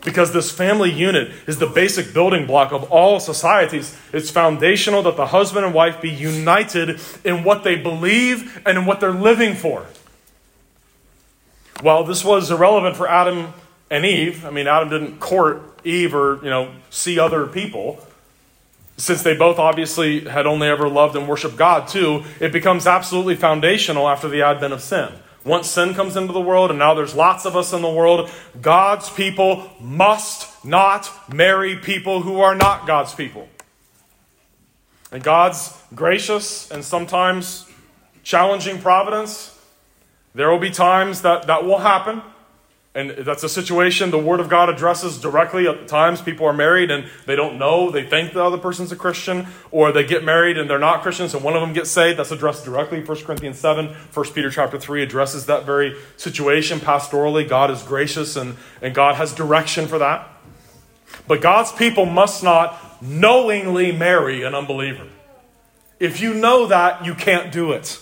Because 0.04 0.32
this 0.32 0.52
family 0.52 0.92
unit 0.92 1.32
is 1.46 1.58
the 1.58 1.66
basic 1.66 2.12
building 2.12 2.46
block 2.46 2.72
of 2.72 2.84
all 2.92 3.18
societies. 3.18 3.96
It's 4.12 4.30
foundational 4.30 5.02
that 5.04 5.16
the 5.16 5.28
husband 5.28 5.64
and 5.64 5.74
wife 5.74 6.00
be 6.02 6.10
united 6.10 7.00
in 7.24 7.42
what 7.42 7.64
they 7.64 7.76
believe 7.76 8.62
and 8.66 8.76
in 8.76 8.84
what 8.84 9.00
they're 9.00 9.12
living 9.12 9.54
for. 9.54 9.86
While 11.80 12.04
this 12.04 12.22
was 12.22 12.50
irrelevant 12.50 12.96
for 12.96 13.08
Adam 13.08 13.54
and 13.90 14.04
Eve, 14.04 14.44
I 14.44 14.50
mean, 14.50 14.66
Adam 14.66 14.90
didn't 14.90 15.20
court 15.20 15.62
Eve 15.84 16.14
or, 16.14 16.36
you 16.42 16.50
know, 16.50 16.70
see 16.90 17.18
other 17.18 17.46
people. 17.46 18.06
Since 18.96 19.22
they 19.22 19.36
both 19.36 19.58
obviously 19.58 20.20
had 20.20 20.46
only 20.46 20.68
ever 20.68 20.88
loved 20.88 21.16
and 21.16 21.26
worshiped 21.26 21.56
God 21.56 21.88
too, 21.88 22.24
it 22.40 22.52
becomes 22.52 22.86
absolutely 22.86 23.36
foundational 23.36 24.08
after 24.08 24.28
the 24.28 24.42
advent 24.42 24.72
of 24.72 24.82
sin. 24.82 25.12
Once 25.44 25.68
sin 25.68 25.92
comes 25.92 26.16
into 26.16 26.32
the 26.32 26.40
world, 26.40 26.70
and 26.70 26.78
now 26.78 26.94
there's 26.94 27.14
lots 27.14 27.44
of 27.44 27.54
us 27.54 27.72
in 27.72 27.82
the 27.82 27.90
world, 27.90 28.30
God's 28.60 29.10
people 29.10 29.70
must 29.78 30.64
not 30.64 31.10
marry 31.32 31.76
people 31.76 32.22
who 32.22 32.40
are 32.40 32.54
not 32.54 32.86
God's 32.86 33.14
people. 33.14 33.48
And 35.12 35.22
God's 35.22 35.76
gracious 35.94 36.70
and 36.70 36.82
sometimes 36.82 37.70
challenging 38.22 38.80
providence. 38.80 39.56
There 40.34 40.50
will 40.50 40.58
be 40.58 40.70
times 40.70 41.22
that 41.22 41.46
that 41.46 41.64
will 41.64 41.78
happen. 41.78 42.22
And 42.96 43.10
that's 43.10 43.42
a 43.42 43.48
situation 43.48 44.12
the 44.12 44.18
Word 44.18 44.38
of 44.38 44.48
God 44.48 44.68
addresses 44.68 45.20
directly. 45.20 45.66
At 45.66 45.88
times, 45.88 46.22
people 46.22 46.46
are 46.46 46.52
married 46.52 46.92
and 46.92 47.06
they 47.26 47.34
don't 47.34 47.58
know. 47.58 47.90
They 47.90 48.04
think 48.04 48.32
the 48.32 48.44
other 48.44 48.56
person's 48.56 48.92
a 48.92 48.96
Christian, 48.96 49.48
or 49.72 49.90
they 49.90 50.04
get 50.04 50.22
married 50.22 50.56
and 50.56 50.70
they're 50.70 50.78
not 50.78 51.02
Christians, 51.02 51.34
and 51.34 51.42
one 51.42 51.54
of 51.54 51.60
them 51.60 51.72
gets 51.72 51.90
saved. 51.90 52.20
That's 52.20 52.30
addressed 52.30 52.64
directly. 52.64 53.02
1 53.02 53.24
Corinthians 53.24 53.58
7, 53.58 53.86
1 53.86 54.26
Peter 54.32 54.48
chapter 54.48 54.78
3 54.78 55.02
addresses 55.02 55.46
that 55.46 55.66
very 55.66 55.96
situation 56.16 56.78
pastorally. 56.78 57.48
God 57.48 57.68
is 57.72 57.82
gracious 57.82 58.36
and, 58.36 58.56
and 58.80 58.94
God 58.94 59.16
has 59.16 59.34
direction 59.34 59.88
for 59.88 59.98
that. 59.98 60.28
But 61.26 61.40
God's 61.40 61.72
people 61.72 62.06
must 62.06 62.44
not 62.44 63.02
knowingly 63.02 63.90
marry 63.90 64.44
an 64.44 64.54
unbeliever. 64.54 65.08
If 65.98 66.20
you 66.20 66.32
know 66.32 66.66
that, 66.66 67.04
you 67.04 67.14
can't 67.14 67.50
do 67.50 67.72
it. 67.72 68.00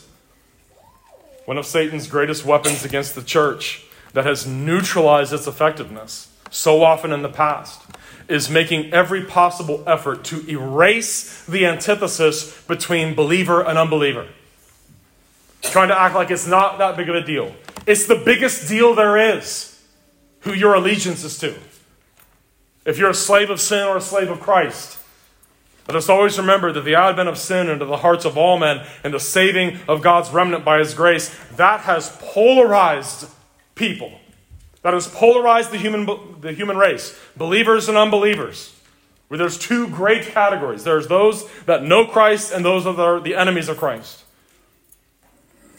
One 1.46 1.56
of 1.56 1.64
Satan's 1.64 2.06
greatest 2.08 2.44
weapons 2.44 2.84
against 2.84 3.14
the 3.14 3.22
church 3.22 3.86
that 4.12 4.24
has 4.24 4.46
neutralized 4.46 5.32
its 5.32 5.46
effectiveness 5.46 6.28
so 6.50 6.82
often 6.82 7.12
in 7.12 7.22
the 7.22 7.28
past 7.28 7.80
is 8.28 8.48
making 8.48 8.92
every 8.92 9.24
possible 9.24 9.82
effort 9.86 10.24
to 10.24 10.46
erase 10.48 11.44
the 11.46 11.66
antithesis 11.66 12.60
between 12.62 13.14
believer 13.14 13.62
and 13.62 13.78
unbeliever. 13.78 14.28
Trying 15.62 15.88
to 15.88 15.98
act 15.98 16.14
like 16.14 16.30
it's 16.30 16.46
not 16.46 16.78
that 16.78 16.96
big 16.96 17.08
of 17.08 17.14
a 17.14 17.22
deal. 17.22 17.54
It's 17.86 18.06
the 18.06 18.16
biggest 18.16 18.68
deal 18.68 18.94
there 18.94 19.36
is 19.36 19.80
who 20.40 20.52
your 20.52 20.74
allegiance 20.74 21.24
is 21.24 21.38
to. 21.38 21.54
If 22.84 22.98
you're 22.98 23.10
a 23.10 23.14
slave 23.14 23.50
of 23.50 23.60
sin 23.60 23.86
or 23.86 23.96
a 23.96 24.00
slave 24.00 24.30
of 24.30 24.40
Christ. 24.40 24.98
Let 25.88 25.96
us 25.96 26.08
always 26.08 26.38
remember 26.38 26.72
that 26.72 26.84
the 26.84 26.94
advent 26.94 27.28
of 27.28 27.38
sin 27.38 27.68
into 27.68 27.84
the 27.84 27.98
hearts 27.98 28.24
of 28.24 28.38
all 28.38 28.58
men 28.58 28.86
and 29.02 29.12
the 29.12 29.20
saving 29.20 29.78
of 29.88 30.00
God's 30.00 30.30
remnant 30.30 30.64
by 30.64 30.78
his 30.78 30.94
grace, 30.94 31.36
that 31.56 31.80
has 31.80 32.16
polarized 32.20 33.28
people. 33.82 34.12
That 34.82 34.94
has 34.94 35.08
polarized 35.08 35.72
the 35.72 35.78
human, 35.78 36.06
the 36.40 36.52
human 36.52 36.76
race, 36.76 37.18
believers 37.36 37.88
and 37.88 37.98
unbelievers. 37.98 38.72
Where 39.26 39.38
there's 39.38 39.58
two 39.58 39.88
great 39.88 40.26
categories. 40.26 40.84
There's 40.84 41.08
those 41.08 41.48
that 41.62 41.82
know 41.82 42.06
Christ 42.06 42.52
and 42.52 42.64
those 42.64 42.84
that 42.84 42.98
are 43.00 43.18
the 43.18 43.34
enemies 43.34 43.68
of 43.68 43.78
Christ. 43.78 44.24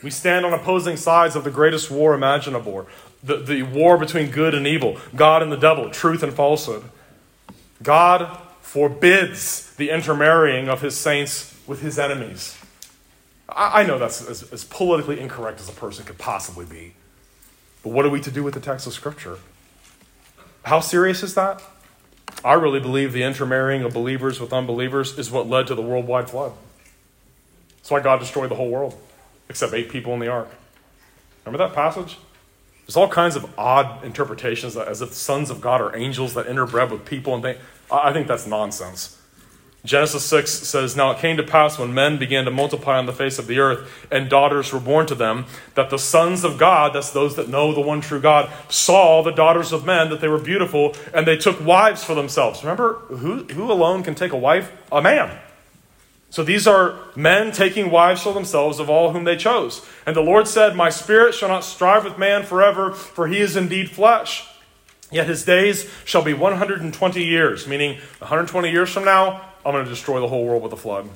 We 0.02 0.10
stand 0.10 0.46
on 0.46 0.54
opposing 0.54 0.98
sides 0.98 1.38
of 1.38 1.46
the 1.46 1.52
greatest 1.52 1.90
war 1.90 2.14
imaginable 2.14 2.88
the, 3.24 3.38
the 3.38 3.64
war 3.64 3.98
between 3.98 4.32
good 4.32 4.54
and 4.54 4.68
evil, 4.68 5.00
God 5.16 5.42
and 5.42 5.50
the 5.50 5.58
devil, 5.58 5.90
truth 5.90 6.24
and 6.24 6.34
falsehood. 6.34 6.84
God 7.82 8.38
forbids 8.62 9.74
the 9.76 9.92
intermarrying 9.92 10.68
of 10.68 10.82
his 10.82 10.98
saints 10.98 11.58
with 11.66 11.82
his 11.82 11.98
enemies. 11.98 12.58
I, 13.48 13.82
I 13.82 13.84
know 13.86 13.98
that's 13.98 14.28
as, 14.28 14.52
as 14.52 14.66
politically 14.66 15.22
incorrect 15.22 15.62
as 15.62 15.70
a 15.70 15.74
person 15.74 16.04
could 16.04 16.18
possibly 16.18 16.66
be. 16.66 16.96
But 17.84 17.92
what 17.92 18.06
are 18.06 18.10
we 18.10 18.22
to 18.22 18.32
do 18.32 18.44
with 18.44 18.54
the 18.54 18.60
text 18.60 18.88
of 18.88 18.94
Scripture? 18.94 19.38
How 20.64 20.80
serious 20.80 21.22
is 21.22 21.36
that? 21.36 21.62
I 22.44 22.54
really 22.54 22.80
believe 22.80 23.14
the 23.14 23.24
intermarrying 23.24 23.84
of 23.84 23.94
believers 23.94 24.40
with 24.40 24.52
unbelievers 24.54 25.18
is 25.20 25.30
what 25.30 25.48
led 25.48 25.68
to 25.68 25.76
the 25.76 25.82
worldwide 25.82 26.30
flood. 26.30 26.54
That's 27.78 27.92
why 27.92 28.00
God 28.00 28.20
destroyed 28.20 28.50
the 28.50 28.56
whole 28.56 28.70
world, 28.70 28.98
except 29.50 29.74
eight 29.74 29.90
people 29.90 30.14
in 30.14 30.20
the 30.20 30.30
ark. 30.30 30.50
Remember 31.46 31.66
that 31.66 31.76
passage? 31.76 32.18
There's 32.86 32.98
all 32.98 33.10
kinds 33.10 33.36
of 33.36 33.48
odd 33.58 34.04
interpretations 34.04 34.76
as 34.76 35.02
if 35.02 35.14
sons 35.14 35.50
of 35.50 35.62
God 35.62 35.82
are 35.82 35.96
angels 35.96 36.34
that 36.34 36.48
interbred 36.48 36.92
with 36.92 37.06
people 37.06 37.34
and 37.34 37.44
things. 37.44 37.60
I 37.92 38.12
think 38.12 38.28
that's 38.28 38.48
nonsense. 38.48 39.20
Genesis 39.86 40.24
6 40.24 40.50
says, 40.50 40.96
Now 40.96 41.12
it 41.12 41.20
came 41.20 41.36
to 41.36 41.44
pass 41.44 41.78
when 41.78 41.94
men 41.94 42.18
began 42.18 42.46
to 42.46 42.52
multiply 42.52 42.98
on 42.98 43.06
the 43.06 43.12
face 43.12 43.38
of 43.38 43.48
the 43.48 43.60
earth, 43.60 44.08
and 44.10 44.30
daughters 44.30 44.72
were 44.72 44.80
born 44.80 45.08
to 45.08 45.16
them, 45.16 45.46
that 45.76 45.90
the 45.90 46.00
sons 46.00 46.46
of 46.46 46.58
God, 46.58 46.94
that's 46.94 47.12
those 47.12 47.36
that 47.36 47.50
know 47.50 47.74
the 47.74 47.82
one 47.82 48.00
true 48.00 48.22
God, 48.22 48.50
saw 48.70 49.22
the 49.22 49.32
daughters 49.32 49.74
of 49.74 49.86
men, 49.86 50.10
that 50.10 50.22
they 50.22 50.30
were 50.30 50.40
beautiful, 50.40 50.96
and 51.14 51.28
they 51.28 51.36
took 51.36 51.64
wives 51.64 52.02
for 52.02 52.16
themselves. 52.16 52.64
Remember, 52.64 52.94
who, 53.10 53.44
who 53.44 53.70
alone 53.70 54.04
can 54.04 54.16
take 54.16 54.32
a 54.32 54.38
wife? 54.38 54.72
A 54.90 55.02
man. 55.02 55.38
So 56.30 56.44
these 56.44 56.66
are 56.66 56.98
men 57.16 57.52
taking 57.52 57.92
wives 57.92 58.24
for 58.24 58.34
themselves 58.34 58.80
of 58.80 58.90
all 58.90 59.12
whom 59.12 59.26
they 59.26 59.36
chose. 59.36 59.86
And 60.06 60.16
the 60.16 60.22
Lord 60.22 60.48
said, 60.48 60.78
My 60.78 60.90
spirit 60.90 61.36
shall 61.36 61.50
not 61.50 61.66
strive 61.66 62.06
with 62.06 62.18
man 62.18 62.44
forever, 62.44 62.94
for 62.94 63.28
he 63.28 63.40
is 63.40 63.58
indeed 63.58 63.92
flesh. 63.92 64.48
Yet 65.12 65.28
his 65.28 65.44
days 65.44 65.92
shall 66.06 66.24
be 66.24 66.34
120 66.34 67.24
years, 67.24 67.68
meaning 67.68 68.00
120 68.18 68.72
years 68.72 68.90
from 68.90 69.06
now, 69.06 69.53
I'm 69.66 69.74
going 69.74 69.86
to 69.86 69.90
destroy 69.90 70.20
the 70.20 70.28
whole 70.28 70.46
world 70.46 70.64
with 70.64 70.74
a 70.74 70.78
flood. 70.78 71.10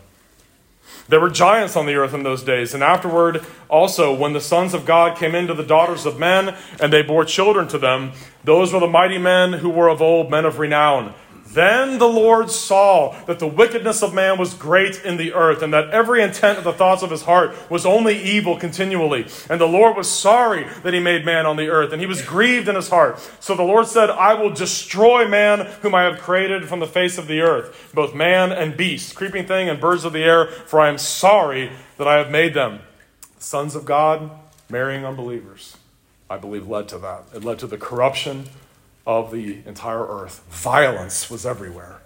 There 1.10 1.20
were 1.20 1.30
giants 1.30 1.76
on 1.76 1.86
the 1.86 1.96
earth 1.96 2.14
in 2.14 2.24
those 2.24 2.44
days, 2.44 2.74
and 2.74 2.84
afterward, 2.84 3.46
also, 3.70 4.14
when 4.14 4.34
the 4.34 4.42
sons 4.42 4.74
of 4.74 4.86
God 4.86 5.18
came 5.18 5.36
into 5.36 5.54
the 5.54 5.64
daughters 5.64 6.06
of 6.06 6.20
men, 6.20 6.56
and 6.82 6.92
they 6.92 7.02
bore 7.02 7.24
children 7.24 7.68
to 7.70 7.78
them, 7.78 8.12
those 8.44 8.74
were 8.74 8.80
the 8.80 8.88
mighty 8.88 9.18
men 9.18 9.54
who 9.54 9.70
were 9.70 9.90
of 9.90 10.02
old, 10.02 10.30
men 10.30 10.46
of 10.46 10.60
renown. 10.60 11.14
Then 11.54 11.98
the 11.98 12.08
Lord 12.08 12.52
saw 12.52 13.16
that 13.26 13.40
the 13.40 13.48
wickedness 13.48 14.04
of 14.04 14.14
man 14.14 14.38
was 14.38 14.54
great 14.54 15.04
in 15.06 15.18
the 15.18 15.34
earth, 15.34 15.62
and 15.62 15.74
that 15.74 15.90
every 15.92 16.22
intent 16.22 16.58
of 16.58 16.64
the 16.64 16.74
thoughts 16.74 17.04
of 17.04 17.10
his 17.10 17.24
heart 17.24 17.56
was 17.70 17.86
only 17.86 18.22
evil 18.22 18.58
continually. 18.58 19.28
And 19.50 19.62
the 19.62 19.68
Lord 19.68 19.96
was 19.96 20.10
sorry 20.10 20.66
that 20.84 20.94
he 20.94 21.00
made 21.00 21.26
man 21.26 21.46
on 21.46 21.56
the 21.56 21.70
earth, 21.70 21.94
and 21.94 22.02
he 22.02 22.08
was 22.08 22.22
grieved 22.22 22.68
in 22.68 22.76
his 22.76 22.90
heart. 22.90 23.20
So 23.40 23.56
the 23.56 23.64
Lord 23.64 23.88
said, 23.88 24.10
I 24.10 24.34
will 24.34 24.54
destroy 24.54 25.28
man 25.28 25.66
whom 25.82 25.96
I 25.96 26.04
have 26.04 26.20
created 26.20 26.68
from 26.68 26.80
the 26.80 26.88
face 26.88 27.18
of 27.18 27.28
the 27.28 27.40
earth, 27.40 27.92
both 27.94 28.14
man 28.14 28.52
and 28.52 28.76
beast, 28.76 29.16
creeping 29.16 29.46
thing 29.46 29.70
and 29.70 29.80
birds 29.80 30.04
of 30.04 30.14
the 30.14 30.24
air, 30.24 30.48
for 30.48 30.82
I 30.82 30.90
am 30.90 30.98
sorry 30.98 31.72
that 31.98 32.08
I 32.08 32.18
have 32.18 32.30
made 32.30 32.54
them. 32.54 32.80
Sons 33.40 33.74
of 33.74 33.86
God 33.86 34.32
marrying 34.70 35.06
unbelievers, 35.06 35.78
I 36.30 36.38
believe, 36.38 36.68
led 36.68 36.90
to 36.90 36.98
that. 36.98 37.24
It 37.34 37.44
led 37.44 37.60
to 37.60 37.68
the 37.68 37.78
corruption 37.78 38.48
of 39.08 39.32
the 39.32 39.60
entire 39.66 40.06
earth. 40.06 40.44
Violence 40.50 41.32
was 41.32 41.46
everywhere. 41.46 42.02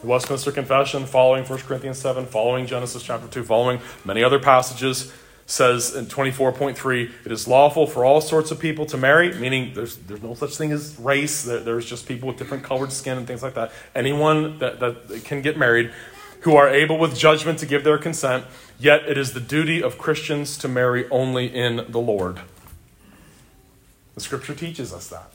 The 0.00 0.06
Westminster 0.06 0.50
Confession, 0.50 1.04
following 1.04 1.44
1 1.44 1.58
Corinthians 1.60 1.98
7, 1.98 2.24
following 2.24 2.66
Genesis 2.66 3.02
chapter 3.02 3.28
2, 3.28 3.44
following 3.44 3.80
many 4.02 4.24
other 4.24 4.38
passages, 4.38 5.12
says 5.44 5.94
in 5.94 6.06
24.3 6.06 7.10
it 7.26 7.30
is 7.30 7.46
lawful 7.46 7.86
for 7.86 8.06
all 8.06 8.22
sorts 8.22 8.50
of 8.50 8.58
people 8.58 8.86
to 8.86 8.96
marry, 8.96 9.34
meaning 9.34 9.74
there's, 9.74 9.96
there's 9.96 10.22
no 10.22 10.32
such 10.32 10.56
thing 10.56 10.72
as 10.72 10.98
race, 10.98 11.42
there's 11.42 11.84
just 11.84 12.08
people 12.08 12.28
with 12.28 12.38
different 12.38 12.64
colored 12.64 12.90
skin 12.90 13.18
and 13.18 13.26
things 13.26 13.42
like 13.42 13.54
that. 13.54 13.70
Anyone 13.94 14.58
that, 14.60 14.80
that 14.80 15.24
can 15.24 15.42
get 15.42 15.58
married 15.58 15.92
who 16.40 16.56
are 16.56 16.70
able 16.70 16.96
with 16.96 17.14
judgment 17.14 17.58
to 17.58 17.66
give 17.66 17.84
their 17.84 17.98
consent, 17.98 18.46
yet 18.78 19.02
it 19.06 19.18
is 19.18 19.34
the 19.34 19.40
duty 19.40 19.82
of 19.82 19.98
Christians 19.98 20.56
to 20.56 20.68
marry 20.68 21.06
only 21.10 21.54
in 21.54 21.84
the 21.90 22.00
Lord. 22.00 22.40
The 24.14 24.22
scripture 24.22 24.54
teaches 24.54 24.94
us 24.94 25.08
that. 25.08 25.30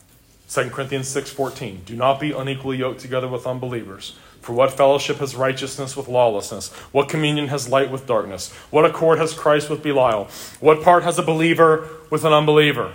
2 0.48 0.70
Corinthians 0.70 1.08
6:14 1.08 1.86
Do 1.86 1.96
not 1.96 2.20
be 2.20 2.32
unequally 2.32 2.78
yoked 2.78 3.00
together 3.00 3.28
with 3.28 3.48
unbelievers. 3.48 4.16
For 4.42 4.54
what 4.54 4.72
fellowship 4.72 5.18
has 5.18 5.36
righteousness 5.36 5.98
with 5.98 6.08
lawlessness? 6.08 6.72
What 6.92 7.10
communion 7.10 7.48
has 7.48 7.68
light 7.68 7.90
with 7.90 8.06
darkness? 8.06 8.54
What 8.70 8.86
accord 8.86 9.18
has 9.18 9.34
Christ 9.34 9.72
with 9.72 9.82
Belial? 9.82 10.28
What 10.60 10.84
part 10.84 11.04
has 11.04 11.18
a 11.18 11.24
believer 11.24 11.90
with 12.12 12.24
an 12.24 12.32
unbeliever? 12.32 12.94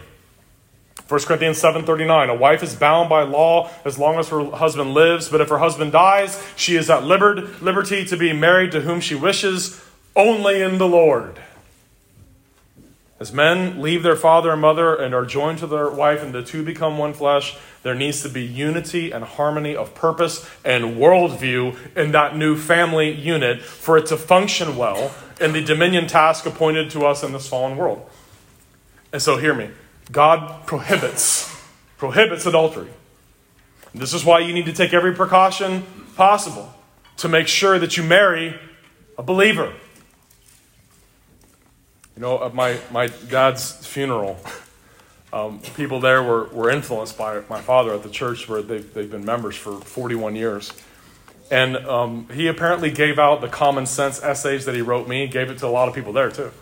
1 1.09 1.27
Corinthians 1.27 1.61
7:39 1.61 2.31
A 2.31 2.35
wife 2.37 2.63
is 2.63 2.77
bound 2.77 3.09
by 3.09 3.23
law 3.23 3.69
as 3.85 3.99
long 3.99 4.17
as 4.21 4.29
her 4.29 4.45
husband 4.45 4.95
lives, 4.95 5.29
but 5.29 5.41
if 5.41 5.49
her 5.49 5.59
husband 5.59 5.91
dies, 5.91 6.41
she 6.55 6.77
is 6.77 6.89
at 6.89 7.03
liberty 7.03 8.05
to 8.05 8.17
be 8.17 8.33
married 8.33 8.71
to 8.71 8.83
whom 8.83 9.01
she 9.01 9.17
wishes, 9.17 9.81
only 10.15 10.63
in 10.63 10.79
the 10.79 10.87
Lord. 10.87 11.41
As 13.21 13.35
men 13.35 13.83
leave 13.83 14.03
their 14.03 14.17
father 14.17 14.51
and 14.51 14.63
mother 14.63 14.95
and 14.95 15.15
are 15.15 15.27
joined 15.27 15.59
to 15.59 15.67
their 15.67 15.91
wife, 15.91 16.23
and 16.23 16.33
the 16.33 16.43
two 16.43 16.65
become 16.65 16.97
one 16.97 17.13
flesh, 17.13 17.59
there 17.83 17.95
needs 17.95 18.23
to 18.23 18.31
be 18.31 18.43
unity 18.43 19.11
and 19.11 19.23
harmony 19.23 19.77
of 19.77 19.95
purpose 19.95 20.49
and 20.65 20.97
worldview 20.97 21.77
in 21.95 22.13
that 22.13 22.35
new 22.35 22.57
family 22.57 23.11
unit 23.13 23.61
for 23.61 23.99
it 23.99 24.07
to 24.07 24.17
function 24.17 24.75
well 24.75 25.15
in 25.39 25.53
the 25.53 25.63
dominion 25.63 26.07
task 26.07 26.47
appointed 26.47 26.91
to 26.93 27.05
us 27.05 27.23
in 27.23 27.33
this 27.33 27.47
fallen 27.47 27.77
world. 27.77 28.09
And 29.13 29.21
so, 29.21 29.37
hear 29.37 29.53
me 29.53 29.69
God 30.11 30.67
prohibits, 30.67 31.55
prohibits 31.99 32.47
adultery. 32.47 32.89
This 33.95 34.15
is 34.15 34.25
why 34.25 34.39
you 34.39 34.55
need 34.55 34.67
to 34.67 34.73
take 34.73 34.95
every 34.95 35.15
precaution 35.15 35.85
possible 36.17 36.73
to 37.19 37.29
make 37.29 37.49
sure 37.49 37.79
that 37.79 37.99
you 37.99 38.03
marry 38.03 38.59
a 39.19 39.23
believer. 39.23 39.75
You 42.21 42.27
know, 42.27 42.45
at 42.45 42.55
my, 42.55 42.79
my 42.91 43.07
dad's 43.07 43.73
funeral, 43.87 44.39
um, 45.33 45.59
people 45.75 46.01
there 46.01 46.23
were, 46.23 46.49
were 46.49 46.69
influenced 46.69 47.17
by 47.17 47.41
my 47.49 47.63
father 47.63 47.95
at 47.95 48.03
the 48.03 48.11
church 48.11 48.47
where 48.47 48.61
they've, 48.61 48.93
they've 48.93 49.11
been 49.11 49.25
members 49.25 49.57
for 49.57 49.81
41 49.81 50.37
years. 50.37 50.71
And 51.51 51.79
um, 51.79 52.29
he 52.31 52.47
apparently 52.47 52.91
gave 52.91 53.19
out 53.19 53.41
the 53.41 53.49
common 53.49 53.87
sense 53.87 54.23
essays 54.23 54.67
that 54.67 54.75
he 54.75 54.83
wrote 54.83 55.09
me, 55.09 55.29
gave 55.29 55.49
it 55.49 55.57
to 55.61 55.67
a 55.67 55.69
lot 55.73 55.89
of 55.89 55.95
people 55.95 56.13
there 56.13 56.31
too. 56.31 56.53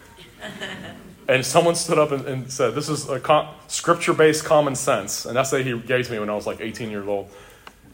and 1.29 1.45
someone 1.45 1.75
stood 1.75 1.99
up 1.99 2.13
and, 2.13 2.25
and 2.27 2.53
said, 2.53 2.77
This 2.77 2.89
is 2.89 3.09
a 3.09 3.55
scripture 3.67 4.15
based 4.15 4.45
common 4.45 4.77
sense. 4.77 5.27
An 5.27 5.37
essay 5.37 5.65
he 5.65 5.77
gave 5.77 6.07
to 6.07 6.13
me 6.13 6.21
when 6.21 6.31
I 6.31 6.37
was 6.37 6.47
like 6.47 6.61
18 6.61 6.89
years 6.89 7.09
old. 7.09 7.33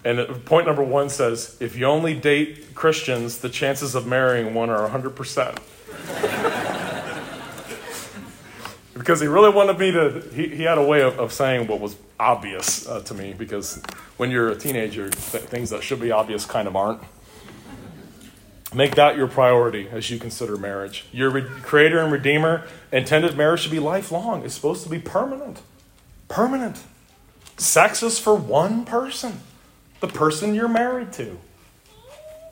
And 0.05 0.45
point 0.45 0.67
number 0.67 0.85
one 0.85 1.09
says, 1.09 1.57
If 1.61 1.79
you 1.79 1.87
only 1.87 2.13
date 2.13 2.75
Christians, 2.75 3.39
the 3.39 3.49
chances 3.49 3.95
of 3.95 4.07
marrying 4.07 4.53
one 4.53 4.69
are 4.69 4.87
100%. 4.87 6.71
because 8.95 9.21
he 9.21 9.27
really 9.27 9.51
wanted 9.51 9.79
me 9.79 9.91
to, 9.91 10.21
he, 10.33 10.49
he 10.49 10.63
had 10.63 10.79
a 10.79 10.83
way 10.83 11.03
of, 11.03 11.19
of 11.19 11.33
saying 11.33 11.67
what 11.67 11.81
was 11.81 11.97
obvious 12.19 12.89
uh, 12.89 13.01
to 13.03 13.15
me 13.15 13.35
because 13.37 13.83
when 14.17 14.31
you're 14.31 14.51
a 14.51 14.57
teenager, 14.57 15.11
th- 15.11 15.45
things 15.45 15.71
that 15.71 15.83
should 15.83 16.01
be 16.01 16.11
obvious 16.11 16.47
kind 16.47 16.69
of 16.69 16.77
aren't. 16.77 17.03
Make 18.73 18.95
that 18.97 19.17
your 19.17 19.29
priority 19.29 19.89
as 19.89 20.11
you 20.11 20.19
consider 20.19 20.57
marriage. 20.57 21.07
Your 21.13 21.31
re- 21.31 21.47
creator 21.63 21.99
and 22.01 22.13
redeemer 22.13 22.67
intended 22.91 23.37
marriage 23.37 23.65
to 23.65 23.71
be 23.71 23.79
lifelong. 23.79 24.45
It's 24.45 24.55
supposed 24.55 24.83
to 24.85 24.89
be 24.89 24.99
permanent. 24.99 25.61
Permanent. 26.29 26.83
Sex 27.57 28.03
is 28.03 28.19
for 28.19 28.35
one 28.35 28.85
person, 28.85 29.41
the 30.01 30.09
person 30.09 30.55
you're 30.55 30.69
married 30.69 31.13
to. 31.15 31.39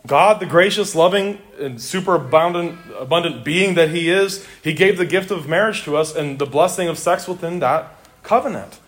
God, 0.06 0.40
the 0.40 0.46
gracious, 0.46 0.94
loving, 0.94 1.38
and 1.60 1.80
super 1.80 2.16
abundant, 2.16 2.78
abundant 2.98 3.44
being 3.44 3.74
that 3.74 3.90
He 3.90 4.10
is, 4.10 4.44
He 4.62 4.72
gave 4.72 4.98
the 4.98 5.06
gift 5.06 5.30
of 5.30 5.48
marriage 5.48 5.84
to 5.84 5.96
us 5.96 6.14
and 6.14 6.38
the 6.38 6.46
blessing 6.46 6.88
of 6.88 6.98
sex 6.98 7.28
within 7.28 7.60
that 7.60 7.94
covenant. 8.22 8.80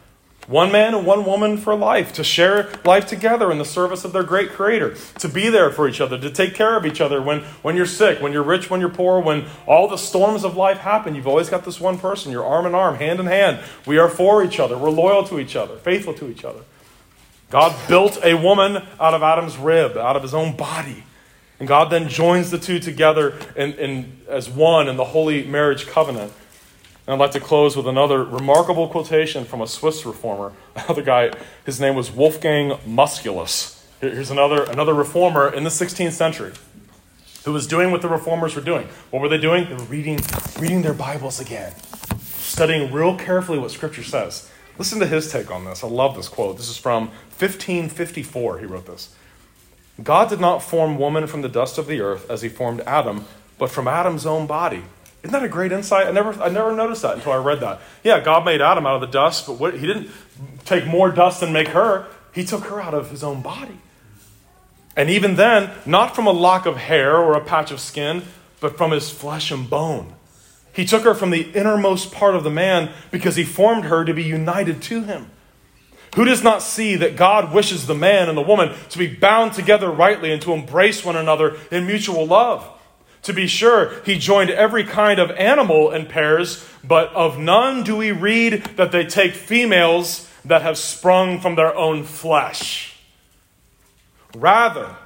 One 0.47 0.71
man 0.71 0.95
and 0.95 1.07
one 1.07 1.25
woman 1.25 1.57
for 1.57 1.75
life, 1.75 2.13
to 2.15 2.25
share 2.25 2.69
life 2.85 3.07
together 3.07 3.51
in 3.51 3.57
the 3.59 3.65
service 3.65 4.05
of 4.05 4.13
their 4.13 4.23
great 4.23 4.51
creator, 4.51 4.95
to 5.21 5.29
be 5.29 5.49
there 5.49 5.71
for 5.71 5.89
each 5.89 6.03
other, 6.03 6.19
to 6.19 6.31
take 6.31 6.55
care 6.55 6.77
of 6.77 6.85
each 6.85 7.01
other 7.01 7.23
when, 7.23 7.41
when 7.63 7.77
you're 7.77 7.87
sick, 7.87 8.21
when 8.21 8.33
you're 8.33 8.43
rich, 8.43 8.69
when 8.69 8.81
you're 8.81 8.91
poor, 8.91 9.21
when 9.21 9.47
all 9.67 9.89
the 9.89 9.97
storms 9.97 10.45
of 10.45 10.55
life 10.57 10.79
happen. 10.79 11.15
You've 11.15 11.27
always 11.27 11.49
got 11.49 11.65
this 11.65 11.81
one 11.81 11.99
person, 11.99 12.31
you're 12.31 12.45
arm 12.45 12.67
in 12.67 12.75
arm, 12.75 12.97
hand 12.97 13.21
in 13.21 13.27
hand. 13.27 13.61
We 13.87 13.97
are 13.97 14.11
for 14.11 14.45
each 14.45 14.61
other, 14.61 14.77
we're 14.77 14.91
loyal 14.91 15.25
to 15.29 15.39
each 15.39 15.57
other, 15.57 15.77
faithful 15.77 16.13
to 16.15 16.29
each 16.29 16.45
other. 16.45 16.61
God 17.55 17.77
built 17.87 18.19
a 18.25 18.35
woman 18.35 18.83
out 18.99 19.15
of 19.15 19.23
Adam's 19.23 19.57
rib, 19.57 19.97
out 19.97 20.17
of 20.17 20.23
his 20.23 20.35
own 20.35 20.57
body. 20.57 21.05
And 21.61 21.69
God 21.69 21.89
then 21.89 22.09
joins 22.09 22.51
the 22.51 22.59
two 22.59 22.81
together 22.81 23.39
in, 23.55 23.75
in, 23.75 24.21
as 24.29 24.51
one 24.51 24.89
in 24.89 24.97
the 24.97 25.05
holy 25.05 25.47
marriage 25.47 25.87
covenant. 25.87 26.33
And 27.07 27.15
I'd 27.15 27.21
like 27.21 27.31
to 27.31 27.39
close 27.39 27.77
with 27.77 27.87
another 27.87 28.25
remarkable 28.25 28.89
quotation 28.89 29.45
from 29.45 29.61
a 29.61 29.69
Swiss 29.69 30.05
reformer. 30.05 30.53
Another 30.75 31.03
guy, 31.03 31.31
his 31.65 31.81
name 31.81 31.95
was 31.95 32.11
Wolfgang 32.11 32.71
Musculus. 32.89 33.81
Here's 34.01 34.33
another, 34.33 34.65
another 34.65 34.93
reformer 34.93 35.49
in 35.49 35.63
the 35.63 35.71
16th 35.71 36.11
century 36.11 36.55
who 37.45 37.53
was 37.53 37.69
doing 37.69 37.93
what 37.93 38.03
the 38.03 38.09
reformers 38.09 38.57
were 38.57 38.63
doing. 38.63 38.89
What 39.13 39.23
were 39.23 39.29
they 39.29 39.39
doing? 39.39 39.69
They 39.69 39.75
were 39.75 39.85
reading, 39.85 40.19
reading 40.59 40.83
their 40.83 40.93
Bibles 40.93 41.39
again, 41.39 41.73
studying 42.21 42.93
real 42.93 43.17
carefully 43.17 43.61
what 43.61 43.71
Scripture 43.71 44.03
says. 44.03 44.51
Listen 44.79 44.99
to 45.01 45.07
his 45.07 45.31
take 45.31 45.51
on 45.51 45.65
this. 45.65 45.85
I 45.85 45.89
love 45.89 46.17
this 46.17 46.29
quote. 46.29 46.57
This 46.57 46.69
is 46.69 46.77
from 46.77 47.09
1554. 47.39 48.59
He 48.59 48.67
wrote 48.67 48.87
this. 48.87 49.15
God 50.03 50.29
did 50.29 50.41
not 50.41 50.63
form 50.63 50.99
woman 50.99 51.27
from 51.27 51.43
the 51.43 51.49
dust 51.49 51.79
of 51.79 51.87
the 51.87 52.01
earth 52.01 52.29
as 52.29 52.43
he 52.43 52.49
formed 52.49 52.81
Adam, 52.81 53.27
but 53.59 53.71
from 53.71 53.87
Adam's 53.87 54.27
own 54.27 54.47
body. 54.47 54.83
Isn't 55.23 55.33
that 55.33 55.45
a 55.45 55.49
great 55.49 55.73
insight? 55.73 56.07
I 56.07 56.11
never, 56.11 56.33
I 56.43 56.49
never 56.49 56.75
noticed 56.75 57.03
that 57.03 57.15
until 57.15 57.33
I 57.33 57.37
read 57.37 57.61
that. 57.61 57.81
Yeah, 58.03 58.21
God 58.21 58.45
made 58.45 58.61
Adam 58.61 58.87
out 58.87 58.97
of 58.97 59.01
the 59.01 59.07
dust, 59.07 59.47
but 59.47 59.55
what, 59.55 59.75
he 59.75 59.87
didn't 59.87 60.11
take 60.65 60.87
more 60.87 61.11
dust 61.11 61.43
and 61.43 61.53
make 61.53 61.69
her. 61.69 62.07
He 62.35 62.45
took 62.45 62.65
her 62.65 62.81
out 62.81 62.93
of 62.93 63.11
his 63.11 63.23
own 63.23 63.41
body. 63.41 63.79
And 64.97 65.09
even 65.09 65.37
then, 65.37 65.71
not 65.87 66.15
from 66.15 66.27
a 66.27 66.33
lock 66.33 66.67
of 66.67 66.77
hair 66.77 67.17
or 67.17 67.35
a 67.35 67.41
patch 67.41 67.71
of 67.71 67.81
skin, 67.81 68.23
but 68.61 68.77
from 68.77 68.91
his 68.91 69.11
flesh 69.11 69.51
and 69.51 69.69
bone. 69.69 70.15
He 70.75 70.85
took 70.85 71.05
her 71.05 71.15
from 71.15 71.31
the 71.31 71.51
innermost 71.53 72.13
part 72.13 72.35
of 72.35 72.45
the 72.45 72.51
man 72.51 72.91
because 73.11 73.37
he 73.37 73.45
formed 73.45 73.85
her 73.85 74.05
to 74.05 74.13
be 74.13 74.25
united 74.25 74.83
to 74.83 75.05
him. 75.05 75.31
Who 76.17 76.25
does 76.25 76.43
not 76.43 76.63
see 76.63 76.97
that 76.97 77.17
God 77.17 77.53
wishes 77.53 77.87
the 77.87 77.95
man 77.95 78.29
and 78.29 78.37
the 78.37 78.43
woman 78.43 78.75
to 78.91 78.99
be 78.99 79.07
bound 79.07 79.53
together 79.53 79.91
rightly 79.91 80.33
and 80.33 80.43
to 80.43 80.53
embrace 80.53 81.05
one 81.05 81.17
another 81.17 81.57
in 81.71 81.87
mutual 81.87 82.27
love? 82.27 82.69
To 83.23 83.33
be 83.33 83.47
sure, 83.47 84.03
he 84.05 84.19
joined 84.19 84.51
every 84.51 84.85
kind 84.85 85.19
of 85.19 85.31
animal 85.31 85.91
in 85.91 86.07
pairs, 86.07 86.65
but 86.85 87.13
of 87.15 87.39
none 87.39 87.83
do 87.83 87.97
we 87.97 88.13
read 88.13 88.65
that 88.77 88.93
they 88.93 89.07
take 89.07 89.33
females 89.33 90.29
that 90.45 90.63
have 90.63 90.77
sprung 90.77 91.41
from 91.41 91.55
their 91.55 91.75
own 91.75 92.05
flesh. 92.05 92.97
Rather, 94.37 94.97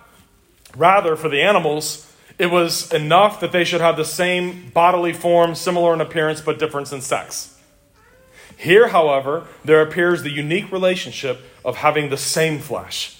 rather 0.77 1.14
for 1.14 1.29
the 1.29 1.41
animals, 1.41 2.07
it 2.39 2.47
was 2.47 2.93
enough 2.93 3.41
that 3.41 3.53
they 3.53 3.64
should 3.64 3.80
have 3.80 3.97
the 3.97 4.05
same 4.05 4.70
bodily 4.70 5.12
form, 5.12 5.55
similar 5.55 5.93
in 5.95 6.01
appearance, 6.01 6.41
but 6.41 6.59
difference 6.59 6.93
in 6.93 7.01
sex. 7.01 7.59
Here, 8.57 8.89
however, 8.89 9.47
there 9.64 9.82
appears 9.82 10.22
the 10.22 10.30
unique 10.30 10.72
relationship 10.72 11.41
of 11.64 11.76
having 11.76 12.11
the 12.11 12.16
same 12.16 12.59
flesh 12.59 13.18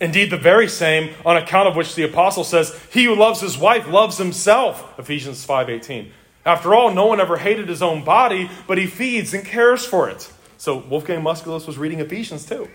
Indeed, 0.00 0.30
the 0.30 0.36
very 0.36 0.68
same, 0.68 1.14
on 1.24 1.36
account 1.36 1.68
of 1.68 1.76
which 1.76 1.94
the 1.94 2.02
apostle 2.02 2.44
says, 2.44 2.78
He 2.92 3.04
who 3.04 3.14
loves 3.14 3.40
his 3.40 3.56
wife 3.56 3.86
loves 3.88 4.18
himself. 4.18 4.98
Ephesians 4.98 5.46
5.18. 5.46 6.10
After 6.44 6.74
all, 6.74 6.92
no 6.92 7.06
one 7.06 7.20
ever 7.20 7.36
hated 7.38 7.68
his 7.68 7.80
own 7.80 8.04
body, 8.04 8.50
but 8.66 8.76
he 8.76 8.86
feeds 8.86 9.32
and 9.32 9.44
cares 9.44 9.86
for 9.86 10.08
it. 10.08 10.30
So 10.58 10.78
Wolfgang 10.78 11.22
Musculus 11.22 11.66
was 11.66 11.78
reading 11.78 12.00
Ephesians 12.00 12.44
too. 12.44 12.68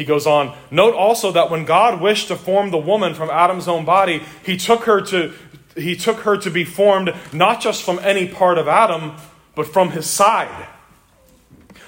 He 0.00 0.06
goes 0.06 0.26
on, 0.26 0.56
note 0.70 0.94
also 0.94 1.30
that 1.32 1.50
when 1.50 1.66
God 1.66 2.00
wished 2.00 2.28
to 2.28 2.36
form 2.36 2.70
the 2.70 2.78
woman 2.78 3.12
from 3.12 3.28
Adam's 3.28 3.68
own 3.68 3.84
body, 3.84 4.22
he 4.42 4.56
took 4.56 4.84
her 4.84 5.02
to 5.02 5.34
he 5.76 5.94
took 5.94 6.20
her 6.20 6.38
to 6.38 6.50
be 6.50 6.64
formed 6.64 7.14
not 7.34 7.60
just 7.60 7.82
from 7.82 7.98
any 7.98 8.26
part 8.26 8.56
of 8.56 8.66
Adam, 8.66 9.12
but 9.54 9.66
from 9.66 9.90
his 9.90 10.08
side. 10.08 10.68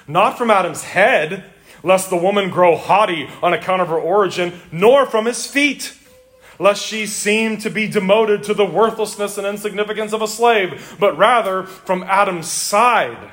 Not 0.06 0.36
from 0.36 0.50
Adam's 0.50 0.82
head, 0.82 1.44
lest 1.82 2.10
the 2.10 2.18
woman 2.18 2.50
grow 2.50 2.76
haughty 2.76 3.30
on 3.42 3.54
account 3.54 3.80
of 3.80 3.88
her 3.88 3.98
origin, 3.98 4.60
nor 4.70 5.06
from 5.06 5.24
his 5.24 5.46
feet, 5.46 5.96
lest 6.58 6.84
she 6.84 7.06
seem 7.06 7.56
to 7.56 7.70
be 7.70 7.88
demoted 7.88 8.42
to 8.42 8.52
the 8.52 8.66
worthlessness 8.66 9.38
and 9.38 9.46
insignificance 9.46 10.12
of 10.12 10.20
a 10.20 10.28
slave, 10.28 10.96
but 11.00 11.16
rather 11.16 11.62
from 11.62 12.02
Adam's 12.02 12.50
side, 12.50 13.32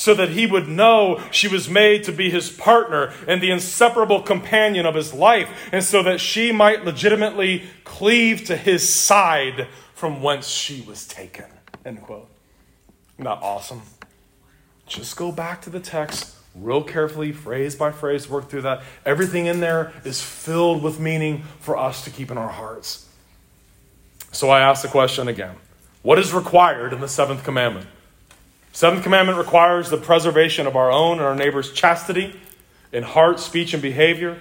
so 0.00 0.14
that 0.14 0.30
he 0.30 0.46
would 0.46 0.66
know 0.66 1.20
she 1.30 1.46
was 1.46 1.68
made 1.68 2.02
to 2.02 2.10
be 2.10 2.30
his 2.30 2.48
partner 2.48 3.12
and 3.28 3.42
the 3.42 3.50
inseparable 3.50 4.22
companion 4.22 4.86
of 4.86 4.94
his 4.94 5.12
life, 5.12 5.68
and 5.72 5.84
so 5.84 6.02
that 6.02 6.18
she 6.18 6.50
might 6.50 6.86
legitimately 6.86 7.64
cleave 7.84 8.42
to 8.42 8.56
his 8.56 8.90
side 8.90 9.68
from 9.92 10.22
whence 10.22 10.48
she 10.48 10.80
was 10.88 11.06
taken. 11.06 11.44
End 11.84 12.00
quote. 12.00 12.26
Not 13.18 13.42
awesome. 13.42 13.82
Just 14.86 15.18
go 15.18 15.30
back 15.30 15.60
to 15.62 15.70
the 15.70 15.80
text 15.80 16.34
real 16.54 16.82
carefully, 16.82 17.30
phrase 17.30 17.76
by 17.76 17.92
phrase, 17.92 18.26
work 18.26 18.48
through 18.48 18.62
that. 18.62 18.82
Everything 19.04 19.44
in 19.44 19.60
there 19.60 19.92
is 20.06 20.22
filled 20.22 20.82
with 20.82 20.98
meaning 20.98 21.42
for 21.58 21.76
us 21.76 22.04
to 22.04 22.10
keep 22.10 22.30
in 22.30 22.38
our 22.38 22.48
hearts. 22.48 23.06
So 24.32 24.48
I 24.48 24.60
ask 24.60 24.80
the 24.80 24.88
question 24.88 25.28
again 25.28 25.56
What 26.00 26.18
is 26.18 26.32
required 26.32 26.94
in 26.94 27.02
the 27.02 27.08
seventh 27.08 27.44
commandment? 27.44 27.86
Seventh 28.72 29.02
commandment 29.02 29.38
requires 29.38 29.90
the 29.90 29.96
preservation 29.96 30.66
of 30.66 30.76
our 30.76 30.90
own 30.90 31.18
and 31.18 31.26
our 31.26 31.34
neighbor's 31.34 31.72
chastity 31.72 32.38
in 32.92 33.02
heart, 33.02 33.40
speech, 33.40 33.74
and 33.74 33.82
behavior. 33.82 34.38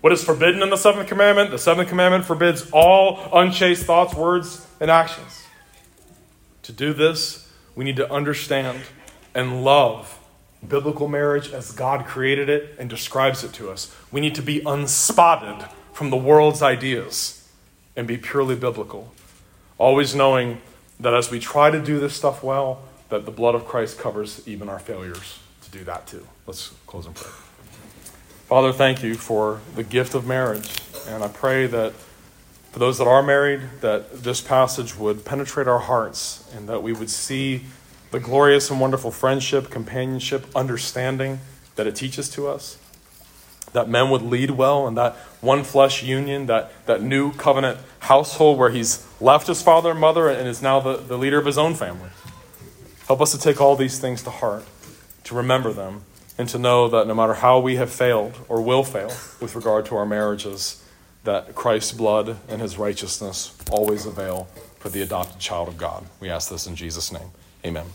What 0.00 0.12
is 0.12 0.24
forbidden 0.24 0.62
in 0.62 0.70
the 0.70 0.76
seventh 0.76 1.08
commandment? 1.08 1.50
The 1.50 1.58
seventh 1.58 1.88
commandment 1.88 2.24
forbids 2.24 2.68
all 2.72 3.28
unchaste 3.32 3.84
thoughts, 3.84 4.14
words, 4.14 4.66
and 4.80 4.90
actions. 4.90 5.44
To 6.64 6.72
do 6.72 6.92
this, 6.92 7.50
we 7.76 7.84
need 7.84 7.96
to 7.96 8.12
understand 8.12 8.80
and 9.34 9.64
love 9.64 10.18
biblical 10.66 11.08
marriage 11.08 11.50
as 11.52 11.72
God 11.72 12.06
created 12.06 12.48
it 12.48 12.74
and 12.78 12.88
describes 12.88 13.44
it 13.44 13.52
to 13.54 13.70
us. 13.70 13.94
We 14.10 14.20
need 14.20 14.34
to 14.36 14.42
be 14.42 14.60
unspotted 14.60 15.68
from 15.92 16.10
the 16.10 16.16
world's 16.16 16.62
ideas 16.62 17.48
and 17.96 18.06
be 18.06 18.16
purely 18.16 18.54
biblical. 18.54 19.12
Always 19.78 20.14
knowing 20.14 20.60
that 21.00 21.14
as 21.14 21.30
we 21.30 21.40
try 21.40 21.70
to 21.70 21.80
do 21.80 21.98
this 21.98 22.14
stuff 22.14 22.42
well, 22.42 22.82
that 23.12 23.26
the 23.26 23.30
blood 23.30 23.54
of 23.54 23.66
Christ 23.66 23.98
covers 23.98 24.42
even 24.48 24.70
our 24.70 24.78
failures 24.78 25.38
to 25.60 25.70
do 25.70 25.84
that 25.84 26.06
too. 26.06 26.26
Let's 26.46 26.72
close 26.86 27.04
in 27.04 27.12
prayer. 27.12 27.34
Father, 28.48 28.72
thank 28.72 29.02
you 29.02 29.16
for 29.16 29.60
the 29.74 29.82
gift 29.82 30.14
of 30.14 30.26
marriage. 30.26 30.74
And 31.06 31.22
I 31.22 31.28
pray 31.28 31.66
that 31.66 31.92
for 32.72 32.78
those 32.78 32.96
that 32.96 33.06
are 33.06 33.22
married, 33.22 33.60
that 33.82 34.22
this 34.22 34.40
passage 34.40 34.96
would 34.96 35.26
penetrate 35.26 35.68
our 35.68 35.80
hearts 35.80 36.50
and 36.56 36.66
that 36.70 36.82
we 36.82 36.94
would 36.94 37.10
see 37.10 37.66
the 38.12 38.18
glorious 38.18 38.70
and 38.70 38.80
wonderful 38.80 39.10
friendship, 39.10 39.68
companionship, 39.68 40.46
understanding 40.56 41.40
that 41.76 41.86
it 41.86 41.94
teaches 41.94 42.30
to 42.30 42.48
us. 42.48 42.78
That 43.74 43.90
men 43.90 44.08
would 44.08 44.22
lead 44.22 44.52
well 44.52 44.88
in 44.88 44.94
that 44.94 45.16
one 45.42 45.64
flesh 45.64 46.02
union, 46.02 46.46
that, 46.46 46.72
that 46.86 47.02
new 47.02 47.32
covenant 47.34 47.78
household 47.98 48.58
where 48.58 48.70
he's 48.70 49.06
left 49.20 49.48
his 49.48 49.60
father 49.60 49.90
and 49.90 50.00
mother 50.00 50.30
and 50.30 50.48
is 50.48 50.62
now 50.62 50.80
the, 50.80 50.96
the 50.96 51.18
leader 51.18 51.38
of 51.38 51.44
his 51.44 51.58
own 51.58 51.74
family. 51.74 52.08
Help 53.06 53.20
us 53.20 53.32
to 53.32 53.38
take 53.38 53.60
all 53.60 53.76
these 53.76 53.98
things 53.98 54.22
to 54.22 54.30
heart, 54.30 54.64
to 55.24 55.34
remember 55.34 55.72
them, 55.72 56.04
and 56.38 56.48
to 56.48 56.58
know 56.58 56.88
that 56.88 57.06
no 57.06 57.14
matter 57.14 57.34
how 57.34 57.58
we 57.58 57.76
have 57.76 57.90
failed 57.90 58.34
or 58.48 58.62
will 58.62 58.84
fail 58.84 59.12
with 59.40 59.54
regard 59.54 59.86
to 59.86 59.96
our 59.96 60.06
marriages, 60.06 60.82
that 61.24 61.54
Christ's 61.54 61.92
blood 61.92 62.38
and 62.48 62.60
his 62.60 62.78
righteousness 62.78 63.56
always 63.70 64.06
avail 64.06 64.48
for 64.78 64.88
the 64.88 65.02
adopted 65.02 65.38
child 65.38 65.68
of 65.68 65.78
God. 65.78 66.04
We 66.20 66.30
ask 66.30 66.50
this 66.50 66.66
in 66.66 66.74
Jesus' 66.74 67.12
name. 67.12 67.30
Amen. 67.64 67.86